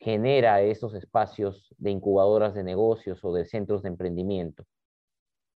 genera 0.01 0.63
esos 0.63 0.95
espacios 0.95 1.75
de 1.77 1.91
incubadoras 1.91 2.55
de 2.55 2.65
negocios 2.65 3.23
o 3.23 3.35
de 3.35 3.45
centros 3.45 3.83
de 3.83 3.91
emprendimiento. 3.91 4.65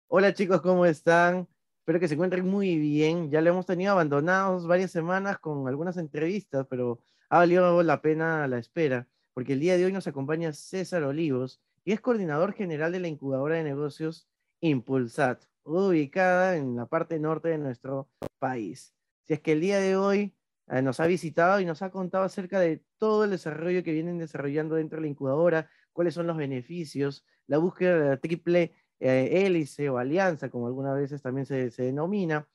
Hola 0.09 0.33
chicos, 0.33 0.61
¿cómo 0.61 0.85
están? 0.85 1.47
Espero 1.79 1.99
que 1.99 2.07
se 2.07 2.13
encuentren 2.13 2.47
muy 2.47 2.77
bien. 2.77 3.31
Ya 3.31 3.41
lo 3.41 3.49
hemos 3.49 3.65
tenido 3.65 3.93
abandonados 3.93 4.67
varias 4.67 4.91
semanas 4.91 5.39
con 5.39 5.67
algunas 5.67 5.97
entrevistas, 5.97 6.67
pero 6.69 6.99
ha 7.29 7.39
valido 7.39 7.81
la 7.83 8.01
pena 8.01 8.47
la 8.47 8.57
espera, 8.57 9.07
porque 9.33 9.53
el 9.53 9.59
día 9.61 9.77
de 9.77 9.85
hoy 9.85 9.93
nos 9.93 10.07
acompaña 10.07 10.53
César 10.53 11.03
Olivos, 11.03 11.61
y 11.85 11.93
es 11.93 12.01
coordinador 12.01 12.53
general 12.53 12.91
de 12.91 12.99
la 12.99 13.07
incubadora 13.07 13.55
de 13.55 13.63
negocios 13.63 14.27
Impulsat, 14.61 15.43
ubicada 15.63 16.55
en 16.55 16.75
la 16.75 16.85
parte 16.85 17.19
norte 17.19 17.49
de 17.49 17.57
nuestro 17.57 18.09
país. 18.39 18.93
Si 19.25 19.33
es 19.33 19.41
que 19.41 19.53
el 19.53 19.61
día 19.61 19.79
de 19.79 19.97
hoy 19.97 20.33
nos 20.67 20.99
ha 20.99 21.07
visitado 21.07 21.59
y 21.59 21.65
nos 21.65 21.81
ha 21.81 21.89
contado 21.91 22.23
acerca 22.23 22.59
de 22.59 22.83
todo 22.97 23.25
el 23.25 23.31
desarrollo 23.31 23.83
que 23.83 23.91
vienen 23.91 24.17
desarrollando 24.17 24.75
dentro 24.75 24.97
de 24.97 25.01
la 25.01 25.07
incubadora, 25.07 25.69
cuáles 25.91 26.13
son 26.13 26.27
los 26.27 26.37
beneficios, 26.37 27.25
la 27.47 27.57
búsqueda 27.57 27.99
de 27.99 28.09
la 28.09 28.17
triple 28.17 28.73
eh, 28.99 29.45
hélice 29.45 29.89
o 29.89 29.97
alianza, 29.97 30.49
como 30.49 30.67
algunas 30.67 30.95
veces 30.95 31.21
también 31.21 31.45
se, 31.45 31.69
se 31.71 31.83
denomina. 31.83 32.47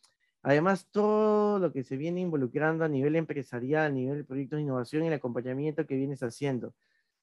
Además, 0.42 0.88
todo 0.90 1.59
lo 1.59 1.72
que 1.72 1.84
se 1.84 1.96
viene 1.96 2.20
involucrando 2.20 2.84
a 2.84 2.88
nivel 2.88 3.16
empresarial, 3.16 3.86
a 3.86 3.90
nivel 3.90 4.18
de 4.18 4.24
proyectos 4.24 4.56
de 4.56 4.62
innovación 4.62 5.04
y 5.04 5.09
el 5.09 5.12
acompañamiento 5.12 5.86
que 5.86 5.96
vienes 5.96 6.22
haciendo. 6.22 6.74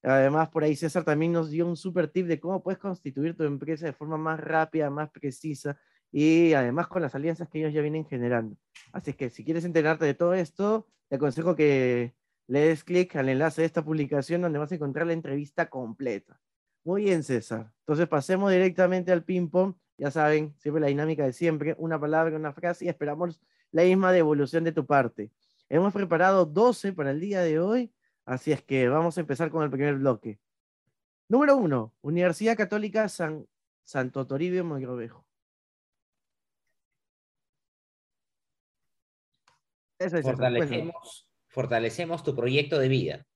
Además, 0.02 0.50
por 0.50 0.62
ahí 0.62 0.76
César 0.76 1.02
también 1.04 1.32
nos 1.32 1.50
dio 1.50 1.66
un 1.66 1.76
super 1.76 2.08
tip 2.08 2.26
de 2.26 2.38
cómo 2.38 2.62
puedes 2.62 2.78
constituir 2.78 3.34
tu 3.36 3.42
empresa 3.42 3.86
de 3.86 3.92
forma 3.92 4.16
más 4.16 4.38
rápida, 4.38 4.90
más 4.90 5.10
precisa 5.10 5.76
y 6.12 6.52
además 6.54 6.88
con 6.88 7.02
las 7.02 7.14
alianzas 7.14 7.48
que 7.48 7.58
ellos 7.58 7.72
ya 7.72 7.80
vienen 7.80 8.06
generando. 8.06 8.56
Así 8.92 9.12
que 9.14 9.30
si 9.30 9.44
quieres 9.44 9.64
enterarte 9.64 10.04
de 10.04 10.14
todo 10.14 10.34
esto, 10.34 10.86
te 11.08 11.16
aconsejo 11.16 11.56
que 11.56 12.14
le 12.46 12.60
des 12.60 12.84
clic 12.84 13.16
al 13.16 13.28
enlace 13.28 13.62
de 13.62 13.66
esta 13.66 13.84
publicación 13.84 14.42
donde 14.42 14.58
vas 14.58 14.72
a 14.72 14.76
encontrar 14.76 15.06
la 15.06 15.12
entrevista 15.12 15.68
completa. 15.68 16.40
Muy 16.84 17.04
bien, 17.04 17.22
César. 17.22 17.72
Entonces 17.80 18.06
pasemos 18.08 18.50
directamente 18.50 19.12
al 19.12 19.24
ping-pong. 19.24 19.74
Ya 19.98 20.10
saben, 20.10 20.54
siempre 20.58 20.80
la 20.80 20.88
dinámica 20.88 21.24
de 21.24 21.32
siempre, 21.32 21.74
una 21.78 21.98
palabra, 21.98 22.36
una 22.36 22.52
frase 22.52 22.84
y 22.84 22.88
esperamos 22.88 23.40
la 23.72 23.82
misma 23.82 24.12
devolución 24.12 24.62
de 24.64 24.72
tu 24.72 24.86
parte. 24.86 25.30
Hemos 25.68 25.92
preparado 25.92 26.46
12 26.46 26.92
para 26.92 27.10
el 27.10 27.20
día 27.20 27.40
de 27.40 27.58
hoy 27.58 27.92
Así 28.26 28.50
es 28.50 28.60
que 28.60 28.88
vamos 28.88 29.16
a 29.16 29.20
empezar 29.20 29.50
con 29.50 29.62
el 29.62 29.70
primer 29.70 29.94
bloque. 29.94 30.40
Número 31.28 31.56
uno, 31.56 31.94
Universidad 32.02 32.56
Católica 32.56 33.08
San, 33.08 33.46
Santo 33.84 34.26
Toribio 34.26 34.64
Mogrovejo. 34.64 35.25
Fortalecemos, 39.98 41.30
fortalecemos 41.48 42.22
tu 42.22 42.34
proyecto 42.34 42.78
de 42.78 42.88
vida. 42.88 43.26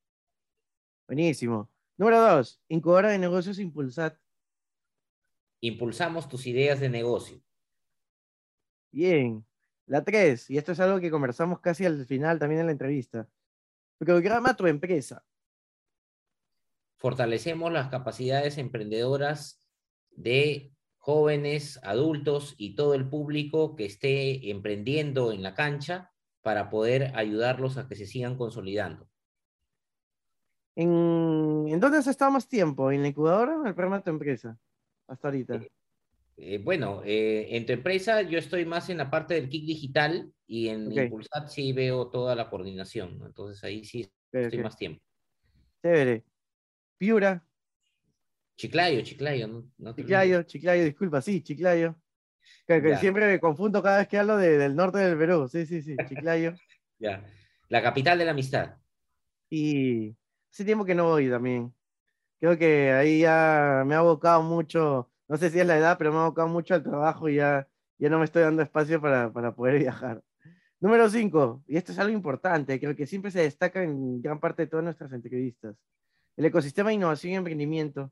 Buenísimo. 1.06 1.70
Número 1.96 2.20
dos, 2.20 2.62
incubadora 2.68 3.10
de 3.10 3.18
negocios 3.18 3.58
Impulsat. 3.58 4.16
Impulsamos 5.60 6.28
tus 6.28 6.46
ideas 6.46 6.80
de 6.80 6.88
negocio. 6.88 7.42
Bien. 8.90 9.44
La 9.86 10.04
tres, 10.04 10.48
y 10.48 10.56
esto 10.56 10.72
es 10.72 10.80
algo 10.80 11.00
que 11.00 11.10
conversamos 11.10 11.60
casi 11.60 11.84
al 11.84 12.06
final 12.06 12.38
también 12.38 12.60
en 12.60 12.66
la 12.66 12.72
entrevista. 12.72 13.28
Programa 13.98 14.56
tu 14.56 14.66
empresa. 14.66 15.24
Fortalecemos 16.96 17.72
las 17.72 17.88
capacidades 17.88 18.56
emprendedoras 18.56 19.64
de 20.10 20.72
jóvenes, 20.98 21.80
adultos 21.82 22.54
y 22.56 22.76
todo 22.76 22.94
el 22.94 23.08
público 23.08 23.74
que 23.74 23.86
esté 23.86 24.50
emprendiendo 24.50 25.32
en 25.32 25.42
la 25.42 25.54
cancha 25.54 26.09
para 26.42 26.70
poder 26.70 27.12
ayudarlos 27.14 27.76
a 27.76 27.88
que 27.88 27.96
se 27.96 28.06
sigan 28.06 28.36
consolidando. 28.36 29.08
¿En, 30.76 31.78
dónde 31.80 31.98
has 31.98 32.06
estado 32.06 32.30
más 32.30 32.48
tiempo? 32.48 32.90
¿En 32.90 33.02
la 33.02 33.08
incubadora 33.08 33.58
o 33.58 33.60
en 33.60 33.66
el 33.66 33.74
programa 33.74 33.98
de 33.98 34.04
tu 34.04 34.10
empresa? 34.10 34.58
Hasta 35.06 35.28
ahorita. 35.28 35.56
Eh, 35.56 35.70
eh, 36.36 36.58
bueno, 36.58 37.02
eh, 37.04 37.48
en 37.50 37.66
tu 37.66 37.72
empresa 37.72 38.22
yo 38.22 38.38
estoy 38.38 38.64
más 38.64 38.88
en 38.88 38.98
la 38.98 39.10
parte 39.10 39.34
del 39.34 39.48
kick 39.48 39.66
digital 39.66 40.32
y 40.46 40.68
en 40.68 40.90
Impulsat 40.90 41.48
sí 41.48 41.72
veo 41.72 42.08
toda 42.08 42.34
la 42.34 42.48
coordinación, 42.48 43.20
entonces 43.26 43.62
ahí 43.62 43.84
sí 43.84 44.10
estoy 44.32 44.58
más 44.60 44.76
tiempo. 44.76 45.02
Chévere. 45.82 46.24
Piura. 46.96 47.44
Chiclayo, 48.56 49.02
Chiclayo. 49.02 49.64
No, 49.78 49.94
Chiclayo, 49.94 50.42
Chiclayo, 50.44 50.84
disculpa, 50.84 51.20
sí, 51.20 51.42
Chiclayo. 51.42 51.96
Que, 52.66 52.96
siempre 52.96 53.26
me 53.26 53.40
confundo 53.40 53.82
cada 53.82 53.98
vez 53.98 54.08
que 54.08 54.18
hablo 54.18 54.36
del 54.36 54.76
norte 54.76 54.98
del 54.98 55.18
Perú. 55.18 55.48
Sí, 55.48 55.66
sí, 55.66 55.82
sí, 55.82 55.96
Chiclayo. 56.08 56.54
ya. 56.98 57.24
La 57.68 57.82
capital 57.82 58.18
de 58.18 58.24
la 58.24 58.32
amistad. 58.32 58.76
Y 59.48 60.16
hace 60.50 60.64
tiempo 60.64 60.84
que 60.84 60.94
no 60.94 61.04
voy 61.04 61.28
también. 61.28 61.72
Creo 62.40 62.56
que 62.58 62.92
ahí 62.92 63.20
ya 63.20 63.84
me 63.86 63.94
ha 63.94 63.98
abocado 63.98 64.42
mucho 64.42 65.10
No 65.28 65.36
sé 65.36 65.50
si 65.50 65.60
es 65.60 65.66
la 65.66 65.76
edad, 65.76 65.98
pero 65.98 66.10
me 66.10 66.18
ha 66.18 66.22
abocado 66.22 66.48
mucho 66.48 66.74
al 66.74 66.82
trabajo 66.82 67.28
y 67.28 67.36
ya, 67.36 67.68
ya 67.98 68.08
no 68.08 68.18
me 68.18 68.24
estoy 68.24 68.42
dando 68.42 68.62
espacio 68.62 69.00
para, 69.00 69.32
para 69.32 69.54
poder 69.54 69.78
viajar. 69.80 70.22
Número 70.80 71.10
5, 71.10 71.64
y 71.66 71.76
esto 71.76 71.92
es 71.92 71.98
algo 71.98 72.14
importante, 72.14 72.80
creo 72.80 72.96
que 72.96 73.06
siempre 73.06 73.30
se 73.30 73.42
destaca 73.42 73.82
en 73.82 74.22
gran 74.22 74.40
parte 74.40 74.62
de 74.62 74.66
todas 74.66 74.82
nuestras 74.82 75.12
entrevistas. 75.12 75.76
El 76.38 76.46
ecosistema 76.46 76.88
de 76.88 76.94
innovación 76.94 77.34
y 77.34 77.36
emprendimiento. 77.36 78.10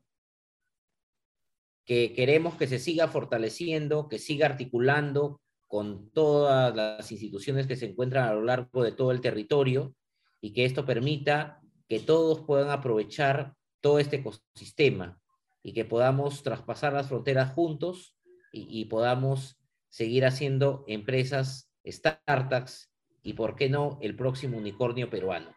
Que 1.89 2.13
queremos 2.13 2.53
que 2.53 2.67
se 2.67 2.77
siga 2.77 3.07
fortaleciendo, 3.07 4.09
que 4.09 4.19
siga 4.19 4.45
articulando 4.45 5.41
con 5.65 6.11
todas 6.11 6.75
las 6.75 7.11
instituciones 7.11 7.65
que 7.65 7.75
se 7.75 7.87
encuentran 7.87 8.27
a 8.27 8.33
lo 8.33 8.43
largo 8.43 8.83
de 8.83 8.91
todo 8.91 9.11
el 9.11 9.21
territorio 9.21 9.95
y 10.39 10.53
que 10.53 10.65
esto 10.65 10.85
permita 10.85 11.61
que 11.87 11.99
todos 11.99 12.41
puedan 12.41 12.69
aprovechar 12.69 13.55
todo 13.81 13.97
este 13.97 14.17
ecosistema 14.17 15.19
y 15.63 15.73
que 15.73 15.83
podamos 15.83 16.43
traspasar 16.43 16.93
las 16.93 17.07
fronteras 17.07 17.53
juntos 17.53 18.15
y, 18.51 18.85
podamos 18.85 19.59
seguir 19.89 20.25
haciendo 20.25 20.83
empresas 20.87 21.71
startups 21.83 22.91
y, 23.23 23.33
¿por 23.33 23.55
qué 23.55 23.67
no, 23.67 23.97
el 24.01 24.15
próximo 24.15 24.59
unicornio 24.59 25.09
peruano? 25.09 25.55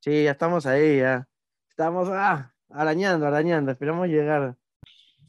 Sí, 0.00 0.24
ya 0.24 0.32
estamos 0.32 0.66
ahí, 0.66 0.98
ya. 0.98 1.28
Estamos 1.68 2.08
ah, 2.10 2.52
arañando, 2.70 3.26
arañando, 3.26 3.70
esperamos 3.70 4.08
llegar. 4.08 4.56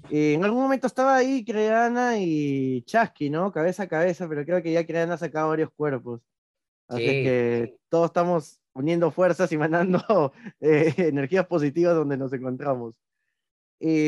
Y 0.09 0.33
en 0.33 0.43
algún 0.43 0.61
momento 0.61 0.87
estaba 0.87 1.15
ahí 1.15 1.43
Creana 1.43 2.17
y 2.19 2.81
Chasqui, 2.83 3.29
¿no? 3.29 3.51
Cabeza 3.51 3.83
a 3.83 3.87
cabeza, 3.87 4.27
pero 4.27 4.45
creo 4.45 4.61
que 4.61 4.71
ya 4.71 4.85
Creana 4.85 5.15
ha 5.15 5.17
sacado 5.17 5.49
varios 5.49 5.71
cuerpos. 5.71 6.21
Así 6.87 7.03
que 7.03 7.77
todos 7.89 8.07
estamos 8.07 8.59
uniendo 8.73 9.09
fuerzas 9.09 9.51
y 9.51 9.57
mandando 9.57 10.31
eh, 10.59 10.93
energías 10.97 11.47
positivas 11.47 11.95
donde 11.95 12.17
nos 12.17 12.31
encontramos. 12.33 12.95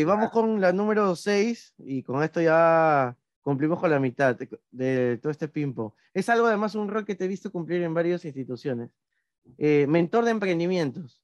Vamos 0.05 0.31
con 0.31 0.59
la 0.59 0.71
número 0.71 1.15
6, 1.15 1.75
y 1.79 2.01
con 2.01 2.23
esto 2.23 2.41
ya 2.41 3.15
cumplimos 3.47 3.79
con 3.79 3.89
la 3.89 3.99
mitad 3.99 4.37
de, 4.71 5.17
todo 5.21 5.31
este 5.31 5.47
pimpo. 5.47 5.95
Es 6.13 6.27
algo 6.27 6.47
además 6.47 6.75
un 6.75 6.89
rol 6.89 7.05
que 7.05 7.15
te 7.15 7.23
he 7.23 7.29
visto 7.29 7.51
cumplir 7.51 7.81
en 7.81 7.93
varias 7.93 8.25
instituciones. 8.25 8.89
Eh, 9.57 9.85
mentor 9.87 10.25
de 10.25 10.31
emprendimientos. 10.31 11.23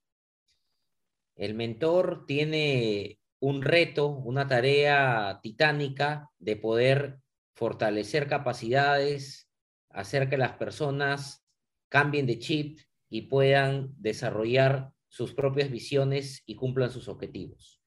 El 1.36 1.56
mentor 1.56 2.26
tiene 2.26 3.20
un 3.44 3.62
reto, 3.62 4.08
una 4.08 4.48
tarea 4.48 5.42
titánica 5.44 6.30
de 6.40 6.56
poder 6.56 7.20
fortalecer 7.56 8.30
capacidades, 8.30 9.50
hacer 9.90 10.30
que 10.30 10.38
las 10.38 10.54
personas 10.54 11.46
cambien 11.90 12.26
de 12.26 12.40
chip 12.40 12.80
y 13.10 13.24
puedan 13.24 13.94
desarrollar 13.98 14.94
sus 15.10 15.34
propias 15.34 15.70
visiones 15.70 16.42
y 16.46 16.56
cumplan 16.56 16.90
sus 16.90 17.10
objetivos. 17.10 17.82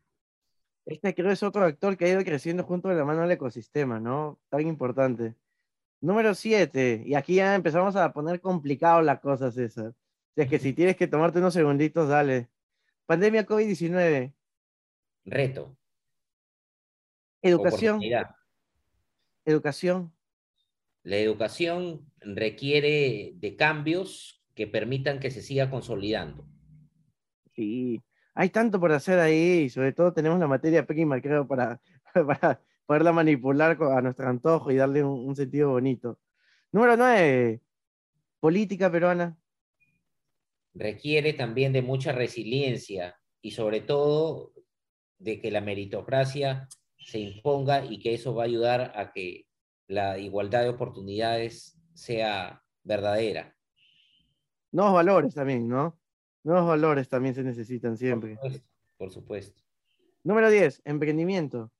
Este 0.84 1.14
creo 1.14 1.30
es 1.32 1.42
otro 1.42 1.64
actor 1.64 1.96
que 1.96 2.04
ha 2.04 2.10
ido 2.10 2.22
creciendo 2.22 2.62
junto 2.62 2.90
de 2.90 2.96
la 2.96 3.06
mano 3.06 3.22
al 3.22 3.30
ecosistema, 3.30 3.98
¿no? 3.98 4.38
Tan 4.50 4.60
importante. 4.60 5.36
Número 6.02 6.34
7, 6.34 7.04
y 7.06 7.14
aquí 7.14 7.36
ya 7.36 7.54
empezamos 7.54 7.96
a 7.96 8.12
poner 8.12 8.42
complicado 8.42 9.00
la 9.00 9.20
cosa, 9.20 9.50
César. 9.50 9.94
es 10.36 10.48
que 10.50 10.58
si 10.58 10.74
tienes 10.74 10.96
que 10.96 11.06
tomarte 11.06 11.38
unos 11.38 11.54
segunditos, 11.54 12.10
dale. 12.10 12.50
Pandemia 13.06 13.46
COVID-19. 13.46 14.34
Reto. 15.26 15.76
Educación. 17.42 18.00
Educación. 19.44 20.12
La 21.02 21.16
educación 21.16 22.10
requiere 22.20 23.32
de 23.34 23.56
cambios 23.56 24.44
que 24.54 24.66
permitan 24.66 25.20
que 25.20 25.30
se 25.30 25.42
siga 25.42 25.68
consolidando. 25.68 26.48
Sí, 27.54 28.02
hay 28.34 28.50
tanto 28.50 28.78
por 28.78 28.92
hacer 28.92 29.18
ahí 29.18 29.64
y 29.64 29.68
sobre 29.68 29.92
todo 29.92 30.12
tenemos 30.12 30.38
la 30.38 30.46
materia 30.46 30.86
prima, 30.86 31.20
creo, 31.20 31.46
para, 31.46 31.80
para 32.14 32.62
poderla 32.86 33.12
manipular 33.12 33.76
a 33.82 34.00
nuestro 34.00 34.28
antojo 34.28 34.70
y 34.70 34.76
darle 34.76 35.02
un, 35.02 35.34
sentido 35.34 35.70
bonito. 35.70 36.20
Número 36.70 36.96
9, 36.96 37.60
política 38.38 38.90
peruana. 38.90 39.36
Requiere 40.74 41.32
también 41.32 41.72
de 41.72 41.82
mucha 41.82 42.12
resiliencia 42.12 43.18
y 43.40 43.50
sobre 43.52 43.80
todo 43.80 44.52
de 45.18 45.40
que 45.40 45.50
la 45.50 45.60
meritocracia 45.60 46.68
se 46.98 47.18
imponga 47.18 47.84
y 47.84 48.00
que 48.00 48.14
eso 48.14 48.34
va 48.34 48.42
a 48.42 48.46
ayudar 48.46 48.92
a 48.96 49.12
que 49.12 49.46
la 49.86 50.18
igualdad 50.18 50.62
de 50.62 50.70
oportunidades 50.70 51.78
sea 51.94 52.62
verdadera. 52.82 53.56
Nuevos 54.72 54.94
valores 54.94 55.34
también, 55.34 55.68
¿no? 55.68 55.98
Nuevos 56.42 56.68
valores 56.68 57.08
también 57.08 57.34
se 57.34 57.42
necesitan 57.42 57.96
siempre. 57.96 58.38
Por 58.96 59.10
supuesto. 59.10 59.62
Número 60.22 60.50
10, 60.50 60.82
emprendimiento. 60.84 61.72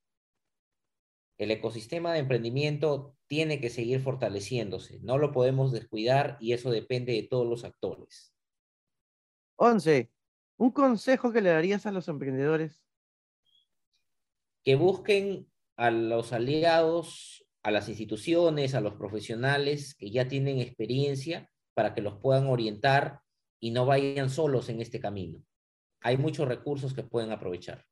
El 1.39 1.51
ecosistema 1.51 2.13
de 2.13 2.21
emprendimiento 2.21 3.17
tiene 3.27 3.61
que 3.61 3.71
seguir 3.71 4.01
fortaleciéndose. 4.01 5.01
No 5.01 5.19
lo 5.19 5.33
podemos 5.33 5.73
descuidar 5.73 6.39
y 6.41 6.53
eso 6.53 6.71
depende 6.71 7.13
de 7.13 7.25
todos 7.25 7.47
los 7.47 7.65
actores. 7.65 8.35
11. 9.57 10.11
Un 10.57 10.71
consejo 10.71 11.33
que 11.33 11.43
le 11.43 11.51
darías 11.51 11.87
a 11.87 11.93
los 11.93 12.09
emprendedores. 12.09 12.86
Que 14.67 14.75
busquen 14.75 15.47
a 15.77 15.93
los 15.93 16.33
aliados, 16.33 17.47
a 17.63 17.71
las 17.71 17.89
instituciones, 17.89 18.75
a 18.75 18.81
los 18.81 18.95
profesionales 18.95 19.95
que 19.95 20.11
ya 20.11 20.27
tienen 20.27 20.59
experiencia 20.59 21.49
para 21.73 21.95
que 21.95 22.03
los 22.03 22.19
puedan 22.19 22.49
orientar 22.49 23.21
y 23.61 23.71
no 23.71 23.87
vayan 23.87 24.29
solos 24.29 24.69
en 24.69 24.81
este 24.81 24.99
camino. 24.99 25.41
Hay 26.01 26.17
muchos 26.17 26.49
recursos 26.49 26.95
que 26.95 27.05
pueden 27.05 27.31
aprovechar. 27.31 27.85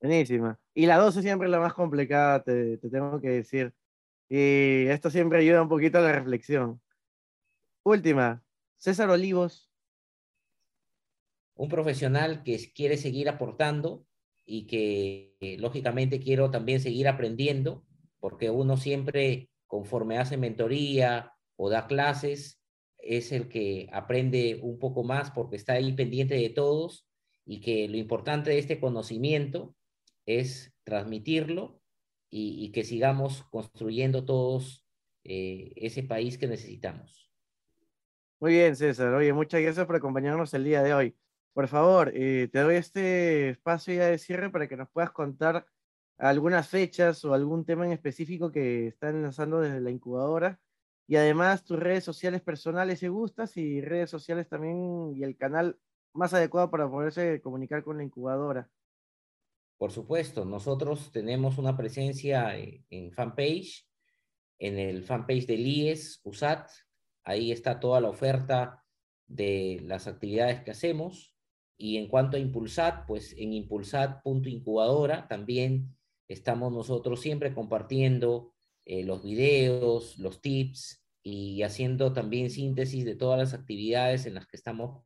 Buenísima. 0.00 0.56
Y 0.72 0.86
la 0.86 0.98
12 0.98 1.20
siempre 1.20 1.48
es 1.48 1.50
la 1.50 1.58
más 1.58 1.74
complicada, 1.74 2.44
te, 2.44 2.78
tengo 2.78 3.20
que 3.20 3.30
decir. 3.30 3.74
Y 4.28 4.86
esto 4.86 5.10
siempre 5.10 5.40
ayuda 5.40 5.62
un 5.62 5.68
poquito 5.68 5.98
a 5.98 6.02
la 6.02 6.12
reflexión. 6.12 6.80
Última, 7.82 8.44
César 8.76 9.10
Olivos. 9.10 9.68
Un 11.54 11.68
profesional 11.68 12.44
que 12.44 12.72
quiere 12.72 12.96
seguir 12.96 13.28
aportando 13.28 14.06
y 14.44 14.66
que 14.66 15.36
lógicamente 15.58 16.20
quiero 16.20 16.50
también 16.50 16.80
seguir 16.80 17.08
aprendiendo, 17.08 17.84
porque 18.20 18.50
uno 18.50 18.76
siempre, 18.76 19.50
conforme 19.66 20.18
hace 20.18 20.36
mentoría 20.36 21.32
o 21.56 21.70
da 21.70 21.86
clases, 21.86 22.60
es 22.98 23.32
el 23.32 23.48
que 23.48 23.88
aprende 23.92 24.60
un 24.62 24.78
poco 24.78 25.02
más 25.04 25.30
porque 25.30 25.56
está 25.56 25.74
ahí 25.74 25.92
pendiente 25.92 26.34
de 26.34 26.50
todos 26.50 27.06
y 27.44 27.60
que 27.60 27.88
lo 27.88 27.96
importante 27.96 28.50
de 28.50 28.58
este 28.58 28.78
conocimiento 28.78 29.74
es 30.24 30.72
transmitirlo 30.84 31.80
y, 32.30 32.72
que 32.72 32.84
sigamos 32.84 33.42
construyendo 33.50 34.24
todos 34.24 34.86
eh, 35.24 35.72
ese 35.76 36.02
país 36.02 36.38
que 36.38 36.46
necesitamos. 36.46 37.30
Muy 38.40 38.54
bien, 38.54 38.74
César. 38.74 39.12
Oye, 39.12 39.32
muchas 39.34 39.60
gracias 39.60 39.86
por 39.86 39.96
acompañarnos 39.96 40.54
el 40.54 40.64
día 40.64 40.82
de 40.82 40.94
hoy. 40.94 41.16
Por 41.52 41.68
favor, 41.68 42.12
eh, 42.14 42.48
te 42.50 42.60
doy 42.60 42.76
este 42.76 43.50
espacio 43.50 43.94
ya 43.94 44.06
de 44.06 44.18
cierre 44.18 44.50
para 44.50 44.68
que 44.68 44.76
nos 44.76 44.88
puedas 44.90 45.10
contar 45.10 45.66
algunas 46.16 46.68
fechas 46.68 47.24
o 47.24 47.34
algún 47.34 47.64
tema 47.64 47.84
en 47.84 47.92
específico 47.92 48.50
que 48.50 48.88
están 48.88 49.22
lanzando 49.22 49.60
desde 49.60 49.80
la 49.80 49.90
incubadora 49.90 50.60
y 51.06 51.16
además 51.16 51.64
tus 51.64 51.78
redes 51.78 52.04
sociales 52.04 52.40
personales 52.40 53.00
si 53.00 53.08
gustas 53.08 53.56
y 53.56 53.80
redes 53.80 54.08
sociales 54.08 54.48
también 54.48 55.12
y 55.14 55.24
el 55.24 55.36
canal 55.36 55.78
más 56.14 56.32
adecuado 56.32 56.70
para 56.70 56.88
poderse 56.88 57.40
comunicar 57.42 57.82
con 57.82 57.98
la 57.98 58.04
incubadora. 58.04 58.70
Por 59.76 59.90
supuesto, 59.90 60.44
nosotros 60.44 61.10
tenemos 61.12 61.58
una 61.58 61.76
presencia 61.76 62.56
en 62.56 63.12
fanpage, 63.12 63.86
en 64.58 64.78
el 64.78 65.02
fanpage 65.02 65.46
del 65.46 65.66
IES, 65.66 66.20
USAT, 66.22 66.70
ahí 67.24 67.50
está 67.52 67.80
toda 67.80 68.00
la 68.00 68.08
oferta 68.08 68.84
de 69.26 69.80
las 69.82 70.06
actividades 70.06 70.62
que 70.62 70.70
hacemos. 70.70 71.31
Y 71.82 71.96
en 71.96 72.06
cuanto 72.06 72.36
a 72.36 72.40
Impulsat, 72.40 73.06
pues 73.08 73.34
en 73.36 73.52
impulsat.incubadora 73.54 75.26
también 75.26 75.96
estamos 76.28 76.72
nosotros 76.72 77.20
siempre 77.20 77.52
compartiendo 77.52 78.52
eh, 78.84 79.02
los 79.02 79.24
videos, 79.24 80.16
los 80.16 80.40
tips 80.40 81.02
y 81.24 81.62
haciendo 81.62 82.12
también 82.12 82.50
síntesis 82.50 83.04
de 83.04 83.16
todas 83.16 83.36
las 83.36 83.52
actividades 83.52 84.26
en 84.26 84.34
las 84.34 84.46
que 84.46 84.56
estamos 84.56 85.02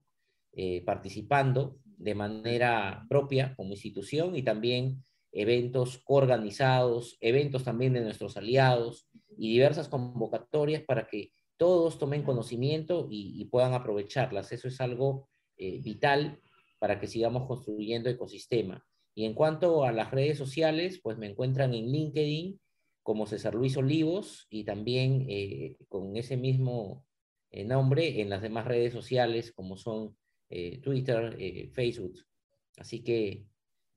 eh, 0.53 0.83
participando 0.85 1.79
de 1.97 2.15
manera 2.15 3.07
propia 3.09 3.55
como 3.57 3.71
institución 3.71 4.37
y 4.37 4.43
también 4.43 5.03
eventos 5.33 6.03
organizados, 6.05 7.17
eventos 7.23 7.65
también 7.65 7.95
de 7.95 8.03
nuestros 8.03 8.37
aliados 8.37 9.09
y 9.39 9.51
diversas 9.51 9.89
convocatorias 9.89 10.83
para 10.83 11.07
que 11.07 11.33
todos 11.57 11.99
tomen 11.99 12.23
conocimiento 12.23 13.09
y, 13.11 13.43
puedan 13.47 13.73
aprovecharlas. 13.73 14.53
Eso 14.53 14.69
es 14.69 14.79
algo 14.83 15.31
eh, 15.57 15.81
vital 15.81 16.39
para 16.79 17.01
que 17.01 17.07
sigamos 17.07 17.47
construyendo 17.47 18.09
ecosistema. 18.09 18.85
Y 19.15 19.25
en 19.25 19.35
cuanto 19.35 19.85
a 19.85 19.93
las 19.93 20.11
redes 20.11 20.37
sociales, 20.37 21.01
pues 21.03 21.17
me 21.17 21.27
encuentran 21.27 21.75
en 21.75 21.91
LinkedIn 21.91 22.61
como 23.03 23.27
César 23.27 23.55
Luis 23.55 23.77
Olivos 23.77 24.47
y 24.51 24.65
también 24.65 25.27
eh, 25.29 25.77
con 25.89 26.17
ese 26.17 26.37
mismo 26.37 27.07
eh, 27.51 27.65
nombre 27.65 28.21
en 28.21 28.29
las 28.29 28.43
demás 28.43 28.67
redes 28.67 28.93
sociales 28.93 29.53
como 29.53 29.77
son 29.77 30.17
eh, 30.51 30.81
Twitter, 30.81 31.39
Facebook. 31.73 32.15
Así 32.77 33.03
que 33.03 33.47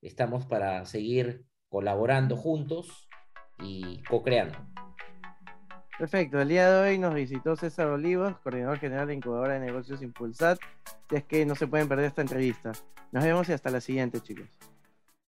estamos 0.01 0.45
para 0.45 0.85
seguir 0.85 1.43
colaborando 1.69 2.37
juntos 2.37 3.09
y 3.61 4.01
co-creando. 4.03 4.57
Perfecto, 5.99 6.39
el 6.39 6.47
día 6.47 6.71
de 6.71 6.91
hoy 6.91 6.97
nos 6.97 7.13
visitó 7.13 7.57
César 7.57 7.87
Olivos, 7.87 8.39
coordinador 8.39 8.79
general 8.79 9.07
de 9.07 9.15
Incubadora 9.15 9.55
de 9.55 9.59
Negocios 9.59 10.01
Impulsat. 10.01 10.57
Y 11.11 11.17
es 11.17 11.25
que 11.25 11.45
no 11.45 11.55
se 11.55 11.67
pueden 11.67 11.89
perder 11.89 12.05
esta 12.05 12.21
entrevista. 12.21 12.71
Nos 13.11 13.21
vemos 13.21 13.49
y 13.49 13.51
hasta 13.51 13.69
la 13.69 13.81
siguiente, 13.81 14.21
chicos. 14.21 14.47